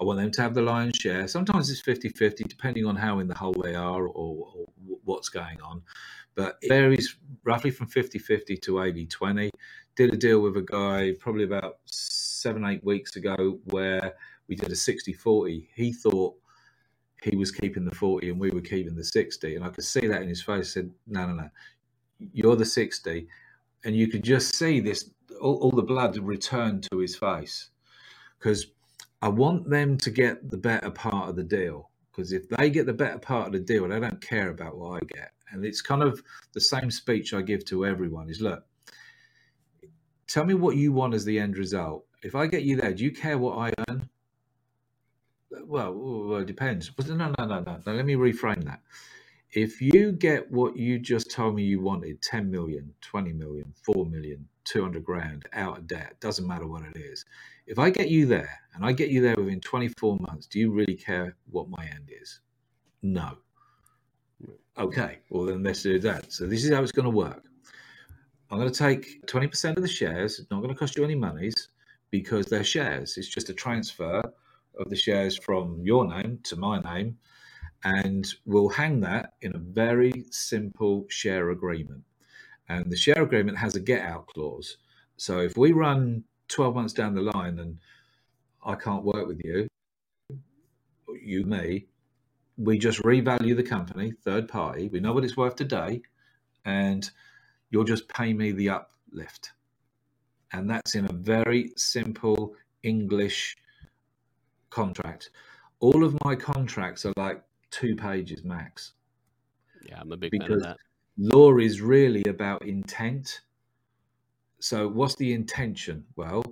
I 0.00 0.04
want 0.04 0.20
them 0.20 0.30
to 0.30 0.42
have 0.42 0.54
the 0.54 0.62
lion's 0.62 0.96
share. 0.96 1.26
Sometimes 1.26 1.70
it's 1.70 1.80
50 1.80 2.10
50, 2.10 2.44
depending 2.44 2.86
on 2.86 2.96
how 2.96 3.18
in 3.18 3.28
the 3.28 3.34
hole 3.34 3.52
they 3.52 3.74
are 3.74 4.06
or, 4.06 4.46
or 4.46 4.66
what's 5.04 5.28
going 5.28 5.60
on. 5.60 5.82
But 6.34 6.56
it 6.62 6.68
varies 6.68 7.16
roughly 7.44 7.70
from 7.70 7.88
50 7.88 8.18
50 8.18 8.56
to 8.58 8.82
80 8.82 9.06
20. 9.06 9.50
Did 9.96 10.14
a 10.14 10.16
deal 10.16 10.40
with 10.40 10.56
a 10.56 10.62
guy 10.62 11.14
probably 11.18 11.44
about 11.44 11.78
seven, 11.86 12.64
eight 12.64 12.84
weeks 12.84 13.16
ago 13.16 13.58
where 13.64 14.14
we 14.46 14.54
did 14.54 14.70
a 14.70 14.76
60 14.76 15.12
40. 15.12 15.68
He 15.74 15.92
thought 15.92 16.36
he 17.22 17.36
was 17.36 17.50
keeping 17.50 17.84
the 17.84 17.94
40 17.94 18.30
and 18.30 18.38
we 18.38 18.50
were 18.50 18.60
keeping 18.60 18.94
the 18.94 19.04
60. 19.04 19.56
And 19.56 19.64
I 19.64 19.70
could 19.70 19.84
see 19.84 20.06
that 20.06 20.22
in 20.22 20.28
his 20.28 20.42
face. 20.42 20.70
I 20.70 20.80
said, 20.80 20.90
No, 21.08 21.26
no, 21.26 21.34
no, 21.34 21.50
you're 22.32 22.56
the 22.56 22.64
60. 22.64 23.26
And 23.84 23.96
you 23.96 24.08
could 24.08 24.22
just 24.22 24.54
see 24.54 24.78
this, 24.78 25.10
all, 25.40 25.56
all 25.56 25.70
the 25.70 25.82
blood 25.82 26.16
return 26.18 26.80
to 26.92 26.98
his 26.98 27.16
face 27.16 27.70
because 28.38 28.66
I 29.20 29.28
want 29.28 29.68
them 29.68 29.98
to 29.98 30.10
get 30.10 30.50
the 30.50 30.56
better 30.56 30.90
part 30.90 31.28
of 31.28 31.36
the 31.36 31.42
deal. 31.44 31.90
Because 32.10 32.32
if 32.32 32.48
they 32.48 32.70
get 32.70 32.86
the 32.86 32.92
better 32.92 33.18
part 33.18 33.46
of 33.46 33.52
the 33.52 33.60
deal, 33.60 33.88
they 33.88 34.00
don't 34.00 34.20
care 34.20 34.50
about 34.50 34.76
what 34.76 35.02
I 35.02 35.06
get. 35.06 35.32
And 35.50 35.64
it's 35.64 35.80
kind 35.80 36.02
of 36.02 36.22
the 36.52 36.60
same 36.60 36.90
speech 36.90 37.32
I 37.32 37.42
give 37.42 37.64
to 37.66 37.86
everyone 37.86 38.28
is 38.28 38.40
look, 38.40 38.64
tell 40.26 40.44
me 40.44 40.54
what 40.54 40.76
you 40.76 40.92
want 40.92 41.14
as 41.14 41.24
the 41.24 41.38
end 41.38 41.56
result. 41.56 42.04
If 42.22 42.34
I 42.34 42.46
get 42.46 42.64
you 42.64 42.76
there, 42.76 42.92
do 42.92 43.04
you 43.04 43.12
care 43.12 43.38
what 43.38 43.56
I 43.58 43.72
earn? 43.88 44.08
Well, 45.50 45.94
well 45.94 46.40
it 46.40 46.46
depends. 46.46 46.90
No, 47.06 47.14
no, 47.14 47.32
no, 47.38 47.46
no, 47.46 47.60
no. 47.60 47.92
Let 47.92 48.04
me 48.04 48.14
reframe 48.14 48.64
that. 48.64 48.82
If 49.52 49.80
you 49.80 50.12
get 50.12 50.50
what 50.50 50.76
you 50.76 50.98
just 50.98 51.30
told 51.30 51.54
me 51.54 51.62
you 51.62 51.80
wanted 51.80 52.20
10 52.20 52.50
million, 52.50 52.92
20 53.00 53.32
million, 53.32 53.72
4 53.82 54.04
million, 54.04 54.46
200 54.64 55.02
grand 55.02 55.46
out 55.54 55.78
of 55.78 55.86
debt, 55.86 56.20
doesn't 56.20 56.46
matter 56.46 56.66
what 56.66 56.82
it 56.82 56.96
is. 56.96 57.24
If 57.66 57.78
I 57.78 57.88
get 57.88 58.10
you 58.10 58.26
there 58.26 58.60
and 58.74 58.84
I 58.84 58.92
get 58.92 59.08
you 59.08 59.22
there 59.22 59.36
within 59.36 59.60
24 59.60 60.18
months, 60.20 60.46
do 60.46 60.58
you 60.58 60.70
really 60.70 60.94
care 60.94 61.34
what 61.50 61.68
my 61.70 61.84
end 61.84 62.10
is? 62.20 62.40
No. 63.02 63.38
Okay, 64.76 65.18
well, 65.30 65.46
then 65.46 65.62
let's 65.62 65.82
do 65.82 65.98
that. 65.98 66.32
So, 66.32 66.46
this 66.46 66.64
is 66.64 66.72
how 66.72 66.82
it's 66.82 66.92
going 66.92 67.04
to 67.04 67.10
work. 67.10 67.44
I'm 68.50 68.58
going 68.58 68.70
to 68.70 68.78
take 68.78 69.26
20% 69.26 69.76
of 69.76 69.82
the 69.82 69.88
shares, 69.88 70.38
it's 70.38 70.50
not 70.50 70.62
going 70.62 70.72
to 70.72 70.78
cost 70.78 70.96
you 70.96 71.04
any 71.04 71.14
monies 71.14 71.68
because 72.10 72.46
they're 72.46 72.64
shares. 72.64 73.16
It's 73.16 73.28
just 73.28 73.50
a 73.50 73.54
transfer 73.54 74.22
of 74.78 74.88
the 74.88 74.96
shares 74.96 75.36
from 75.36 75.80
your 75.82 76.06
name 76.06 76.38
to 76.44 76.56
my 76.56 76.80
name. 76.80 77.18
And 77.84 78.26
we'll 78.44 78.68
hang 78.68 79.00
that 79.00 79.34
in 79.42 79.54
a 79.54 79.58
very 79.58 80.24
simple 80.30 81.06
share 81.08 81.50
agreement. 81.50 82.02
And 82.68 82.90
the 82.90 82.96
share 82.96 83.22
agreement 83.22 83.56
has 83.58 83.76
a 83.76 83.80
get 83.80 84.02
out 84.02 84.26
clause. 84.26 84.76
So 85.16 85.38
if 85.40 85.56
we 85.56 85.72
run 85.72 86.24
12 86.48 86.74
months 86.74 86.92
down 86.92 87.14
the 87.14 87.22
line 87.22 87.58
and 87.58 87.78
I 88.64 88.74
can't 88.74 89.04
work 89.04 89.26
with 89.26 89.40
you, 89.44 89.68
you, 91.22 91.44
me, 91.44 91.86
we 92.56 92.78
just 92.78 93.02
revalue 93.02 93.56
the 93.56 93.62
company, 93.62 94.12
third 94.24 94.48
party. 94.48 94.88
We 94.88 95.00
know 95.00 95.12
what 95.12 95.24
it's 95.24 95.36
worth 95.36 95.56
today. 95.56 96.02
And 96.64 97.08
you'll 97.70 97.84
just 97.84 98.08
pay 98.08 98.32
me 98.32 98.52
the 98.52 98.70
uplift. 98.70 99.52
And 100.52 100.68
that's 100.68 100.94
in 100.94 101.04
a 101.04 101.12
very 101.12 101.72
simple 101.76 102.54
English 102.82 103.56
contract. 104.70 105.30
All 105.80 106.04
of 106.04 106.16
my 106.24 106.34
contracts 106.34 107.04
are 107.06 107.12
like 107.16 107.42
two 107.70 107.96
pages 107.96 108.44
max. 108.44 108.92
Yeah, 109.82 110.00
I'm 110.00 110.12
a 110.12 110.16
big 110.16 110.34
fan 110.36 110.52
of 110.52 110.58
Because 110.58 110.62
that. 110.62 110.78
law 111.16 111.56
is 111.58 111.80
really 111.80 112.24
about 112.24 112.64
intent. 112.66 113.40
So, 114.60 114.88
what's 114.88 115.14
the 115.16 115.32
intention? 115.32 116.04
Well, 116.16 116.42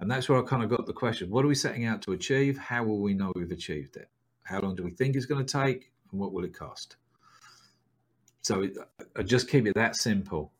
and 0.00 0.10
that's 0.10 0.28
where 0.28 0.38
I 0.38 0.42
kind 0.46 0.62
of 0.62 0.70
got 0.70 0.86
the 0.86 0.92
question 0.92 1.30
what 1.30 1.44
are 1.44 1.48
we 1.48 1.54
setting 1.54 1.86
out 1.86 2.02
to 2.02 2.12
achieve? 2.12 2.58
How 2.58 2.84
will 2.84 3.00
we 3.00 3.14
know 3.14 3.32
we've 3.34 3.50
achieved 3.50 3.96
it? 3.96 4.08
How 4.42 4.60
long 4.60 4.76
do 4.76 4.82
we 4.82 4.90
think 4.90 5.16
it's 5.16 5.26
going 5.26 5.44
to 5.44 5.52
take? 5.62 5.90
And 6.10 6.20
what 6.20 6.32
will 6.32 6.44
it 6.44 6.54
cost? 6.54 6.96
So, 8.42 8.62
it, 8.62 8.76
I 9.16 9.22
just 9.22 9.48
keep 9.48 9.66
it 9.66 9.74
that 9.74 9.96
simple 9.96 10.52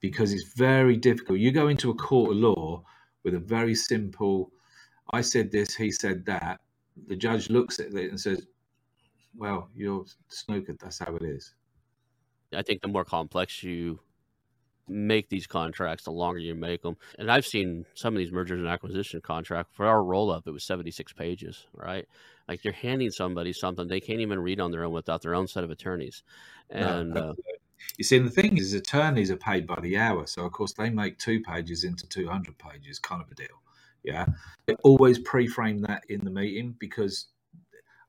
because 0.00 0.32
it's 0.32 0.52
very 0.54 0.96
difficult. 0.96 1.38
You 1.38 1.52
go 1.52 1.68
into 1.68 1.90
a 1.90 1.94
court 1.94 2.32
of 2.32 2.36
law 2.36 2.82
with 3.24 3.34
a 3.34 3.38
very 3.38 3.74
simple, 3.74 4.52
I 5.12 5.20
said 5.20 5.50
this, 5.50 5.74
he 5.74 5.90
said 5.90 6.24
that. 6.26 6.60
The 7.06 7.16
judge 7.16 7.50
looks 7.50 7.80
at 7.80 7.94
it 7.94 8.10
and 8.10 8.20
says, 8.20 8.46
well, 9.36 9.68
you're 9.74 10.04
snookered. 10.30 10.78
That's 10.80 10.98
how 10.98 11.16
it 11.16 11.22
is. 11.22 11.54
I 12.54 12.62
think 12.62 12.82
the 12.82 12.88
more 12.88 13.04
complex 13.04 13.62
you 13.62 14.00
make 14.88 15.28
these 15.28 15.46
contracts, 15.46 16.04
the 16.04 16.10
longer 16.10 16.40
you 16.40 16.54
make 16.54 16.82
them. 16.82 16.96
And 17.18 17.30
I've 17.30 17.46
seen 17.46 17.86
some 17.94 18.14
of 18.14 18.18
these 18.18 18.32
mergers 18.32 18.60
and 18.60 18.68
acquisition 18.68 19.20
contract 19.20 19.70
for 19.72 19.86
our 19.86 20.02
roll 20.02 20.30
up. 20.30 20.46
It 20.46 20.50
was 20.50 20.64
76 20.64 21.12
pages, 21.14 21.66
right? 21.72 22.06
Like 22.48 22.64
you're 22.64 22.74
handing 22.74 23.10
somebody 23.10 23.52
something 23.52 23.88
they 23.88 24.00
can't 24.00 24.20
even 24.20 24.40
read 24.40 24.60
on 24.60 24.70
their 24.70 24.84
own 24.84 24.92
without 24.92 25.22
their 25.22 25.34
own 25.34 25.46
set 25.48 25.64
of 25.64 25.70
attorneys. 25.70 26.22
And 26.68 27.14
No, 27.14 27.20
uh, 27.30 27.34
You 27.98 28.04
see, 28.04 28.18
the 28.18 28.30
thing 28.30 28.58
is, 28.58 28.74
attorneys 28.74 29.30
are 29.30 29.36
paid 29.36 29.66
by 29.66 29.78
the 29.80 29.96
hour, 29.96 30.26
so 30.26 30.44
of 30.44 30.52
course 30.52 30.72
they 30.72 30.90
make 30.90 31.18
two 31.18 31.40
pages 31.40 31.84
into 31.84 32.06
two 32.08 32.28
hundred 32.28 32.58
pages, 32.58 32.98
kind 32.98 33.22
of 33.22 33.30
a 33.30 33.34
deal. 33.34 33.62
Yeah, 34.04 34.26
they 34.66 34.74
always 34.82 35.18
pre-frame 35.18 35.80
that 35.82 36.04
in 36.08 36.24
the 36.24 36.30
meeting 36.30 36.74
because 36.78 37.28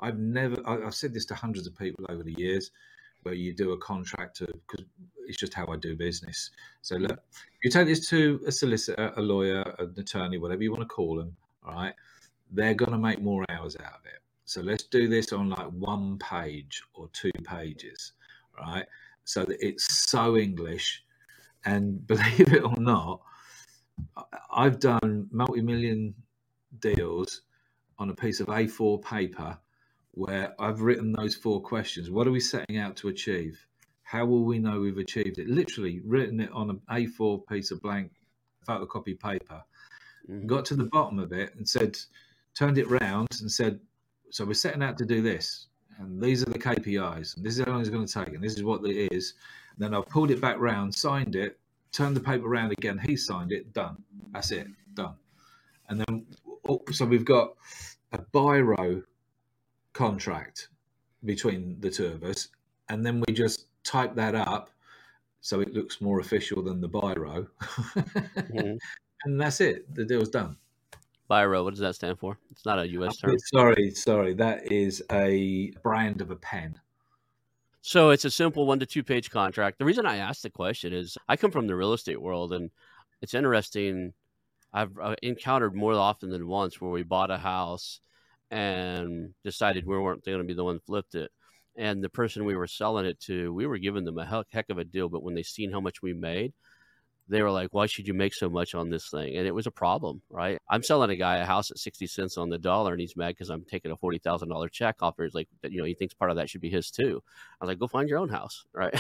I've 0.04 0.20
never. 0.20 0.58
I- 0.68 0.86
I've 0.86 0.96
said 0.96 1.14
this 1.14 1.26
to 1.28 1.36
hundreds 1.36 1.66
of 1.66 1.78
people 1.78 2.06
over 2.10 2.24
the 2.24 2.36
years, 2.38 2.72
where 3.24 3.34
you 3.34 3.54
do 3.54 3.72
a 3.72 3.78
contract 3.78 4.40
because 4.40 4.86
it's 5.28 5.38
just 5.38 5.54
how 5.54 5.68
I 5.68 5.78
do 5.78 5.96
business. 5.96 6.52
So 6.82 6.98
look, 6.98 7.20
you 7.64 7.72
take 7.72 7.88
this 7.88 8.10
to 8.10 8.42
a 8.46 8.52
solicitor, 8.52 9.14
a 9.16 9.22
lawyer, 9.22 9.62
an 9.80 9.94
attorney, 9.98 10.38
whatever 10.38 10.62
you 10.62 10.72
want 10.72 10.82
to 10.84 10.88
call 10.88 11.16
them. 11.16 11.36
All 11.66 11.74
right, 11.74 11.94
they're 12.52 12.74
going 12.74 12.92
to 12.92 12.98
make 12.98 13.22
more 13.22 13.46
hours 13.50 13.78
out 13.78 13.94
of 14.00 14.06
it. 14.06 14.20
So 14.46 14.62
let's 14.62 14.84
do 14.84 15.08
this 15.08 15.32
on 15.32 15.50
like 15.50 15.68
one 15.68 16.20
page 16.20 16.84
or 16.94 17.10
two 17.14 17.32
pages, 17.46 18.14
right? 18.60 18.86
So 19.24 19.46
that 19.46 19.66
it's 19.66 20.10
so 20.10 20.36
English. 20.38 21.04
And 21.66 22.06
believe 22.08 22.54
it 22.54 22.64
or 22.64 22.76
not, 22.78 23.22
I've 24.52 24.80
done 24.80 25.30
multi-million 25.32 26.14
deals 26.80 27.44
on 28.00 28.10
a 28.10 28.16
piece 28.16 28.42
of 28.42 28.48
A4 28.48 29.02
paper 29.02 29.58
where 30.14 30.54
I've 30.60 30.82
written 30.82 31.12
those 31.12 31.36
four 31.36 31.62
questions. 31.62 32.10
What 32.10 32.28
are 32.28 32.32
we 32.32 32.40
setting 32.40 32.78
out 32.78 32.96
to 32.98 33.08
achieve? 33.08 33.66
How 34.04 34.26
will 34.26 34.44
we 34.44 34.60
know 34.60 34.80
we've 34.80 34.98
achieved 34.98 35.40
it? 35.40 35.48
Literally 35.48 36.02
written 36.06 36.40
it 36.40 36.52
on 36.52 36.70
an 36.70 36.82
A4 36.90 37.48
piece 37.48 37.72
of 37.72 37.82
blank 37.82 38.12
photocopy 38.68 39.20
paper 39.20 39.64
mhm. 40.30 40.46
got 40.46 40.66
to 40.66 40.76
the 40.76 40.86
bottom 40.86 41.20
of 41.20 41.34
it 41.34 41.56
and 41.56 41.68
said, 41.68 41.98
turned 42.56 42.78
it 42.78 42.90
round 42.90 43.28
and 43.42 43.52
said, 43.52 43.80
so 44.30 44.46
we're 44.46 44.54
setting 44.54 44.84
out 44.84 44.98
to 44.98 45.06
do 45.06 45.22
this, 45.22 45.68
and 46.00 46.22
these 46.22 46.42
are 46.42 46.50
the 46.50 46.60
KPIs, 46.60 47.36
and 47.36 47.46
this 47.46 47.58
is 47.58 47.66
how 47.66 47.72
long 47.72 47.82
it's 47.82 47.90
going 47.90 48.06
to 48.06 48.14
take, 48.14 48.34
and 48.34 48.44
this 48.44 48.56
is 48.56 48.64
what 48.64 48.84
it 48.86 49.12
is. 49.12 49.34
And 49.76 49.84
then 49.84 49.94
I 49.94 50.02
pulled 50.02 50.32
it 50.32 50.42
back 50.42 50.58
round, 50.60 50.94
signed 50.94 51.36
it, 51.36 51.60
turned 51.92 52.16
the 52.16 52.20
paper 52.20 52.48
around 52.48 52.72
again. 52.72 52.98
He 52.98 53.16
signed 53.16 53.52
it, 53.52 53.74
done. 53.74 53.98
That's 54.32 54.52
it, 54.52 54.68
done. 54.94 55.16
And 55.90 56.00
then, 56.00 56.26
oh, 56.68 56.82
so 56.92 57.06
we've 57.06 57.26
got 57.26 57.54
a 58.12 58.18
biro 58.18 59.04
contract 59.94 60.70
between 61.26 61.80
the 61.80 61.90
two 61.90 62.08
of 62.08 62.24
us, 62.24 62.50
and 62.90 63.06
then 63.06 63.24
we 63.26 63.34
just 63.34 63.68
type 63.84 64.16
that 64.16 64.36
up 64.36 64.70
so 65.42 65.60
it 65.60 65.74
looks 65.74 66.02
more 66.02 66.20
official 66.20 66.62
than 66.62 66.80
the 66.82 66.90
biro. 66.90 67.48
Mhm. 67.60 68.78
and 69.26 69.42
that's 69.42 69.62
it. 69.62 69.94
The 69.94 70.06
deal's 70.06 70.30
done. 70.30 70.58
Biro, 71.30 71.64
what 71.64 71.72
does 71.72 71.80
that 71.80 71.96
stand 71.96 72.20
for? 72.20 72.38
It's 72.52 72.66
not 72.66 72.80
a 72.80 72.88
U.S. 72.90 73.18
term. 73.18 73.38
Sorry, 73.54 73.92
sorry. 73.92 74.34
That 74.34 74.72
is 74.72 75.04
a 75.12 75.72
brand 75.84 76.22
of 76.22 76.32
a 76.32 76.36
pen. 76.36 76.80
So 77.82 78.12
it's 78.12 78.24
a 78.24 78.32
simple 78.32 78.66
one 78.66 78.80
to 78.80 78.86
two 78.86 79.04
page 79.04 79.30
contract. 79.30 79.80
The 79.80 79.86
reason 79.86 80.06
I 80.06 80.18
asked 80.18 80.44
the 80.44 80.50
question 80.50 80.94
is 80.94 81.18
I 81.28 81.36
come 81.36 81.52
from 81.52 81.68
the 81.68 81.76
real 81.76 81.94
estate 81.94 82.22
world, 82.22 82.54
and 82.54 82.72
it's 83.22 83.34
interesting. 83.34 84.14
I've 84.72 84.98
uh, 84.98 85.16
encountered 85.22 85.76
more 85.76 85.94
often 85.94 86.30
than 86.30 86.48
once 86.48 86.80
where 86.80 86.92
we 86.92 87.04
bought 87.04 87.32
a 87.32 87.38
house 87.38 88.00
and 88.54 89.34
decided 89.44 89.86
we 89.86 89.98
weren't 89.98 90.24
going 90.24 90.38
to 90.38 90.44
be 90.44 90.54
the 90.54 90.64
one 90.64 90.80
flipped 90.80 91.16
it. 91.16 91.32
And 91.76 92.04
the 92.04 92.10
person 92.10 92.46
we 92.46 92.56
were 92.56 92.68
selling 92.68 93.08
it 93.08 93.20
to, 93.22 93.52
we 93.52 93.66
were 93.66 93.80
giving 93.80 94.06
them 94.06 94.20
a 94.20 94.46
heck, 94.52 94.70
of 94.70 94.78
a 94.78 94.84
deal. 94.84 95.10
But 95.10 95.24
when 95.24 95.34
they 95.34 95.42
seen 95.42 95.72
how 95.72 95.80
much 95.80 96.04
we 96.04 96.14
made, 96.14 96.54
they 97.30 97.42
were 97.42 97.50
like, 97.50 97.70
why 97.72 97.86
should 97.88 98.08
you 98.08 98.14
make 98.14 98.34
so 98.34 98.50
much 98.50 98.76
on 98.76 98.90
this 98.90 99.10
thing? 99.10 99.36
And 99.38 99.48
it 99.48 99.56
was 99.56 99.66
a 99.66 99.72
problem, 99.72 100.22
right? 100.30 100.60
I'm 100.70 100.84
selling 100.84 101.10
a 101.10 101.16
guy 101.16 101.38
a 101.38 101.46
house 101.46 101.72
at 101.72 101.80
60 101.80 102.06
cents 102.06 102.38
on 102.38 102.50
the 102.50 102.60
dollar 102.60 102.92
and 102.92 103.02
he's 103.02 103.16
mad 103.16 103.30
because 103.30 103.50
I'm 103.50 103.64
taking 103.64 103.92
a 103.92 103.98
$40,000 103.98 104.72
check 104.72 104.98
off. 105.02 105.16
He's 105.18 105.34
like, 105.34 105.48
you 105.64 105.80
know, 105.80 105.86
he 105.86 105.94
thinks 105.94 106.14
part 106.14 106.32
of 106.32 106.38
that 106.38 106.50
should 106.50 106.62
be 106.62 106.70
his 106.70 106.92
too. 106.92 107.24
I 107.60 107.66
was 107.66 107.70
like, 107.70 107.80
go 107.80 107.88
find 107.88 108.10
your 108.10 108.20
own 108.20 108.30
house, 108.30 108.66
right? 108.74 108.94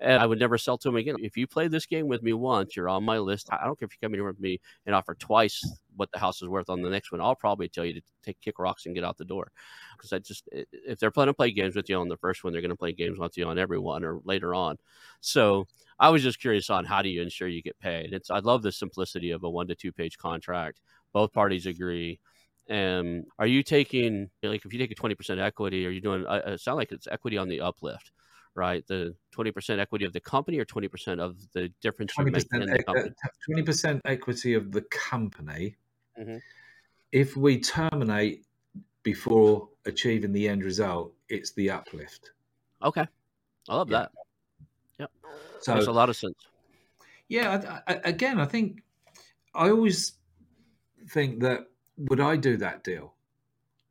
and 0.00 0.22
I 0.22 0.26
would 0.26 0.38
never 0.38 0.58
sell 0.58 0.78
to 0.78 0.88
him 0.88 0.96
again. 0.96 1.16
If 1.18 1.36
you 1.36 1.46
play 1.46 1.68
this 1.68 1.86
game 1.86 2.06
with 2.06 2.22
me 2.22 2.32
once, 2.32 2.76
you're 2.76 2.88
on 2.88 3.04
my 3.04 3.18
list. 3.18 3.48
I 3.52 3.64
don't 3.64 3.78
care 3.78 3.86
if 3.86 3.92
you 3.92 3.98
come 4.00 4.14
in 4.14 4.20
here 4.20 4.28
with 4.28 4.40
me 4.40 4.60
and 4.86 4.94
offer 4.94 5.14
twice 5.14 5.60
what 5.96 6.10
the 6.12 6.18
house 6.18 6.42
is 6.42 6.48
worth 6.48 6.70
on 6.70 6.82
the 6.82 6.90
next 6.90 7.12
one. 7.12 7.20
I'll 7.20 7.34
probably 7.34 7.68
tell 7.68 7.84
you 7.84 7.94
to 7.94 8.02
take 8.22 8.40
kick 8.40 8.58
rocks 8.58 8.86
and 8.86 8.94
get 8.94 9.04
out 9.04 9.18
the 9.18 9.24
door. 9.24 9.50
Because 9.96 10.12
I 10.12 10.18
just, 10.18 10.48
if 10.52 10.98
they're 10.98 11.10
planning 11.10 11.30
to 11.32 11.36
play 11.36 11.50
games 11.50 11.76
with 11.76 11.88
you 11.88 11.96
on 11.96 12.08
the 12.08 12.16
first 12.16 12.44
one, 12.44 12.52
they're 12.52 12.62
going 12.62 12.70
to 12.70 12.76
play 12.76 12.92
games 12.92 13.18
with 13.18 13.36
you 13.36 13.46
on 13.46 13.58
every 13.58 13.78
one 13.78 14.04
or 14.04 14.20
later 14.24 14.54
on. 14.54 14.76
So, 15.20 15.66
I 16.00 16.08
was 16.08 16.22
just 16.22 16.40
curious 16.40 16.70
on 16.70 16.86
how 16.86 17.02
do 17.02 17.10
you 17.10 17.20
ensure 17.20 17.46
you 17.46 17.62
get 17.62 17.78
paid. 17.78 18.14
It's 18.14 18.30
I 18.30 18.38
love 18.38 18.62
the 18.62 18.72
simplicity 18.72 19.32
of 19.32 19.44
a 19.44 19.50
one 19.50 19.68
to 19.68 19.74
two 19.74 19.92
page 19.92 20.16
contract. 20.16 20.80
Both 21.12 21.32
parties 21.32 21.66
agree. 21.66 22.18
And 22.68 23.26
are 23.38 23.46
you 23.46 23.62
taking 23.62 24.30
like 24.42 24.64
if 24.64 24.72
you 24.72 24.78
take 24.78 24.90
a 24.90 24.94
twenty 24.94 25.14
percent 25.14 25.40
equity, 25.40 25.86
are 25.86 25.90
you 25.90 26.00
doing? 26.00 26.24
Uh, 26.26 26.40
it 26.46 26.60
sound 26.60 26.78
like 26.78 26.90
it's 26.90 27.06
equity 27.06 27.36
on 27.36 27.48
the 27.48 27.60
uplift, 27.60 28.12
right? 28.60 28.86
The 28.86 29.14
twenty 29.32 29.50
percent 29.50 29.80
equity 29.80 30.04
of 30.04 30.12
the 30.12 30.20
company 30.20 30.58
or 30.58 30.66
twenty 30.66 30.86
percent 30.88 31.18
of 31.18 31.36
the 31.52 31.72
difference 31.80 32.12
twenty 32.12 32.30
percent 32.30 32.70
twenty 33.46 33.62
percent 33.62 34.02
equity 34.04 34.52
of 34.54 34.70
the 34.70 34.82
company. 34.82 35.76
Mm-hmm. 36.20 36.36
If 37.10 37.36
we 37.36 37.58
terminate 37.58 38.44
before 39.02 39.68
achieving 39.86 40.32
the 40.32 40.46
end 40.46 40.62
result, 40.62 41.14
it's 41.30 41.52
the 41.52 41.70
uplift. 41.70 42.32
Okay, 42.82 43.06
I 43.68 43.74
love 43.74 43.90
yeah. 43.90 43.98
that. 43.98 44.10
Yep. 44.98 45.10
So 45.60 45.74
makes 45.74 45.86
a 45.86 45.92
lot 45.92 46.10
of 46.10 46.16
sense. 46.16 46.36
Yeah. 47.28 47.80
I, 47.86 47.92
I, 47.94 48.00
again, 48.04 48.38
I 48.38 48.44
think 48.44 48.82
I 49.54 49.70
always 49.70 50.12
think 51.08 51.40
that 51.40 51.60
would 51.96 52.20
I 52.20 52.36
do 52.36 52.58
that 52.58 52.84
deal? 52.84 53.14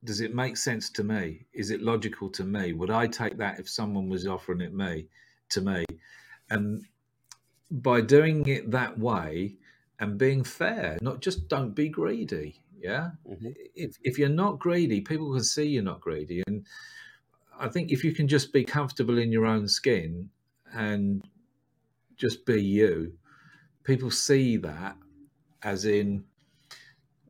Does 0.04 0.22
it 0.22 0.34
make 0.34 0.56
sense 0.58 0.90
to 0.92 1.04
me? 1.04 1.46
Is 1.54 1.72
it 1.72 1.82
logical 1.82 2.30
to 2.30 2.44
me? 2.44 2.74
Would 2.74 2.90
I 2.90 3.08
take 3.08 3.38
that 3.38 3.60
if 3.60 3.70
someone 3.70 4.08
was 4.10 4.26
offering 4.26 4.62
it 4.62 4.74
me 4.74 5.08
to 5.50 5.62
me? 5.62 5.86
And 6.50 6.86
by 7.70 8.02
doing 8.02 8.48
it 8.48 8.72
that 8.72 8.98
way 8.98 9.56
and 10.00 10.18
being 10.18 10.44
fair, 10.44 10.98
not 11.02 11.22
just 11.22 11.48
don't 11.50 11.76
be 11.76 11.90
greedy. 11.90 12.62
Yeah. 12.82 13.12
Mm-hmm. 13.30 13.50
If 13.76 13.98
if 14.04 14.18
you're 14.18 14.30
not 14.30 14.60
greedy, 14.60 15.02
people 15.02 15.34
can 15.34 15.44
see 15.44 15.68
you're 15.68 15.84
not 15.84 16.02
greedy. 16.02 16.44
And 16.48 16.66
I 17.60 17.68
think 17.68 17.92
if 17.92 18.04
you 18.04 18.14
can 18.14 18.28
just 18.28 18.54
be 18.54 18.64
comfortable 18.64 19.18
in 19.18 19.32
your 19.32 19.46
own 19.46 19.68
skin 19.68 20.30
and 20.74 21.28
just 22.16 22.46
be 22.46 22.64
you, 22.64 23.14
people 23.84 24.12
see 24.12 24.56
that 24.58 24.96
as 25.62 25.84
in 25.84 26.24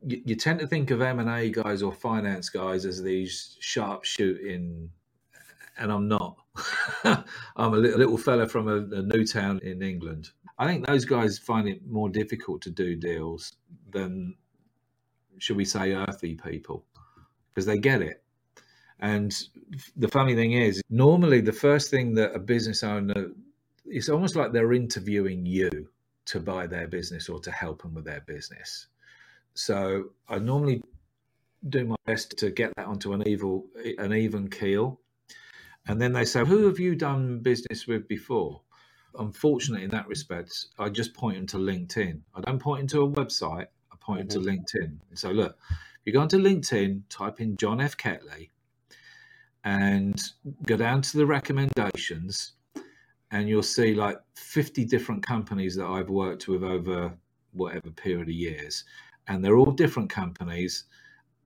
you, 0.06 0.22
you 0.24 0.34
tend 0.34 0.60
to 0.60 0.66
think 0.66 0.90
of 0.90 1.00
M&A 1.00 1.50
guys 1.50 1.82
or 1.82 1.92
finance 1.92 2.48
guys 2.48 2.84
as 2.84 3.02
these 3.02 3.56
sharp 3.60 4.04
shooting 4.04 4.90
and 5.80 5.90
I'm 5.90 6.06
not. 6.06 6.36
I'm 7.56 7.74
a 7.74 7.76
little, 7.76 7.98
little 7.98 8.18
fella 8.18 8.46
from 8.46 8.68
a, 8.68 8.76
a 8.96 9.02
new 9.02 9.26
town 9.26 9.60
in 9.62 9.82
England. 9.82 10.30
I 10.58 10.66
think 10.66 10.86
those 10.86 11.06
guys 11.06 11.38
find 11.38 11.68
it 11.68 11.86
more 11.86 12.10
difficult 12.10 12.60
to 12.62 12.70
do 12.70 12.94
deals 12.94 13.54
than, 13.90 14.34
should 15.38 15.56
we 15.56 15.64
say, 15.64 15.94
earthy 15.94 16.34
people, 16.36 16.84
because 17.48 17.64
they 17.66 17.78
get 17.78 18.02
it. 18.02 18.22
And 19.00 19.34
the 19.96 20.08
funny 20.08 20.34
thing 20.34 20.52
is, 20.52 20.82
normally 20.90 21.40
the 21.40 21.52
first 21.52 21.90
thing 21.90 22.14
that 22.14 22.34
a 22.34 22.38
business 22.38 22.84
owner, 22.84 23.30
it's 23.86 24.10
almost 24.10 24.36
like 24.36 24.52
they're 24.52 24.74
interviewing 24.74 25.46
you 25.46 25.88
to 26.26 26.40
buy 26.40 26.66
their 26.66 26.86
business 26.86 27.30
or 27.30 27.40
to 27.40 27.50
help 27.50 27.80
them 27.80 27.94
with 27.94 28.04
their 28.04 28.20
business. 28.26 28.88
So 29.54 30.10
I 30.28 30.38
normally 30.38 30.82
do 31.68 31.84
my 31.84 31.96
best 32.06 32.38
to 32.38 32.50
get 32.50 32.72
that 32.76 32.86
onto 32.86 33.12
an 33.12 33.26
evil, 33.26 33.66
an 33.98 34.12
even 34.12 34.48
keel. 34.48 35.00
And 35.86 36.00
then 36.00 36.12
they 36.12 36.24
say, 36.24 36.44
"Who 36.44 36.66
have 36.66 36.78
you 36.78 36.94
done 36.94 37.40
business 37.40 37.86
with 37.86 38.06
before?" 38.08 38.62
Unfortunately, 39.18 39.84
in 39.84 39.90
that 39.90 40.08
respect, 40.08 40.66
I 40.78 40.88
just 40.88 41.14
point 41.14 41.36
them 41.36 41.46
to 41.48 41.56
LinkedIn. 41.58 42.20
I 42.34 42.40
don't 42.40 42.60
point 42.60 42.80
them 42.80 42.88
to 42.88 43.02
a 43.02 43.10
website. 43.10 43.66
I 43.92 43.96
point 43.98 44.28
mm-hmm. 44.28 44.44
them 44.44 44.64
to 44.64 44.78
LinkedIn. 44.78 44.98
And 45.08 45.18
So 45.18 45.32
look, 45.32 45.58
if 45.70 46.06
you 46.06 46.12
go 46.12 46.20
onto 46.20 46.38
LinkedIn, 46.38 47.02
type 47.08 47.40
in 47.40 47.56
John 47.56 47.80
F. 47.80 47.96
Kettley, 47.96 48.50
and 49.64 50.20
go 50.66 50.76
down 50.76 51.02
to 51.02 51.16
the 51.18 51.26
recommendations 51.26 52.52
and 53.30 53.48
you'll 53.48 53.62
see 53.62 53.94
like 53.94 54.18
50 54.34 54.84
different 54.84 55.24
companies 55.24 55.76
that 55.76 55.86
I've 55.86 56.10
worked 56.10 56.48
with 56.48 56.62
over 56.62 57.12
whatever 57.52 57.90
period 57.90 58.28
of 58.28 58.34
years 58.34 58.84
and 59.30 59.44
they're 59.44 59.56
all 59.56 59.70
different 59.70 60.10
companies 60.10 60.84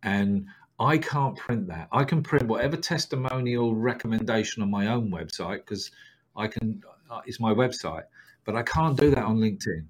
and 0.03 0.47
I 0.81 0.99
can't 0.99 1.37
print 1.37 1.69
that. 1.69 1.89
I 1.93 2.03
can 2.03 2.23
print 2.23 2.49
whatever 2.49 2.77
testimonial 2.77 3.77
recommendation 3.77 4.63
on 4.63 4.71
my 4.71 4.89
own 4.89 5.11
website 5.11 5.59
because 5.59 5.91
I 6.35 6.49
can 6.49 6.83
uh, 7.11 7.21
it's 7.27 7.39
my 7.39 7.53
website, 7.53 8.05
but 8.45 8.57
I 8.57 8.63
can't 8.63 8.99
do 8.99 9.11
that 9.11 9.23
on 9.23 9.37
LinkedIn. 9.39 9.87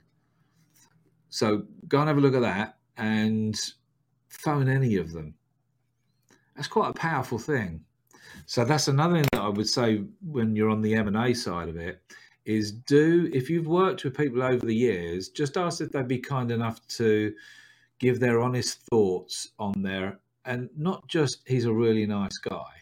So 1.31 1.63
go 1.89 2.01
and 2.01 2.09
have 2.09 2.19
a 2.19 2.21
look 2.21 2.35
at 2.35 2.43
that 2.43 2.79
and 2.97 3.59
phone 4.29 4.69
any 4.69 4.97
of 4.97 5.13
them. 5.13 5.35
That's 6.55 6.69
quite 6.69 6.91
a 6.91 6.95
powerful 6.95 7.39
thing. 7.39 7.81
So 8.47 8.65
that's 8.65 8.89
another 8.89 9.15
thing 9.15 9.27
that 9.33 9.41
I 9.41 9.49
would 9.49 9.69
say 9.69 10.03
when 10.21 10.55
you're 10.55 10.71
on 10.71 10.83
the 10.83 10.95
M 10.95 11.09
and 11.09 11.17
A 11.17 11.33
side 11.33 11.69
of 11.69 11.77
it 11.77 12.03
is 12.45 12.73
do 12.73 13.31
if 13.33 13.49
you've 13.49 13.69
worked 13.69 14.05
with 14.05 14.17
people 14.17 14.43
over 14.43 14.67
the 14.67 14.75
years, 14.75 15.29
just 15.29 15.57
ask 15.57 15.81
if 15.81 15.93
they'd 15.93 16.09
be 16.09 16.19
kind 16.19 16.51
enough 16.51 16.87
to 16.89 17.33
give 17.99 18.21
their 18.21 18.41
honest 18.41 18.81
thoughts 18.91 19.51
on 19.59 19.83
there, 19.83 20.19
and 20.45 20.69
not 20.77 21.07
just 21.09 21.41
he's 21.47 21.65
a 21.65 21.73
really 21.73 22.07
nice 22.07 22.39
guy. 22.39 22.73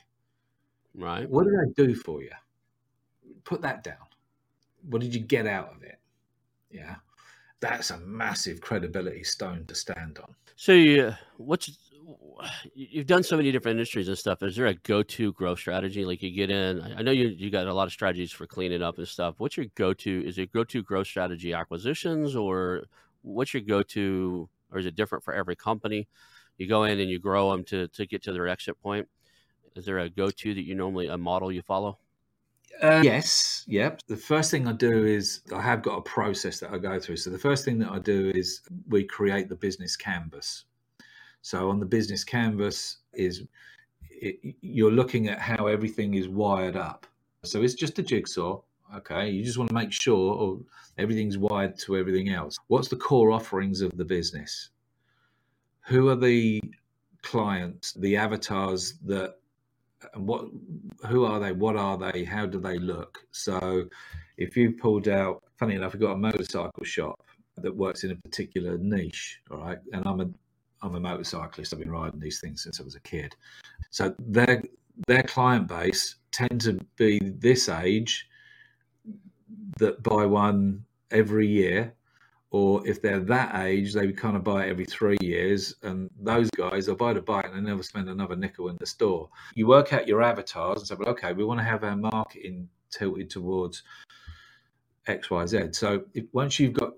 Right. 0.94 1.28
What 1.28 1.44
did 1.44 1.54
I 1.54 1.72
do 1.76 1.94
for 1.94 2.22
you? 2.22 2.30
Put 3.44 3.62
that 3.62 3.82
down. 3.84 3.96
What 4.88 5.00
did 5.00 5.14
you 5.14 5.20
get 5.20 5.46
out 5.46 5.74
of 5.74 5.82
it? 5.82 5.98
Yeah. 6.70 6.96
That's 7.60 7.90
a 7.90 7.98
massive 7.98 8.60
credibility 8.60 9.22
stone 9.24 9.64
to 9.66 9.74
stand 9.74 10.18
on. 10.18 10.34
So, 10.56 10.72
yeah, 10.72 11.14
what's 11.36 11.70
you've 12.74 13.06
done 13.06 13.22
so 13.22 13.36
many 13.36 13.52
different 13.52 13.76
industries 13.76 14.08
and 14.08 14.18
stuff. 14.18 14.42
Is 14.42 14.56
there 14.56 14.66
a 14.66 14.74
go-to 14.74 15.32
growth 15.32 15.58
strategy? 15.58 16.04
Like 16.04 16.22
you 16.22 16.30
get 16.30 16.50
in, 16.50 16.80
I 16.96 17.02
know 17.02 17.12
you 17.12 17.28
you 17.28 17.50
got 17.50 17.66
a 17.66 17.74
lot 17.74 17.86
of 17.86 17.92
strategies 17.92 18.32
for 18.32 18.46
cleaning 18.46 18.82
up 18.82 18.98
and 18.98 19.06
stuff. 19.06 19.36
What's 19.38 19.56
your 19.56 19.66
go-to? 19.76 20.26
Is 20.26 20.38
it 20.38 20.52
go-to 20.52 20.82
growth 20.82 21.06
strategy 21.06 21.52
acquisitions, 21.52 22.34
or 22.34 22.84
what's 23.22 23.54
your 23.54 23.62
go-to, 23.62 24.48
or 24.72 24.78
is 24.78 24.86
it 24.86 24.96
different 24.96 25.24
for 25.24 25.34
every 25.34 25.56
company? 25.56 26.08
You 26.58 26.68
go 26.68 26.84
in 26.84 27.00
and 27.00 27.10
you 27.10 27.18
grow 27.18 27.50
them 27.50 27.64
to 27.64 27.88
to 27.88 28.06
get 28.06 28.22
to 28.24 28.32
their 28.32 28.48
exit 28.48 28.80
point. 28.82 29.08
Is 29.74 29.84
there 29.86 29.98
a 29.98 30.10
go-to 30.10 30.54
that 30.54 30.64
you 30.64 30.74
normally 30.74 31.08
a 31.08 31.16
model 31.16 31.50
you 31.50 31.62
follow? 31.62 31.98
Uh, 32.82 33.00
yes, 33.04 33.64
yep. 33.66 34.00
The 34.06 34.16
first 34.16 34.50
thing 34.50 34.66
I 34.66 34.72
do 34.72 35.04
is 35.04 35.40
I 35.54 35.60
have 35.60 35.82
got 35.82 35.98
a 35.98 36.02
process 36.02 36.58
that 36.60 36.72
I 36.72 36.78
go 36.78 36.98
through. 36.98 37.16
So 37.16 37.30
the 37.30 37.38
first 37.38 37.64
thing 37.64 37.78
that 37.78 37.90
I 37.90 37.98
do 37.98 38.32
is 38.34 38.62
we 38.88 39.04
create 39.04 39.48
the 39.48 39.54
business 39.54 39.96
canvas. 39.96 40.64
So 41.42 41.70
on 41.70 41.80
the 41.80 41.86
business 41.86 42.24
canvas 42.24 42.98
is 43.12 43.44
it, 44.10 44.56
you're 44.60 44.92
looking 44.92 45.28
at 45.28 45.38
how 45.38 45.66
everything 45.66 46.14
is 46.14 46.28
wired 46.28 46.76
up. 46.76 47.06
So 47.44 47.62
it's 47.62 47.74
just 47.74 47.98
a 47.98 48.02
jigsaw. 48.02 48.60
Okay, 48.96 49.30
you 49.30 49.42
just 49.42 49.58
want 49.58 49.68
to 49.68 49.74
make 49.74 49.92
sure 49.92 50.34
oh, 50.34 50.64
everything's 50.98 51.38
wired 51.38 51.78
to 51.80 51.96
everything 51.96 52.30
else. 52.30 52.58
What's 52.68 52.88
the 52.88 52.96
core 52.96 53.30
offerings 53.30 53.80
of 53.80 53.96
the 53.96 54.04
business? 54.04 54.70
Who 55.86 56.08
are 56.08 56.16
the 56.16 56.62
clients, 57.22 57.92
the 57.94 58.16
avatars 58.16 58.94
that 59.06 59.36
and 60.14 60.26
what 60.26 60.46
who 61.06 61.24
are 61.24 61.38
they 61.38 61.52
what 61.52 61.76
are 61.76 61.96
they 61.96 62.24
how 62.24 62.44
do 62.44 62.58
they 62.58 62.76
look 62.76 63.20
so 63.30 63.84
if 64.36 64.56
you 64.56 64.72
pulled 64.72 65.06
out 65.06 65.44
funny 65.56 65.76
enough 65.76 65.92
we've 65.92 66.02
got 66.02 66.14
a 66.14 66.18
motorcycle 66.18 66.82
shop 66.82 67.24
that 67.58 67.72
works 67.72 68.02
in 68.02 68.10
a 68.10 68.16
particular 68.16 68.76
niche 68.78 69.40
all 69.52 69.58
right 69.58 69.78
and 69.92 70.04
i'm 70.04 70.20
a 70.20 70.28
I'm 70.82 70.96
a 70.96 71.00
motorcyclist. 71.00 71.72
I've 71.72 71.78
been 71.78 71.90
riding 71.90 72.20
these 72.20 72.40
things 72.40 72.62
since 72.62 72.80
I 72.80 72.82
was 72.82 72.96
a 72.96 73.00
kid. 73.00 73.36
So 73.90 74.14
their 74.18 74.62
their 75.06 75.22
client 75.22 75.68
base 75.68 76.16
tend 76.32 76.60
to 76.62 76.78
be 76.96 77.18
this 77.38 77.68
age 77.68 78.28
that 79.78 80.02
buy 80.02 80.26
one 80.26 80.84
every 81.10 81.46
year, 81.46 81.94
or 82.50 82.86
if 82.86 83.00
they're 83.00 83.20
that 83.20 83.64
age, 83.64 83.94
they 83.94 84.12
kind 84.12 84.36
of 84.36 84.44
buy 84.44 84.66
it 84.66 84.70
every 84.70 84.84
three 84.84 85.16
years. 85.20 85.74
And 85.82 86.10
those 86.20 86.50
guys, 86.50 86.86
they'll 86.86 86.96
buy 86.96 87.14
the 87.14 87.22
bike 87.22 87.46
and 87.46 87.54
they 87.54 87.70
never 87.70 87.82
spend 87.82 88.08
another 88.08 88.36
nickel 88.36 88.68
in 88.68 88.76
the 88.78 88.86
store. 88.86 89.30
You 89.54 89.66
work 89.66 89.92
out 89.92 90.06
your 90.06 90.22
avatars 90.22 90.78
and 90.78 90.86
say, 90.86 90.94
well, 90.98 91.08
okay, 91.10 91.32
we 91.32 91.44
want 91.44 91.60
to 91.60 91.64
have 91.64 91.82
our 91.82 91.96
marketing 91.96 92.68
tilted 92.90 93.30
towards 93.30 93.82
X, 95.06 95.30
Y, 95.30 95.46
Z. 95.46 95.68
So 95.72 96.04
if, 96.12 96.24
once 96.32 96.58
you've 96.60 96.74
got 96.74 96.92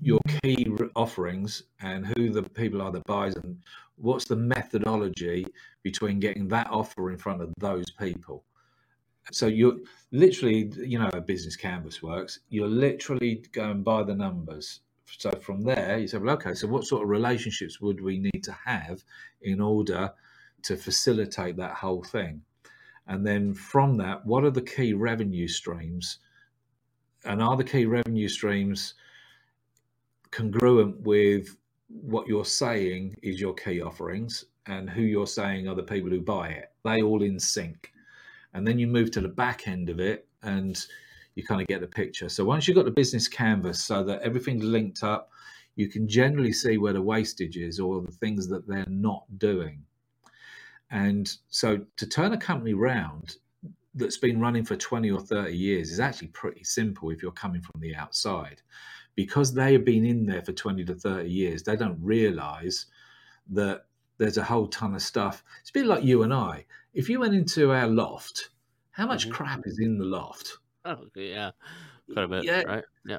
your 0.00 0.20
key 0.42 0.66
offerings 0.96 1.64
and 1.80 2.06
who 2.06 2.30
the 2.30 2.42
people 2.42 2.80
are 2.82 2.92
that 2.92 3.04
buys 3.04 3.34
them, 3.34 3.60
what's 3.96 4.24
the 4.24 4.36
methodology 4.36 5.46
between 5.82 6.18
getting 6.18 6.48
that 6.48 6.68
offer 6.70 7.10
in 7.10 7.18
front 7.18 7.42
of 7.42 7.52
those 7.58 7.90
people? 7.90 8.44
So 9.32 9.46
you're 9.46 9.76
literally, 10.12 10.70
you 10.76 10.98
know, 10.98 11.10
a 11.12 11.20
business 11.20 11.56
canvas 11.56 12.02
works. 12.02 12.40
You're 12.50 12.68
literally 12.68 13.42
going 13.52 13.82
by 13.82 14.02
the 14.02 14.14
numbers. 14.14 14.80
So 15.06 15.30
from 15.40 15.62
there, 15.62 15.98
you 15.98 16.08
say, 16.08 16.18
well, 16.18 16.34
okay, 16.34 16.54
so 16.54 16.66
what 16.66 16.84
sort 16.84 17.02
of 17.02 17.08
relationships 17.08 17.80
would 17.80 18.00
we 18.00 18.18
need 18.18 18.42
to 18.44 18.52
have 18.52 19.02
in 19.42 19.60
order 19.60 20.12
to 20.62 20.76
facilitate 20.76 21.56
that 21.56 21.74
whole 21.74 22.02
thing? 22.02 22.42
And 23.06 23.26
then 23.26 23.54
from 23.54 23.96
that, 23.98 24.24
what 24.24 24.44
are 24.44 24.50
the 24.50 24.62
key 24.62 24.92
revenue 24.94 25.48
streams? 25.48 26.18
And 27.24 27.42
are 27.42 27.56
the 27.56 27.64
key 27.64 27.86
revenue 27.86 28.28
streams 28.28 28.94
congruent 30.30 31.00
with 31.00 31.56
what 31.88 32.26
you're 32.26 32.44
saying 32.44 33.14
is 33.22 33.40
your 33.40 33.54
key 33.54 33.80
offerings 33.80 34.44
and 34.66 34.88
who 34.90 35.02
you're 35.02 35.26
saying 35.26 35.68
are 35.68 35.74
the 35.74 35.82
people 35.82 36.10
who 36.10 36.20
buy 36.20 36.48
it? 36.48 36.72
They 36.84 37.02
all 37.02 37.22
in 37.22 37.38
sync 37.38 37.92
and 38.54 38.66
then 38.66 38.78
you 38.78 38.86
move 38.86 39.10
to 39.10 39.20
the 39.20 39.28
back 39.28 39.68
end 39.68 39.90
of 39.90 40.00
it 40.00 40.26
and 40.42 40.86
you 41.34 41.42
kind 41.42 41.60
of 41.60 41.66
get 41.66 41.80
the 41.80 41.86
picture. 41.86 42.28
So 42.28 42.44
once 42.44 42.66
you've 42.66 42.76
got 42.76 42.84
the 42.84 42.90
business 42.90 43.26
canvas 43.26 43.82
so 43.82 44.04
that 44.04 44.22
everything's 44.22 44.64
linked 44.64 45.02
up, 45.02 45.30
you 45.74 45.88
can 45.88 46.08
generally 46.08 46.52
see 46.52 46.78
where 46.78 46.92
the 46.92 47.02
wastage 47.02 47.56
is 47.56 47.80
or 47.80 48.00
the 48.00 48.12
things 48.12 48.48
that 48.48 48.66
they're 48.68 48.86
not 48.88 49.24
doing. 49.38 49.82
And 50.90 51.30
so 51.48 51.84
to 51.96 52.06
turn 52.06 52.32
a 52.32 52.38
company 52.38 52.74
round 52.74 53.36
that's 53.94 54.18
been 54.18 54.40
running 54.40 54.64
for 54.64 54.76
20 54.76 55.10
or 55.10 55.20
30 55.20 55.56
years 55.56 55.90
is 55.90 55.98
actually 55.98 56.28
pretty 56.28 56.62
simple 56.62 57.10
if 57.10 57.22
you're 57.22 57.32
coming 57.32 57.60
from 57.60 57.80
the 57.80 57.96
outside. 57.96 58.62
Because 59.16 59.54
they 59.54 59.72
have 59.72 59.84
been 59.84 60.04
in 60.04 60.26
there 60.26 60.42
for 60.42 60.52
20 60.52 60.84
to 60.84 60.94
30 60.94 61.28
years, 61.28 61.62
they 61.62 61.76
don't 61.76 61.98
realize 62.00 62.86
that 63.50 63.86
there's 64.18 64.38
a 64.38 64.44
whole 64.44 64.68
ton 64.68 64.94
of 64.94 65.02
stuff. 65.02 65.42
It's 65.60 65.70
a 65.70 65.72
bit 65.72 65.86
like 65.86 66.04
you 66.04 66.22
and 66.22 66.32
I 66.34 66.66
if 66.94 67.08
you 67.08 67.20
went 67.20 67.34
into 67.34 67.72
our 67.72 67.86
loft, 67.86 68.50
how 68.92 69.06
much 69.06 69.24
mm-hmm. 69.24 69.34
crap 69.34 69.66
is 69.66 69.78
in 69.78 69.98
the 69.98 70.04
loft? 70.04 70.58
Oh, 70.84 70.98
yeah. 71.14 71.50
Quite 72.12 72.24
a 72.24 72.28
bit, 72.28 72.44
yeah, 72.44 72.62
right? 72.62 72.84
Yeah. 73.06 73.18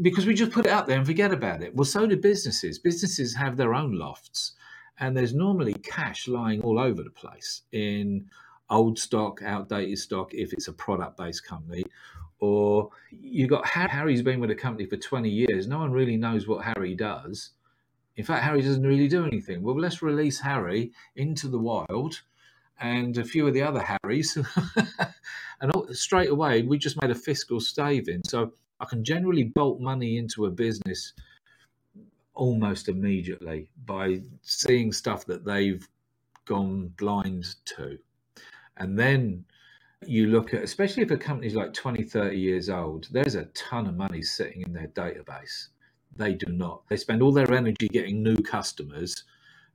Because 0.00 0.26
we 0.26 0.34
just 0.34 0.52
put 0.52 0.66
it 0.66 0.72
out 0.72 0.86
there 0.86 0.96
and 0.96 1.06
forget 1.06 1.32
about 1.32 1.62
it. 1.62 1.74
Well, 1.74 1.84
so 1.84 2.06
do 2.06 2.16
businesses. 2.16 2.78
Businesses 2.78 3.34
have 3.34 3.56
their 3.56 3.74
own 3.74 3.92
lofts, 3.92 4.52
and 4.98 5.16
there's 5.16 5.34
normally 5.34 5.74
cash 5.74 6.28
lying 6.28 6.62
all 6.62 6.78
over 6.78 7.02
the 7.02 7.10
place 7.10 7.62
in 7.72 8.26
old 8.70 8.98
stock, 8.98 9.42
outdated 9.42 9.98
stock, 9.98 10.32
if 10.32 10.52
it's 10.52 10.68
a 10.68 10.72
product 10.72 11.16
based 11.16 11.44
company. 11.44 11.84
Or 12.38 12.90
you've 13.10 13.50
got 13.50 13.66
Harry's 13.66 14.22
been 14.22 14.40
with 14.40 14.50
a 14.50 14.54
company 14.54 14.88
for 14.88 14.96
20 14.96 15.28
years. 15.28 15.66
No 15.66 15.78
one 15.78 15.92
really 15.92 16.16
knows 16.16 16.46
what 16.46 16.64
Harry 16.64 16.94
does. 16.94 17.50
In 18.16 18.24
fact, 18.24 18.44
Harry 18.44 18.62
doesn't 18.62 18.86
really 18.86 19.08
do 19.08 19.26
anything. 19.26 19.62
Well, 19.62 19.78
let's 19.78 20.02
release 20.02 20.40
Harry 20.40 20.92
into 21.16 21.48
the 21.48 21.58
wild 21.58 22.20
and 22.80 23.18
a 23.18 23.24
few 23.24 23.46
of 23.46 23.54
the 23.54 23.62
other 23.62 23.80
Harrys. 23.82 24.36
and 25.60 25.72
straight 25.96 26.30
away, 26.30 26.62
we 26.62 26.78
just 26.78 27.00
made 27.00 27.10
a 27.10 27.14
fiscal 27.14 27.60
saving. 27.60 28.22
So 28.26 28.52
I 28.80 28.86
can 28.86 29.04
generally 29.04 29.44
bolt 29.44 29.80
money 29.80 30.18
into 30.18 30.46
a 30.46 30.50
business 30.50 31.12
almost 32.34 32.88
immediately 32.88 33.68
by 33.84 34.22
seeing 34.42 34.92
stuff 34.92 35.26
that 35.26 35.44
they've 35.44 35.86
gone 36.46 36.92
blind 36.98 37.54
to. 37.66 37.98
And 38.78 38.98
then 38.98 39.44
you 40.06 40.28
look 40.28 40.54
at, 40.54 40.62
especially 40.62 41.02
if 41.02 41.10
a 41.10 41.16
company's 41.18 41.54
like 41.54 41.74
20, 41.74 42.04
30 42.04 42.38
years 42.38 42.70
old, 42.70 43.08
there's 43.10 43.34
a 43.34 43.44
ton 43.46 43.86
of 43.86 43.96
money 43.96 44.22
sitting 44.22 44.62
in 44.62 44.72
their 44.72 44.88
database. 44.88 45.68
They 46.16 46.32
do 46.32 46.50
not. 46.50 46.82
They 46.88 46.96
spend 46.96 47.22
all 47.22 47.32
their 47.32 47.52
energy 47.52 47.88
getting 47.88 48.22
new 48.22 48.36
customers 48.36 49.24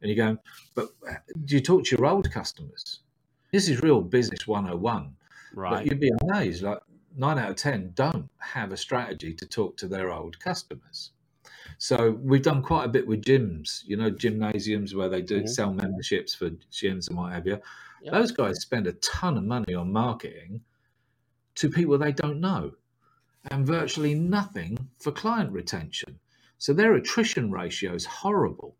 and 0.01 0.09
you're 0.09 0.25
going, 0.25 0.39
but 0.73 0.89
uh, 1.09 1.15
do 1.45 1.55
you 1.55 1.61
talk 1.61 1.85
to 1.85 1.95
your 1.95 2.05
old 2.05 2.31
customers? 2.31 2.99
This 3.51 3.69
is 3.69 3.81
real 3.81 4.01
business 4.01 4.47
101. 4.47 5.15
Right. 5.53 5.71
But 5.71 5.85
you'd 5.85 5.99
be 5.99 6.11
amazed, 6.23 6.63
like 6.63 6.79
nine 7.15 7.39
out 7.39 7.49
of 7.49 7.55
10 7.55 7.91
don't 7.95 8.29
have 8.39 8.71
a 8.71 8.77
strategy 8.77 9.33
to 9.33 9.45
talk 9.45 9.77
to 9.77 9.87
their 9.87 10.11
old 10.11 10.39
customers. 10.39 11.11
So 11.77 12.11
we've 12.21 12.41
done 12.41 12.61
quite 12.61 12.85
a 12.85 12.89
bit 12.89 13.07
with 13.07 13.23
gyms, 13.23 13.83
you 13.85 13.97
know, 13.97 14.09
gymnasiums 14.09 14.95
where 14.95 15.09
they 15.09 15.21
do 15.21 15.39
mm-hmm. 15.39 15.47
sell 15.47 15.73
memberships 15.73 16.35
for 16.35 16.49
gyms 16.71 17.07
and 17.07 17.17
what 17.17 17.33
have 17.33 17.47
you. 17.47 17.59
Yep. 18.03 18.13
Those 18.13 18.31
guys 18.31 18.61
spend 18.61 18.87
a 18.87 18.93
ton 18.93 19.37
of 19.37 19.43
money 19.43 19.73
on 19.73 19.91
marketing 19.91 20.61
to 21.55 21.69
people 21.69 21.97
they 21.97 22.11
don't 22.11 22.39
know 22.39 22.71
and 23.51 23.65
virtually 23.65 24.13
nothing 24.13 24.77
for 24.99 25.11
client 25.11 25.51
retention. 25.51 26.19
So 26.57 26.73
their 26.73 26.95
attrition 26.95 27.51
ratio 27.51 27.93
is 27.93 28.05
horrible 28.05 28.75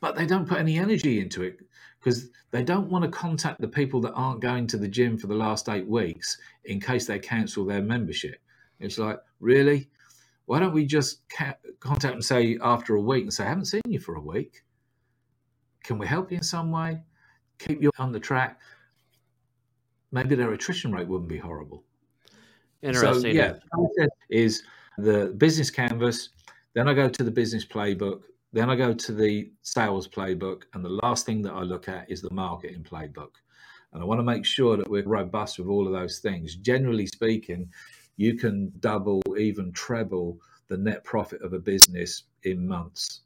but 0.00 0.16
they 0.16 0.26
don't 0.26 0.48
put 0.48 0.58
any 0.58 0.78
energy 0.78 1.20
into 1.20 1.42
it 1.42 1.60
because 1.98 2.30
they 2.50 2.62
don't 2.62 2.90
want 2.90 3.04
to 3.04 3.10
contact 3.10 3.60
the 3.60 3.68
people 3.68 4.00
that 4.00 4.12
aren't 4.12 4.40
going 4.40 4.66
to 4.66 4.78
the 4.78 4.88
gym 4.88 5.18
for 5.18 5.26
the 5.26 5.34
last 5.34 5.68
eight 5.68 5.86
weeks 5.86 6.38
in 6.64 6.80
case 6.80 7.06
they 7.06 7.18
cancel 7.18 7.64
their 7.64 7.82
membership. 7.82 8.40
It's 8.80 8.98
like, 8.98 9.18
really? 9.40 9.90
Why 10.46 10.58
don't 10.58 10.72
we 10.72 10.86
just 10.86 11.28
ca- 11.28 11.56
contact 11.78 12.14
them, 12.14 12.22
say, 12.22 12.58
after 12.62 12.96
a 12.96 13.00
week 13.00 13.24
and 13.24 13.32
say, 13.32 13.44
I 13.44 13.48
haven't 13.48 13.66
seen 13.66 13.82
you 13.86 14.00
for 14.00 14.16
a 14.16 14.20
week. 14.20 14.62
Can 15.84 15.98
we 15.98 16.06
help 16.06 16.30
you 16.30 16.38
in 16.38 16.42
some 16.42 16.72
way? 16.72 17.02
Keep 17.58 17.82
you 17.82 17.90
on 17.98 18.10
the 18.10 18.20
track. 18.20 18.58
Maybe 20.12 20.34
their 20.34 20.52
attrition 20.52 20.92
rate 20.92 21.06
wouldn't 21.06 21.28
be 21.28 21.38
horrible. 21.38 21.84
Interesting. 22.82 23.36
So, 23.36 23.38
yeah, 23.38 23.54
is 24.30 24.62
the 24.98 25.34
business 25.36 25.70
canvas. 25.70 26.30
Then 26.74 26.88
I 26.88 26.94
go 26.94 27.08
to 27.08 27.22
the 27.22 27.30
business 27.30 27.64
playbook. 27.64 28.22
Then 28.52 28.68
I 28.68 28.76
go 28.76 28.92
to 28.92 29.12
the 29.12 29.50
sales 29.62 30.08
playbook, 30.08 30.62
and 30.74 30.84
the 30.84 30.98
last 31.02 31.24
thing 31.24 31.42
that 31.42 31.52
I 31.52 31.62
look 31.62 31.88
at 31.88 32.10
is 32.10 32.20
the 32.20 32.32
marketing 32.32 32.82
playbook. 32.82 33.34
And 33.92 34.02
I 34.02 34.04
want 34.04 34.18
to 34.18 34.24
make 34.24 34.44
sure 34.44 34.76
that 34.76 34.88
we're 34.88 35.04
robust 35.04 35.58
with 35.58 35.68
all 35.68 35.86
of 35.86 35.92
those 35.92 36.18
things. 36.18 36.56
Generally 36.56 37.06
speaking, 37.06 37.68
you 38.16 38.34
can 38.34 38.72
double, 38.80 39.22
even 39.38 39.72
treble 39.72 40.38
the 40.68 40.76
net 40.76 41.04
profit 41.04 41.42
of 41.42 41.52
a 41.52 41.58
business 41.58 42.24
in 42.44 42.66
months 42.66 43.22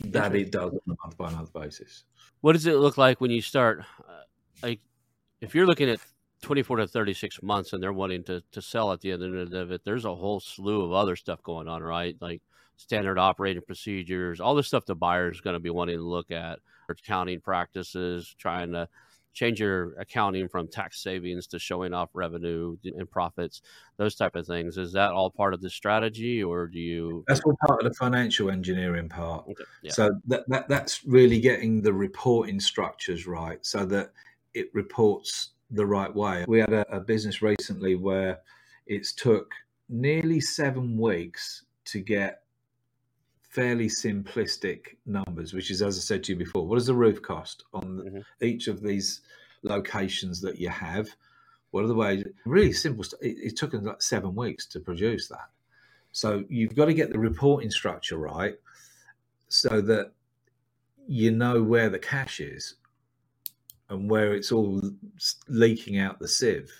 that 0.00 0.34
it 0.34 0.52
does 0.52 0.72
on 0.72 0.80
a 0.86 0.96
month 1.02 1.16
by 1.16 1.30
month 1.30 1.52
basis. 1.52 2.04
What 2.42 2.52
does 2.52 2.66
it 2.66 2.76
look 2.76 2.98
like 2.98 3.20
when 3.20 3.30
you 3.30 3.40
start? 3.40 3.84
Uh, 4.06 4.22
like, 4.62 4.80
if 5.40 5.54
you're 5.54 5.66
looking 5.66 5.88
at 5.88 6.00
24 6.42 6.78
to 6.78 6.86
36 6.86 7.42
months 7.42 7.72
and 7.72 7.82
they're 7.82 7.92
wanting 7.92 8.22
to, 8.24 8.42
to 8.52 8.60
sell 8.60 8.92
at 8.92 9.00
the 9.00 9.12
end 9.12 9.22
of 9.22 9.70
it, 9.70 9.82
there's 9.84 10.04
a 10.04 10.14
whole 10.14 10.40
slew 10.40 10.84
of 10.84 10.92
other 10.92 11.16
stuff 11.16 11.42
going 11.42 11.68
on, 11.68 11.82
right? 11.82 12.16
Like 12.20 12.42
standard 12.76 13.18
operating 13.18 13.62
procedures, 13.62 14.40
all 14.40 14.54
the 14.54 14.62
stuff 14.62 14.86
the 14.86 14.94
buyer 14.94 15.30
is 15.30 15.40
going 15.40 15.54
to 15.54 15.60
be 15.60 15.70
wanting 15.70 15.98
to 15.98 16.04
look 16.04 16.30
at, 16.30 16.58
accounting 16.88 17.40
practices, 17.40 18.34
trying 18.38 18.72
to 18.72 18.88
change 19.32 19.60
your 19.60 19.92
accounting 19.98 20.48
from 20.48 20.66
tax 20.66 21.02
savings 21.02 21.46
to 21.46 21.58
showing 21.58 21.92
off 21.92 22.08
revenue 22.14 22.74
and 22.84 23.10
profits, 23.10 23.60
those 23.98 24.14
type 24.14 24.34
of 24.34 24.46
things. 24.46 24.78
Is 24.78 24.92
that 24.92 25.12
all 25.12 25.30
part 25.30 25.52
of 25.52 25.60
the 25.60 25.68
strategy, 25.68 26.42
or 26.42 26.66
do 26.66 26.78
you? 26.78 27.24
That's 27.28 27.40
all 27.40 27.56
part 27.66 27.82
of 27.82 27.88
the 27.88 27.94
financial 27.94 28.50
engineering 28.50 29.10
part. 29.10 29.44
Okay. 29.46 29.64
Yeah. 29.82 29.92
So 29.92 30.18
that, 30.28 30.48
that 30.48 30.68
that's 30.68 31.04
really 31.04 31.38
getting 31.38 31.82
the 31.82 31.92
reporting 31.92 32.60
structures 32.60 33.26
right, 33.26 33.64
so 33.64 33.84
that 33.86 34.12
it 34.54 34.70
reports 34.72 35.50
the 35.70 35.84
right 35.84 36.14
way. 36.14 36.44
We 36.48 36.60
had 36.60 36.72
a, 36.72 36.86
a 36.90 37.00
business 37.00 37.42
recently 37.42 37.94
where 37.94 38.38
it's 38.86 39.12
took 39.12 39.52
nearly 39.88 40.40
seven 40.40 40.96
weeks 40.96 41.64
to 41.86 42.00
get 42.00 42.42
fairly 43.56 43.88
simplistic 43.88 44.96
numbers, 45.06 45.54
which 45.54 45.70
is, 45.70 45.80
as 45.80 45.96
I 45.96 46.00
said 46.00 46.22
to 46.24 46.32
you 46.32 46.38
before, 46.38 46.66
what 46.66 46.76
does 46.76 46.88
the 46.88 46.94
roof 46.94 47.22
cost 47.22 47.64
on 47.72 47.84
mm-hmm. 47.84 48.18
each 48.42 48.68
of 48.68 48.82
these 48.82 49.22
locations 49.62 50.42
that 50.42 50.60
you 50.60 50.68
have? 50.68 51.08
What 51.70 51.82
are 51.82 51.86
the 51.88 51.94
ways? 51.94 52.22
Really 52.44 52.74
simple 52.74 53.02
stuff. 53.02 53.20
It, 53.22 53.38
it 53.38 53.56
took 53.56 53.72
us 53.72 53.82
like 53.82 54.02
seven 54.02 54.34
weeks 54.34 54.66
to 54.66 54.78
produce 54.78 55.28
that. 55.28 55.48
So 56.12 56.44
you've 56.50 56.76
got 56.76 56.84
to 56.84 56.92
get 56.92 57.10
the 57.10 57.18
reporting 57.18 57.70
structure 57.70 58.18
right 58.18 58.56
so 59.48 59.80
that 59.80 60.12
you 61.08 61.30
know 61.30 61.62
where 61.62 61.88
the 61.88 61.98
cash 61.98 62.40
is 62.40 62.74
and 63.88 64.10
where 64.10 64.34
it's 64.34 64.52
all 64.52 64.82
leaking 65.48 65.98
out 65.98 66.18
the 66.18 66.28
sieve, 66.28 66.70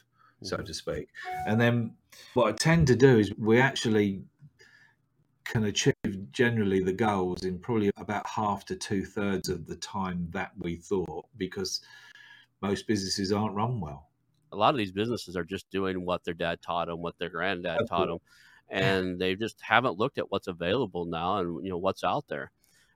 so 0.42 0.56
mm-hmm. 0.56 0.66
to 0.66 0.74
speak. 0.74 1.08
And 1.46 1.58
then 1.58 1.94
what 2.34 2.48
I 2.48 2.52
tend 2.52 2.86
to 2.88 2.96
do 2.96 3.18
is 3.18 3.32
we 3.38 3.58
actually 3.58 4.20
can 5.46 5.64
achieve 5.64 5.94
generally 6.32 6.82
the 6.82 6.92
goals 6.92 7.44
in 7.44 7.58
probably 7.58 7.90
about 7.96 8.26
half 8.26 8.64
to 8.66 8.76
two 8.76 9.04
thirds 9.04 9.48
of 9.48 9.66
the 9.66 9.76
time 9.76 10.28
that 10.30 10.52
we 10.58 10.76
thought 10.76 11.26
because 11.36 11.80
most 12.60 12.86
businesses 12.86 13.32
aren't 13.32 13.54
run 13.54 13.80
well. 13.80 14.08
A 14.52 14.56
lot 14.56 14.70
of 14.70 14.78
these 14.78 14.92
businesses 14.92 15.36
are 15.36 15.44
just 15.44 15.70
doing 15.70 16.04
what 16.04 16.24
their 16.24 16.34
dad 16.34 16.60
taught 16.62 16.88
them, 16.88 17.00
what 17.00 17.18
their 17.18 17.28
granddad 17.28 17.78
Absolutely. 17.80 17.88
taught 17.88 18.06
them. 18.08 18.18
and 18.68 19.20
they 19.20 19.34
just 19.34 19.60
haven't 19.60 19.98
looked 19.98 20.18
at 20.18 20.30
what's 20.30 20.48
available 20.48 21.04
now 21.04 21.38
and 21.38 21.64
you 21.64 21.70
know 21.70 21.78
what's 21.78 22.02
out 22.02 22.24
there 22.28 22.50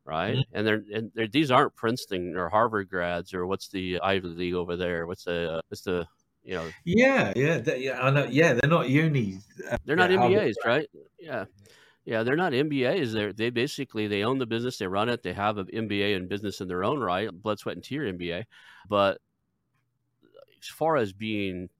right 0.04 0.36
mm-hmm. 0.36 0.56
and 0.56 0.66
they're 0.66 0.82
and 0.92 1.12
they're, 1.14 1.28
these 1.28 1.50
aren't 1.50 1.76
princeton 1.76 2.34
or 2.36 2.48
harvard 2.48 2.88
grads 2.88 3.34
or 3.34 3.46
what's 3.46 3.68
the 3.68 4.00
ivy 4.00 4.26
league 4.26 4.54
over 4.54 4.76
there 4.76 5.06
what's 5.06 5.24
the 5.24 5.52
uh, 5.52 5.60
what's 5.68 5.82
the 5.82 6.04
you 6.42 6.54
know 6.54 6.66
yeah 6.84 7.32
yeah 7.36 7.58
they, 7.58 7.84
yeah 7.84 8.00
i 8.00 8.10
know 8.10 8.26
yeah 8.28 8.54
they're 8.54 8.70
not 8.70 8.88
uni 8.88 9.38
uh, 9.70 9.76
they're 9.84 9.94
not 9.94 10.10
mbas 10.10 10.54
right 10.64 10.88
yeah 11.20 11.44
yeah 12.10 12.22
they're 12.24 12.36
not 12.36 12.52
mbas 12.52 13.12
they're 13.12 13.32
they 13.32 13.48
basically 13.48 14.06
they 14.08 14.24
own 14.24 14.38
the 14.38 14.46
business 14.46 14.76
they 14.76 14.86
run 14.86 15.08
it 15.08 15.22
they 15.22 15.32
have 15.32 15.56
an 15.56 15.66
mba 15.66 16.16
in 16.16 16.28
business 16.28 16.60
in 16.60 16.68
their 16.68 16.84
own 16.84 16.98
right 16.98 17.30
blood 17.30 17.58
sweat 17.58 17.76
and 17.76 17.84
tear 17.84 18.02
mba 18.12 18.44
but 18.88 19.18
as 20.60 20.68
far 20.68 20.96
as 20.96 21.12
being 21.12 21.70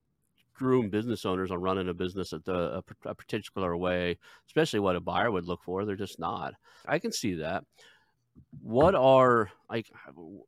groom 0.54 0.90
business 0.90 1.24
owners 1.24 1.50
on 1.50 1.58
running 1.58 1.88
a 1.88 1.94
business 1.94 2.34
at 2.34 2.44
the, 2.44 2.54
a, 2.54 2.82
a, 3.06 3.14
particular 3.14 3.74
way, 3.74 4.18
especially 4.46 4.78
what 4.78 4.94
a 4.94 5.00
buyer 5.00 5.30
would 5.30 5.46
look 5.46 5.62
for. 5.64 5.86
They're 5.86 5.96
just 5.96 6.18
not. 6.18 6.52
I 6.86 6.98
can 6.98 7.12
see 7.12 7.36
that. 7.36 7.64
What 8.62 8.94
are 8.94 9.50
like 9.70 9.90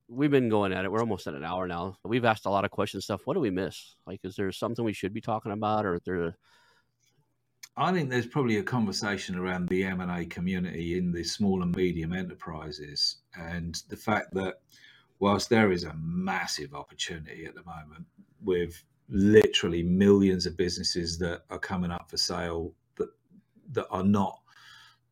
we've 0.09 0.31
been 0.31 0.51
going 0.51 0.75
at 0.75 0.85
it. 0.85 0.93
We're 0.93 1.01
almost 1.01 1.27
at 1.27 1.35
an 1.35 1.45
hour 1.45 1.67
now. 1.67 1.97
We've 2.05 2.27
asked 2.27 2.45
a 2.45 2.51
lot 2.51 2.67
of 2.67 2.71
questions. 2.71 3.05
Stuff. 3.05 3.23
What 3.25 3.35
do 3.35 3.41
we 3.41 3.51
miss? 3.51 3.97
Like, 4.07 4.21
is 4.23 4.37
there 4.37 4.53
something 4.53 4.85
we 4.85 4.93
should 4.93 5.15
be 5.15 5.21
talking 5.23 5.53
about, 5.53 5.87
or 5.87 5.99
there? 6.05 6.37
I 7.77 7.93
think 7.93 8.11
there's 8.11 8.27
probably 8.27 8.59
a 8.59 8.63
conversation 8.63 9.37
around 9.37 9.69
the 9.69 9.85
M 9.85 10.01
and 10.01 10.11
A 10.11 10.27
community 10.27 10.99
in 10.99 11.11
the 11.13 11.25
small 11.25 11.63
and 11.63 11.75
medium 11.75 12.13
enterprises, 12.13 13.17
and 13.35 13.83
the 13.89 13.97
fact 13.97 14.35
that 14.35 14.61
whilst 15.21 15.49
there 15.49 15.73
is 15.73 15.85
a 15.85 15.95
massive 15.95 16.75
opportunity 16.75 17.47
at 17.47 17.55
the 17.55 17.63
moment 17.63 18.05
with 18.43 18.83
literally 19.09 19.83
millions 19.83 20.47
of 20.47 20.57
businesses 20.57 21.17
that 21.19 21.43
are 21.49 21.59
coming 21.59 21.91
up 21.91 22.11
for 22.11 22.17
sale 22.17 22.73
that 22.97 23.09
that 23.71 23.87
are 23.91 24.03
not 24.03 24.41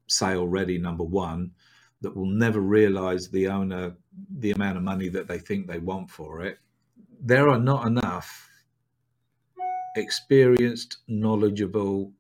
sale 0.06 0.48
ready 0.48 0.78
number 0.78 1.04
one 1.04 1.50
that 2.00 2.16
will 2.16 2.26
never 2.26 2.60
realize 2.60 3.28
the 3.28 3.46
owner 3.46 3.94
the 4.38 4.50
amount 4.50 4.76
of 4.76 4.82
money 4.82 5.08
that 5.08 5.28
they 5.28 5.38
think 5.38 5.66
they 5.66 5.78
want 5.78 6.10
for 6.10 6.42
it 6.42 6.58
there 7.20 7.48
are 7.48 7.58
not 7.58 7.86
enough 7.86 8.48
experienced 9.96 10.98
knowledgeable 11.08 12.12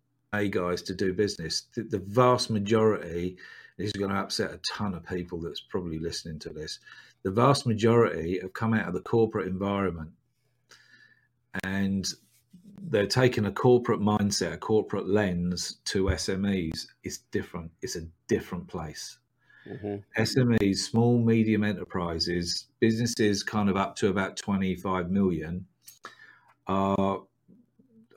guys 0.48 0.82
to 0.82 0.94
do 0.94 1.12
business 1.12 1.64
the, 1.74 1.82
the 1.82 1.98
vast 1.98 2.50
majority 2.50 3.36
this 3.76 3.88
is 3.88 3.92
going 3.92 4.10
to 4.10 4.16
upset 4.16 4.52
a 4.52 4.60
ton 4.72 4.94
of 4.94 5.04
people 5.04 5.40
that's 5.40 5.60
probably 5.60 5.98
listening 5.98 6.38
to 6.38 6.50
this 6.50 6.78
the 7.22 7.30
vast 7.30 7.66
majority 7.66 8.38
have 8.40 8.52
come 8.52 8.72
out 8.72 8.86
of 8.86 8.94
the 8.94 9.00
corporate 9.00 9.48
environment 9.48 10.10
and 11.64 12.06
they're 12.82 13.06
taking 13.06 13.44
a 13.46 13.52
corporate 13.52 14.00
mindset, 14.00 14.54
a 14.54 14.56
corporate 14.56 15.08
lens 15.08 15.78
to 15.86 16.04
SMEs. 16.04 16.86
It's 17.04 17.18
different. 17.30 17.70
It's 17.82 17.96
a 17.96 18.06
different 18.26 18.68
place. 18.68 19.18
Mm-hmm. 19.68 19.96
SMEs, 20.20 20.76
small, 20.78 21.18
medium 21.18 21.64
enterprises, 21.64 22.66
businesses 22.80 23.42
kind 23.42 23.68
of 23.68 23.76
up 23.76 23.96
to 23.96 24.08
about 24.08 24.36
25 24.36 25.10
million 25.10 25.66
are 26.66 27.22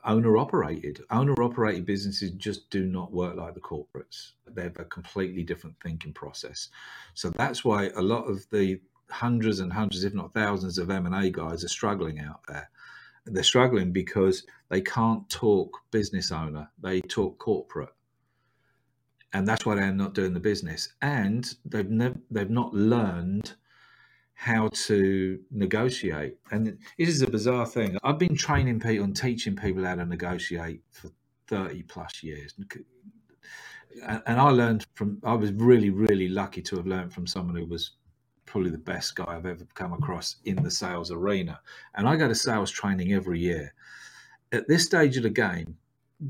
owner 0.06 0.38
operated. 0.38 1.02
Owner 1.10 1.34
operated 1.42 1.86
businesses 1.86 2.32
just 2.32 2.70
do 2.70 2.86
not 2.86 3.12
work 3.12 3.36
like 3.36 3.54
the 3.54 3.62
corporates. 3.62 4.32
They 4.48 4.64
have 4.64 4.80
a 4.80 4.86
completely 4.86 5.44
different 5.44 5.76
thinking 5.82 6.14
process. 6.14 6.70
So 7.14 7.30
that's 7.30 7.64
why 7.64 7.90
a 7.96 8.02
lot 8.02 8.26
of 8.26 8.46
the 8.52 8.82
hundreds 9.10 9.60
and 9.60 9.72
hundreds, 9.72 10.04
if 10.04 10.14
not 10.14 10.34
thousands, 10.34 10.78
of 10.78 10.90
M&A 10.90 11.30
guys 11.30 11.64
are 11.64 11.70
struggling 11.70 12.20
out 12.20 12.42
there 12.48 12.70
they're 13.26 13.44
struggling 13.44 13.92
because 13.92 14.46
they 14.70 14.82
can't 14.82 15.30
talk 15.30 15.80
business 15.92 16.32
owner, 16.32 16.70
they 16.82 17.02
talk 17.02 17.38
corporate. 17.38 17.94
And 19.32 19.48
that's 19.48 19.66
why 19.66 19.76
they're 19.76 19.92
not 19.92 20.14
doing 20.14 20.34
the 20.34 20.40
business. 20.40 20.94
And 21.02 21.52
they've 21.66 21.90
never 21.90 22.20
they've 22.30 22.50
not 22.50 22.74
learned 22.74 23.54
how 24.44 24.68
to 24.74 25.40
negotiate. 25.52 26.36
And 26.52 26.78
this 26.98 27.08
is 27.08 27.22
a 27.22 27.30
bizarre 27.30 27.66
thing. 27.66 27.98
I've 28.04 28.20
been 28.20 28.36
training 28.36 28.82
people 28.82 29.06
and 29.06 29.16
teaching 29.16 29.56
people 29.56 29.86
how 29.86 29.96
to 29.96 30.06
negotiate 30.06 30.82
for 30.92 31.10
30 31.48 31.84
plus 31.84 32.22
years. 32.22 32.54
And 34.06 34.42
I 34.42 34.50
learned 34.50 34.86
from, 34.96 35.20
I 35.24 35.34
was 35.34 35.54
really, 35.54 35.92
really 35.92 36.28
lucky 36.28 36.62
to 36.64 36.76
have 36.76 36.86
learned 36.86 37.14
from 37.14 37.26
someone 37.26 37.56
who 37.56 37.66
was 37.66 37.92
probably 38.46 38.70
the 38.70 38.78
best 38.78 39.16
guy 39.16 39.24
I've 39.30 39.46
ever 39.46 39.66
come 39.76 39.94
across 39.94 40.36
in 40.44 40.62
the 40.62 40.72
sales 40.72 41.10
arena. 41.10 41.62
And 41.96 42.06
I 42.06 42.18
go 42.18 42.28
to 42.28 42.36
sales 42.36 42.70
training 42.70 43.14
every 43.14 43.40
year. 43.40 43.74
At 44.52 44.68
this 44.68 44.84
stage 44.84 45.16
of 45.16 45.24
the 45.24 45.30
game, 45.30 45.78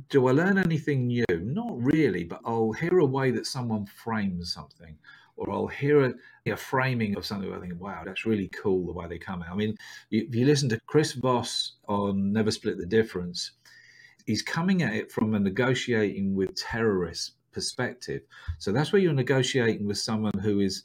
do 0.10 0.28
I 0.28 0.34
learn 0.34 0.60
anything 0.60 1.08
new? 1.08 1.26
Not 1.32 1.82
really, 1.82 2.26
but 2.26 2.42
I'll 2.46 2.74
hear 2.74 3.00
a 3.00 3.06
way 3.06 3.32
that 3.32 3.48
someone 3.48 3.88
frames 3.88 4.54
something, 4.54 5.00
or 5.36 5.52
I'll 5.52 5.68
hear 5.68 6.04
a, 6.04 6.14
a 6.46 6.56
framing 6.56 7.16
of 7.18 7.26
something. 7.26 7.54
I 7.54 7.60
think, 7.60 7.80
wow, 7.80 8.04
that's 8.06 8.26
really 8.26 8.50
cool 8.50 8.86
the 8.86 8.94
way 8.94 9.08
they 9.08 9.18
come 9.18 9.42
out. 9.42 9.52
I 9.52 9.56
mean, 9.56 9.78
if 10.12 10.34
you 10.36 10.46
listen 10.46 10.70
to 10.70 10.80
Chris 10.86 11.14
Voss 11.14 11.74
on 11.88 12.32
Never 12.34 12.52
Split 12.52 12.78
the 12.78 12.86
Difference, 12.86 13.52
he's 14.26 14.42
coming 14.42 14.84
at 14.84 14.94
it 14.94 15.12
from 15.12 15.34
a 15.34 15.40
negotiating 15.40 16.36
with 16.36 16.56
terrorists 16.56 17.32
perspective. 17.52 18.22
So 18.58 18.72
that's 18.72 18.92
where 18.92 19.02
you're 19.02 19.14
negotiating 19.14 19.88
with 19.88 19.98
someone 19.98 20.38
who 20.42 20.60
is 20.60 20.84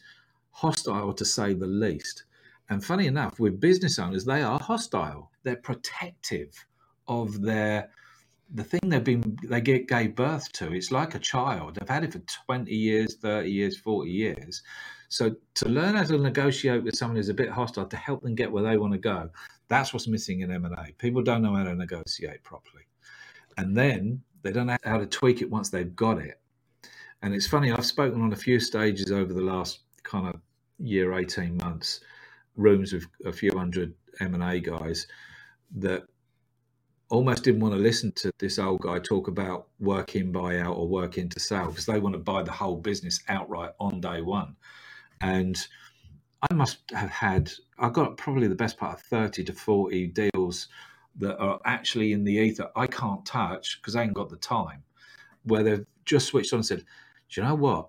hostile 0.50 1.12
to 1.12 1.24
say 1.24 1.54
the 1.54 1.66
least. 1.66 2.24
And 2.70 2.84
funny 2.84 3.06
enough, 3.06 3.40
with 3.40 3.60
business 3.60 3.98
owners, 3.98 4.24
they 4.24 4.42
are 4.42 4.58
hostile. 4.58 5.30
They're 5.42 5.56
protective 5.56 6.66
of 7.06 7.40
their 7.40 7.90
the 8.54 8.64
thing 8.64 8.80
they've 8.84 9.04
been 9.04 9.38
they 9.44 9.60
get 9.60 9.88
gave 9.88 10.14
birth 10.14 10.50
to. 10.52 10.72
It's 10.72 10.90
like 10.90 11.14
a 11.14 11.18
child. 11.18 11.74
They've 11.74 11.88
had 11.88 12.04
it 12.04 12.12
for 12.12 12.22
20 12.46 12.74
years, 12.74 13.16
30 13.16 13.50
years, 13.50 13.76
40 13.76 14.10
years. 14.10 14.62
So 15.08 15.34
to 15.54 15.68
learn 15.68 15.94
how 15.94 16.04
to 16.04 16.18
negotiate 16.18 16.84
with 16.84 16.96
someone 16.96 17.16
who's 17.16 17.28
a 17.28 17.34
bit 17.34 17.50
hostile 17.50 17.86
to 17.86 17.96
help 17.96 18.22
them 18.22 18.34
get 18.34 18.50
where 18.50 18.62
they 18.62 18.76
want 18.76 18.92
to 18.92 18.98
go, 18.98 19.30
that's 19.68 19.92
what's 19.92 20.06
missing 20.06 20.40
in 20.40 20.52
M&A. 20.52 20.92
People 20.98 21.22
don't 21.22 21.42
know 21.42 21.54
how 21.54 21.64
to 21.64 21.74
negotiate 21.74 22.42
properly. 22.42 22.84
And 23.56 23.76
then 23.76 24.22
they 24.42 24.52
don't 24.52 24.66
know 24.66 24.76
how 24.84 24.98
to 24.98 25.06
tweak 25.06 25.40
it 25.40 25.50
once 25.50 25.70
they've 25.70 25.96
got 25.96 26.18
it. 26.18 26.40
And 27.22 27.34
it's 27.34 27.46
funny, 27.46 27.72
I've 27.72 27.86
spoken 27.86 28.20
on 28.22 28.32
a 28.32 28.36
few 28.36 28.60
stages 28.60 29.10
over 29.10 29.32
the 29.32 29.40
last 29.40 29.80
kind 30.04 30.28
of 30.28 30.40
year, 30.78 31.18
18 31.18 31.56
months, 31.56 32.00
rooms 32.56 32.92
with 32.92 33.06
a 33.24 33.32
few 33.32 33.56
hundred 33.56 33.94
M&A 34.20 34.60
guys 34.60 35.06
that 35.76 36.04
almost 37.10 37.44
didn't 37.44 37.60
want 37.60 37.74
to 37.74 37.80
listen 37.80 38.12
to 38.12 38.30
this 38.38 38.58
old 38.58 38.80
guy 38.80 38.98
talk 38.98 39.28
about 39.28 39.68
work 39.80 40.14
in, 40.14 40.30
buy 40.32 40.58
out, 40.58 40.76
or 40.76 40.86
work 40.86 41.18
into 41.18 41.40
sale 41.40 41.68
because 41.68 41.86
they 41.86 41.98
want 41.98 42.14
to 42.14 42.18
buy 42.18 42.42
the 42.42 42.52
whole 42.52 42.76
business 42.76 43.20
outright 43.28 43.70
on 43.80 44.00
day 44.00 44.20
one. 44.20 44.56
And 45.20 45.58
I 46.50 46.54
must 46.54 46.78
have 46.92 47.10
had, 47.10 47.50
I 47.78 47.88
got 47.88 48.16
probably 48.16 48.46
the 48.46 48.54
best 48.54 48.76
part 48.76 48.94
of 48.94 49.00
30 49.02 49.44
to 49.44 49.52
40 49.52 50.06
deals 50.08 50.68
that 51.16 51.36
are 51.38 51.60
actually 51.64 52.12
in 52.12 52.24
the 52.24 52.34
ether 52.34 52.70
I 52.76 52.86
can't 52.86 53.24
touch 53.26 53.80
because 53.80 53.96
I 53.96 54.04
ain't 54.04 54.14
got 54.14 54.30
the 54.30 54.36
time, 54.36 54.82
where 55.42 55.62
they've 55.62 55.86
just 56.04 56.26
switched 56.26 56.52
on 56.52 56.58
and 56.58 56.66
said, 56.66 56.84
Do 57.30 57.40
you 57.40 57.46
know 57.46 57.54
what? 57.54 57.88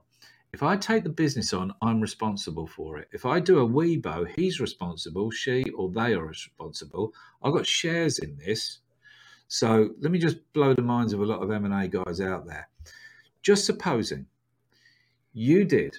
If 0.51 0.63
I 0.63 0.77
take 0.77 1.03
the 1.03 1.09
business 1.09 1.53
on, 1.53 1.71
I'm 1.83 2.01
responsible 2.01 2.65
for 2.65 2.97
it. 2.97 3.07
If 3.11 3.23
I 3.23 3.39
do 3.39 3.59
a 3.59 3.69
WIBO, 3.69 4.27
he's 4.35 4.59
responsible, 4.59 5.29
she 5.29 5.63
or 5.77 5.91
they 5.91 6.15
are 6.15 6.25
responsible. 6.25 7.13
I've 7.43 7.53
got 7.53 7.67
shares 7.67 8.17
in 8.17 8.35
this. 8.35 8.79
So 9.49 9.89
let 9.99 10.11
me 10.11 10.19
just 10.19 10.37
blow 10.53 10.73
the 10.73 10.81
minds 10.81 11.11
of 11.11 11.19
a 11.19 11.25
lot 11.25 11.43
of 11.43 11.51
M&A 11.51 11.87
guys 11.89 12.21
out 12.21 12.47
there. 12.47 12.69
Just 13.41 13.65
supposing 13.65 14.25
you 15.33 15.65
did 15.65 15.95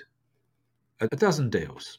a 1.01 1.09
dozen 1.09 1.51
deals 1.51 1.99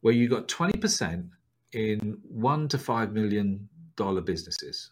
where 0.00 0.14
you 0.14 0.28
got 0.28 0.48
20% 0.48 1.28
in 1.74 2.18
one 2.22 2.66
to 2.68 2.78
five 2.78 3.12
million 3.12 3.68
dollar 3.94 4.20
businesses 4.20 4.90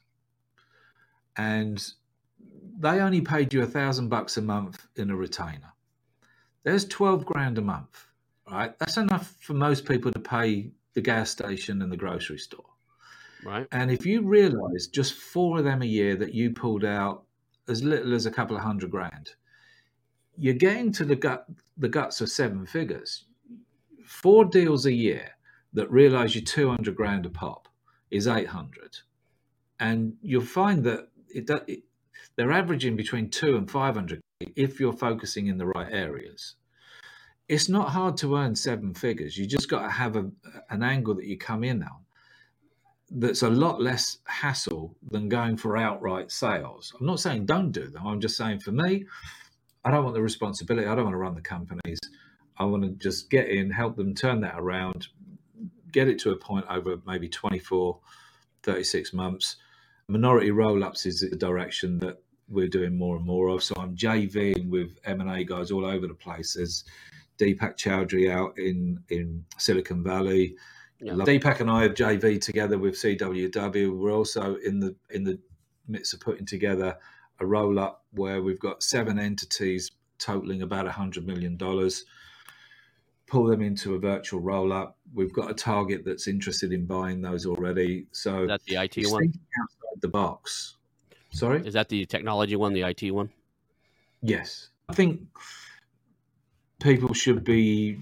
and 1.37 1.93
they 2.79 3.01
only 3.01 3.21
paid 3.21 3.53
you 3.53 3.63
a 3.63 3.67
thousand 3.67 4.09
bucks 4.09 4.37
a 4.37 4.43
month 4.43 4.87
in 4.97 5.11
a 5.11 5.17
retainer 5.17 5.73
there's 6.67 6.85
12 6.87 7.25
grand 7.25 7.59
a 7.59 7.63
month, 7.63 8.07
right? 8.51 8.77
That's 8.81 8.97
enough 8.97 9.37
for 9.39 9.55
most 9.55 9.87
people 9.87 10.11
to 10.11 10.19
pay 10.19 10.73
the 10.95 11.01
gas 11.01 11.31
station 11.31 11.81
and 11.81 11.93
the 11.93 11.97
grocery 11.97 12.39
store. 12.39 12.65
Right. 13.47 13.69
And 13.71 13.93
if 13.93 14.05
you 14.05 14.23
realize 14.23 14.89
just 14.89 15.15
four 15.15 15.59
of 15.59 15.65
them 15.65 15.81
a 15.81 15.87
year 15.87 16.17
that 16.17 16.35
you 16.35 16.51
pulled 16.51 16.85
out 16.85 17.23
as 17.69 17.85
little 17.85 18.13
as 18.13 18.27
a 18.27 18.31
couple 18.31 18.57
of 18.57 18.63
hundred 18.63 18.91
grand, 18.91 19.31
you're 20.37 20.55
getting 20.55 20.91
to 20.93 21.05
the 21.05 21.15
gut 21.15 21.47
the 21.77 21.89
guts 21.89 22.21
of 22.21 22.29
seven 22.29 22.67
figures. 22.67 23.27
Four 24.05 24.47
deals 24.47 24.87
a 24.87 24.93
year 24.93 25.31
that 25.75 25.91
realize 25.93 26.35
you're 26.35 26.43
200 26.43 26.97
grand 26.97 27.25
a 27.25 27.31
pop 27.31 27.69
is 28.11 28.27
800. 28.27 28.99
And 29.79 30.15
you'll 30.23 30.43
find 30.43 30.83
that 30.85 31.09
it, 31.29 31.49
it 31.69 31.85
they're 32.35 32.51
averaging 32.51 32.97
between 32.97 33.31
two 33.31 33.57
and 33.57 33.71
500 33.71 34.21
if 34.41 34.81
you're 34.81 34.93
focusing 34.93 35.47
in 35.47 35.59
the 35.59 35.67
right 35.67 35.93
areas. 35.93 36.57
It's 37.49 37.69
not 37.69 37.91
hard 37.91 38.17
to 38.19 38.37
earn 38.37 38.57
seven 38.57 38.93
figures. 38.93 39.39
You 39.39 39.47
just 39.47 39.71
got 39.71 39.83
to 39.83 39.91
have 39.91 40.17
a, 40.17 40.29
an 40.69 40.83
angle 40.83 41.15
that 41.15 41.27
you 41.27 41.39
come 41.39 41.63
in 41.63 41.85
on. 41.85 42.06
That's 43.11 43.43
a 43.43 43.51
lot 43.51 43.81
less 43.81 44.19
hassle 44.25 44.97
than 45.11 45.29
going 45.29 45.57
for 45.57 45.77
outright 45.77 46.31
sales. 46.31 46.93
I'm 46.99 47.07
not 47.07 47.21
saying 47.21 47.47
don't 47.47 47.71
do 47.71 47.89
them. 47.89 48.07
I'm 48.07 48.21
just 48.21 48.37
saying 48.37 48.61
for 48.61 48.73
me, 48.73 49.05
I 49.85 49.91
don't 49.91 50.03
want 50.03 50.15
the 50.15 50.23
responsibility. 50.23 50.89
I 50.89 50.95
don't 50.95 51.05
want 51.05 51.15
to 51.15 51.19
run 51.19 51.35
the 51.35 51.41
companies. 51.41 52.01
I 52.59 52.65
want 52.65 52.83
to 52.83 52.91
just 52.91 53.31
get 53.31 53.49
in, 53.49 53.71
help 53.71 53.97
them 53.97 54.15
turn 54.15 54.41
that 54.41 54.59
around, 54.59 55.09
get 55.93 56.09
it 56.09 56.19
to 56.21 56.31
a 56.31 56.37
point 56.37 56.67
over 56.69 56.97
maybe 57.07 57.29
24, 57.29 57.99
36 58.63 59.13
months. 59.13 59.57
Minority 60.09 60.51
roll 60.51 60.83
ups 60.83 61.07
is 61.07 61.21
the 61.21 61.37
direction 61.37 61.99
that 62.01 62.21
we're 62.49 62.69
doing 62.69 62.97
more 62.97 63.17
and 63.17 63.25
more 63.25 63.49
of. 63.49 63.63
So 63.63 63.75
I'm 63.79 63.97
JVing 63.97 64.69
with 64.69 64.99
M&A 65.05 65.45
guys 65.45 65.71
all 65.71 65.85
over 65.85 66.07
the 66.07 66.15
place. 66.15 66.55
There's 66.55 66.85
Deepak 67.39 67.77
Chowdhury 67.77 68.31
out 68.31 68.59
in, 68.59 68.99
in 69.11 69.45
Silicon 69.59 70.03
Valley. 70.03 70.57
Yeah. 71.01 71.13
Deepak 71.13 71.61
and 71.61 71.71
I 71.71 71.83
have 71.83 71.95
JV 71.95 72.41
together 72.41 72.79
with 72.79 72.95
CWW. 72.95 73.99
We're 73.99 74.13
also 74.13 74.57
in 74.57 74.81
the 74.81 74.95
in 75.11 75.25
the 75.25 75.39
midst 75.89 76.15
of 76.15 76.21
putting 76.21 76.47
together 76.47 76.97
a 77.41 77.47
roll 77.47 77.79
up 77.79 78.05
where 78.13 78.43
we've 78.43 78.59
got 78.59 78.83
seven 78.83 79.19
entities 79.19 79.91
totaling 80.19 80.63
about 80.63 80.87
a 80.87 80.91
hundred 80.91 81.27
million 81.27 81.57
dollars. 81.57 82.05
Pull 83.27 83.47
them 83.47 83.61
into 83.61 83.95
a 83.95 83.99
virtual 83.99 84.41
roll 84.41 84.73
up. 84.73 84.97
We've 85.13 85.33
got 85.33 85.51
a 85.51 85.55
target 85.55 86.05
that's 86.05 86.29
interested 86.29 86.73
in 86.73 86.87
buying 86.87 87.21
those 87.21 87.45
already. 87.45 88.07
So 88.13 88.47
that's 88.47 88.65
the 88.65 88.77
IT 88.77 89.11
one 89.11 89.25
outside 89.25 90.01
the 90.01 90.09
box. 90.09 90.77
Sorry, 91.31 91.67
is 91.67 91.75
that 91.75 91.89
the 91.89 92.07
technology 92.07 92.57
one, 92.57 92.73
the 92.73 92.83
IT 92.83 93.11
one? 93.11 93.29
Yes, 94.23 94.71
I 94.89 94.95
think 94.95 95.21
people 96.81 97.13
should 97.13 97.45
be 97.45 97.99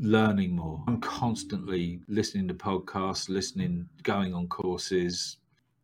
learning 0.00 0.56
more. 0.56 0.82
I'm 0.86 1.00
constantly 1.00 2.00
listening 2.08 2.48
to 2.48 2.54
podcasts, 2.54 3.28
listening, 3.28 3.88
going 4.02 4.34
on 4.34 4.48
courses. 4.48 5.38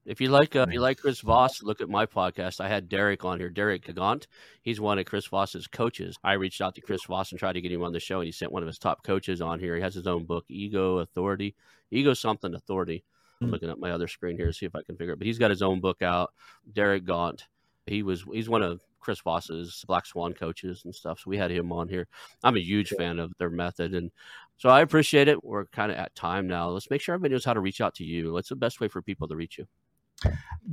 If 0.06 0.20
you 0.20 0.28
like, 0.28 0.54
uh, 0.54 0.66
if 0.68 0.72
you 0.74 0.80
like 0.80 0.98
Chris 0.98 1.20
Voss, 1.20 1.62
look 1.62 1.80
at 1.80 1.88
my 1.88 2.04
podcast. 2.04 2.60
I 2.60 2.68
had 2.68 2.90
Derek 2.90 3.24
on 3.24 3.40
here, 3.40 3.48
Derek 3.48 3.92
Gaunt. 3.94 4.26
He's 4.60 4.78
one 4.78 4.98
of 4.98 5.06
Chris 5.06 5.26
Voss's 5.26 5.66
coaches. 5.66 6.18
I 6.22 6.34
reached 6.34 6.60
out 6.60 6.74
to 6.74 6.82
Chris 6.82 7.04
Voss 7.04 7.32
and 7.32 7.38
tried 7.38 7.54
to 7.54 7.62
get 7.62 7.72
him 7.72 7.82
on 7.82 7.92
the 7.92 8.00
show, 8.00 8.20
and 8.20 8.26
he 8.26 8.32
sent 8.32 8.52
one 8.52 8.62
of 8.62 8.66
his 8.66 8.78
top 8.78 9.02
coaches 9.02 9.40
on 9.40 9.58
here. 9.58 9.76
He 9.76 9.82
has 9.82 9.94
his 9.94 10.06
own 10.06 10.24
book, 10.24 10.44
Ego 10.48 10.98
Authority, 10.98 11.54
Ego 11.90 12.12
something 12.12 12.54
Authority. 12.54 13.02
I'm 13.40 13.48
hmm. 13.48 13.52
looking 13.54 13.70
at 13.70 13.78
my 13.78 13.92
other 13.92 14.06
screen 14.06 14.36
here 14.36 14.46
to 14.46 14.52
see 14.52 14.66
if 14.66 14.76
I 14.76 14.82
can 14.82 14.96
figure 14.96 15.14
it. 15.14 15.18
But 15.18 15.26
he's 15.26 15.38
got 15.38 15.50
his 15.50 15.62
own 15.62 15.80
book 15.80 16.02
out. 16.02 16.34
Derek 16.70 17.04
Gaunt. 17.06 17.46
He 17.86 18.02
was 18.02 18.24
he's 18.30 18.48
one 18.48 18.62
of 18.62 18.82
Chris 19.05 19.20
Voss's 19.20 19.84
Black 19.86 20.07
Swan 20.07 20.32
coaches 20.32 20.82
and 20.84 20.94
stuff. 20.94 21.18
So 21.20 21.28
we 21.30 21.36
had 21.36 21.50
him 21.50 21.70
on 21.72 21.88
here. 21.88 22.07
I'm 22.42 22.57
a 22.57 22.61
huge 22.61 22.88
fan 22.90 23.18
of 23.18 23.32
their 23.38 23.50
method. 23.50 23.92
And 23.94 24.11
so 24.57 24.70
I 24.70 24.80
appreciate 24.80 25.28
it. 25.28 25.44
We're 25.44 25.66
kind 25.66 25.92
of 25.92 25.98
at 25.98 26.14
time 26.14 26.46
now. 26.46 26.70
Let's 26.70 26.88
make 26.90 27.02
sure 27.02 27.14
everybody 27.14 27.34
knows 27.34 27.44
how 27.44 27.52
to 27.52 27.61
reach 27.61 27.82
out 27.82 27.94
to 27.96 28.05
you. 28.05 28.32
What's 28.32 28.48
the 28.48 28.57
best 28.57 28.80
way 28.80 28.88
for 28.88 29.02
people 29.02 29.28
to 29.28 29.36
reach 29.36 29.59
you? 29.59 29.66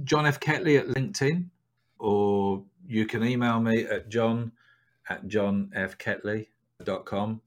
John 0.03 0.25
F. 0.25 0.39
Kettley 0.39 0.79
at 0.79 0.87
LinkedIn, 0.87 1.49
or 1.99 2.63
you 2.87 3.05
can 3.05 3.23
email 3.23 3.59
me 3.59 3.83
at 3.83 4.09
john 4.09 4.51
at 5.09 5.27
johnfkettley.com 5.27 7.41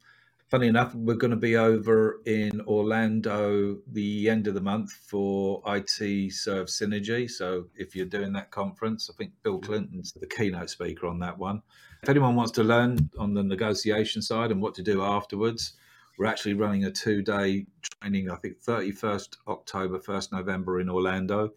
funny 0.55 0.69
enough, 0.69 0.95
we're 0.95 1.17
going 1.17 1.33
to 1.33 1.37
be 1.37 1.57
over 1.57 2.21
in 2.27 2.61
Orlando 2.69 3.77
the 3.91 4.31
end 4.31 4.47
of 4.47 4.55
the 4.55 4.61
month 4.61 4.93
for 4.93 5.61
IT 5.67 6.33
Serve 6.33 6.69
Synergy. 6.69 7.29
So 7.29 7.65
if 7.75 7.97
you're 7.97 8.07
doing 8.07 8.33
that 8.35 8.53
conference, 8.53 9.11
I 9.13 9.17
think 9.17 9.33
Bill 9.43 9.59
Clinton's 9.59 10.13
the 10.13 10.29
keynote 10.29 10.71
speaker 10.71 11.09
on 11.09 11.19
that 11.19 11.37
one. 11.37 11.61
If 12.05 12.09
anyone 12.09 12.37
wants 12.37 12.53
to 12.53 12.63
learn 12.63 13.11
on 13.19 13.35
the 13.35 13.43
negotiation 13.43 14.23
side 14.23 14.53
and 14.53 14.63
what 14.63 14.77
to 14.77 14.83
do 14.85 15.03
afterwards, 15.03 15.73
we're 16.21 16.27
actually 16.27 16.55
running 16.55 16.85
a 16.85 16.91
two 16.93 17.21
day 17.21 17.67
training, 18.01 18.31
I 18.31 18.37
think 18.37 18.63
31st 18.63 19.39
October, 19.49 19.99
1st 19.99 20.31
November 20.31 20.79
in 20.79 20.89
Orlando. 20.89 21.51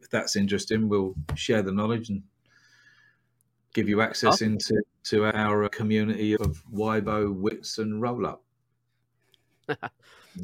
If 0.00 0.10
that's 0.10 0.36
interesting, 0.36 0.88
we'll 0.88 1.16
share 1.34 1.62
the 1.62 1.72
knowledge 1.72 2.08
and 2.08 2.22
give 3.74 3.88
you 3.88 4.00
access 4.00 4.34
awesome. 4.34 4.54
into 4.54 4.82
to 5.04 5.24
our 5.24 5.68
community 5.68 6.34
of 6.34 6.62
WIBO, 6.72 7.34
WITS, 7.34 7.78
and 7.78 8.00
Roll 8.00 8.26
Up. 8.26 8.42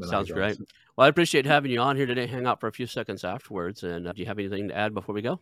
Sounds 0.02 0.30
great. 0.30 0.58
Well, 0.96 1.06
I 1.06 1.08
appreciate 1.08 1.46
having 1.46 1.70
you 1.70 1.80
on 1.80 1.96
here 1.96 2.06
today. 2.06 2.26
Hang 2.26 2.46
out 2.46 2.60
for 2.60 2.68
a 2.68 2.72
few 2.72 2.86
seconds 2.86 3.24
afterwards. 3.24 3.82
And 3.82 4.06
uh, 4.06 4.12
do 4.12 4.20
you 4.20 4.26
have 4.26 4.38
anything 4.38 4.68
to 4.68 4.76
add 4.76 4.94
before 4.94 5.14
we 5.14 5.22
go? 5.22 5.40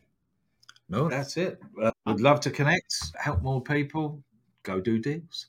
No, 0.88 1.08
that's 1.08 1.36
it. 1.36 1.60
Uh, 1.80 1.90
would 2.06 2.20
love 2.20 2.40
to 2.40 2.50
connect, 2.50 2.94
help 3.18 3.42
more 3.42 3.62
people, 3.62 4.22
go 4.62 4.80
do 4.80 4.98
deals. 4.98 5.46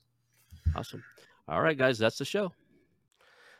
Awesome. 0.75 1.03
All 1.47 1.61
right, 1.61 1.77
guys, 1.77 1.97
that's 1.97 2.17
the 2.17 2.25
show. 2.25 2.53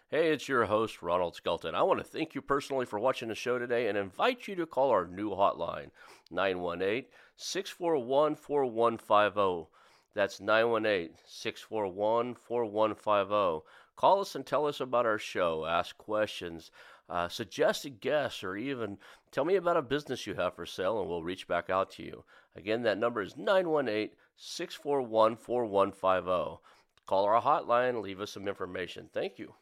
Hey, 0.09 0.32
it's 0.32 0.47
your 0.47 0.65
host, 0.65 1.01
Ronald 1.01 1.36
Skelton. 1.36 1.76
I 1.76 1.82
want 1.82 1.99
to 1.99 2.03
thank 2.03 2.36
you 2.36 2.41
personally 2.41 2.86
for 2.86 2.99
watching 2.99 3.30
the 3.30 3.36
show 3.36 3.57
today 3.57 3.88
and 3.88 3.97
invite 3.97 4.47
you 4.47 4.55
to 4.55 4.65
call 4.65 4.91
our 4.91 5.07
new 5.07 5.32
hotline, 5.32 5.89
918 6.30 7.05
641 7.43 8.35
4150. 8.35 9.69
That's 10.15 10.39
918 10.39 11.15
641 11.25 12.35
4150. 12.35 13.65
Call 13.97 14.21
us 14.21 14.35
and 14.35 14.45
tell 14.45 14.65
us 14.65 14.79
about 14.79 15.05
our 15.05 15.19
show, 15.19 15.65
ask 15.65 15.97
questions, 15.97 16.71
uh, 17.09 17.27
suggested 17.27 17.99
guests, 17.99 18.43
or 18.43 18.55
even 18.55 18.97
tell 19.31 19.43
me 19.43 19.55
about 19.55 19.77
a 19.77 19.81
business 19.81 20.25
you 20.25 20.35
have 20.35 20.55
for 20.55 20.65
sale, 20.65 21.01
and 21.01 21.09
we'll 21.09 21.21
reach 21.21 21.47
back 21.47 21.69
out 21.69 21.91
to 21.91 22.03
you. 22.03 22.23
Again, 22.55 22.83
that 22.83 22.97
number 22.97 23.21
is 23.21 23.35
918 23.35 24.11
641 24.37 25.35
4150. 25.35 26.61
Call 27.05 27.25
our 27.25 27.41
hotline, 27.41 28.01
leave 28.01 28.21
us 28.21 28.31
some 28.31 28.47
information. 28.47 29.09
Thank 29.13 29.37
you. 29.37 29.53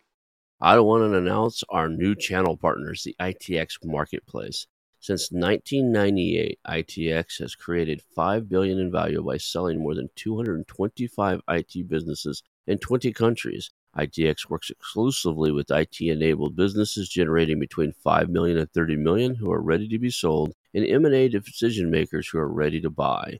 I 0.61 0.79
want 0.79 1.01
to 1.01 1.17
announce 1.17 1.63
our 1.69 1.89
new 1.89 2.13
channel 2.13 2.55
partners, 2.55 3.01
the 3.03 3.15
ITX 3.19 3.83
Marketplace. 3.83 4.67
Since 5.01 5.31
1998, 5.31 6.59
ITX 6.63 7.39
has 7.39 7.55
created 7.55 8.03
5 8.15 8.47
billion 8.47 8.77
in 8.77 8.91
value 8.91 9.23
by 9.23 9.37
selling 9.37 9.79
more 9.79 9.95
than 9.95 10.11
225 10.15 11.41
IT 11.49 11.87
businesses 11.87 12.43
in 12.67 12.77
20 12.77 13.11
countries. 13.11 13.71
ITX 13.97 14.47
works 14.47 14.69
exclusively 14.69 15.51
with 15.51 15.71
IT-enabled 15.71 16.55
businesses 16.55 17.09
generating 17.09 17.59
between 17.59 17.91
5 17.91 18.29
million 18.29 18.59
and 18.59 18.71
30 18.71 18.95
million 18.97 19.33
who 19.33 19.51
are 19.51 19.61
ready 19.61 19.87
to 19.87 19.97
be 19.97 20.11
sold 20.11 20.53
and 20.75 20.85
M&A 20.85 21.27
decision 21.27 21.89
makers 21.89 22.27
who 22.29 22.37
are 22.37 22.47
ready 22.47 22.79
to 22.79 22.91
buy. 22.91 23.39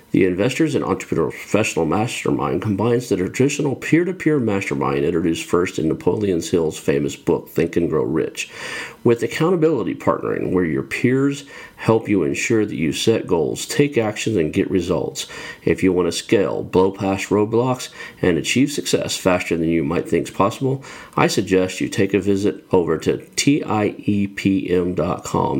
the 0.11 0.25
Investors 0.25 0.75
and 0.75 0.83
Entrepreneurs 0.83 1.33
Professional 1.33 1.85
Mastermind 1.85 2.61
combines 2.61 3.07
the 3.07 3.15
traditional 3.15 3.75
peer 3.75 4.03
to 4.03 4.13
peer 4.13 4.39
mastermind 4.39 5.05
introduced 5.05 5.45
first 5.45 5.79
in 5.79 5.87
Napoleon 5.87 6.41
Hill's 6.41 6.77
famous 6.77 7.15
book, 7.15 7.47
Think 7.47 7.77
and 7.77 7.89
Grow 7.89 8.03
Rich, 8.03 8.51
with 9.05 9.23
accountability 9.23 9.95
partnering, 9.95 10.51
where 10.51 10.65
your 10.65 10.83
peers 10.83 11.45
help 11.77 12.09
you 12.09 12.23
ensure 12.23 12.65
that 12.65 12.75
you 12.75 12.91
set 12.91 13.25
goals, 13.25 13.65
take 13.65 13.97
actions, 13.97 14.35
and 14.35 14.51
get 14.53 14.69
results. 14.69 15.27
If 15.63 15.81
you 15.81 15.93
want 15.93 16.07
to 16.07 16.11
scale, 16.11 16.61
blow 16.61 16.91
past 16.91 17.29
roadblocks, 17.29 17.89
and 18.21 18.37
achieve 18.37 18.71
success 18.71 19.15
faster 19.15 19.55
than 19.55 19.69
you 19.69 19.85
might 19.85 20.09
think 20.09 20.27
is 20.27 20.33
possible, 20.33 20.83
I 21.15 21.27
suggest 21.27 21.79
you 21.79 21.87
take 21.87 22.13
a 22.13 22.19
visit 22.19 22.65
over 22.71 22.97
to 22.99 23.17
TIEPM.com. 23.17 23.63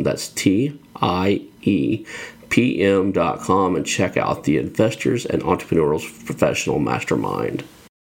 That's 0.03 0.27
T 0.27 0.77
I 0.95 1.41
E 1.61 2.05
pm.com 2.51 3.75
and 3.75 3.85
check 3.85 4.17
out 4.17 4.43
the 4.43 4.57
Investors 4.57 5.25
and 5.25 5.41
Entrepreneurs 5.41 6.03
Professional 6.03 6.77
Mastermind. 6.77 7.63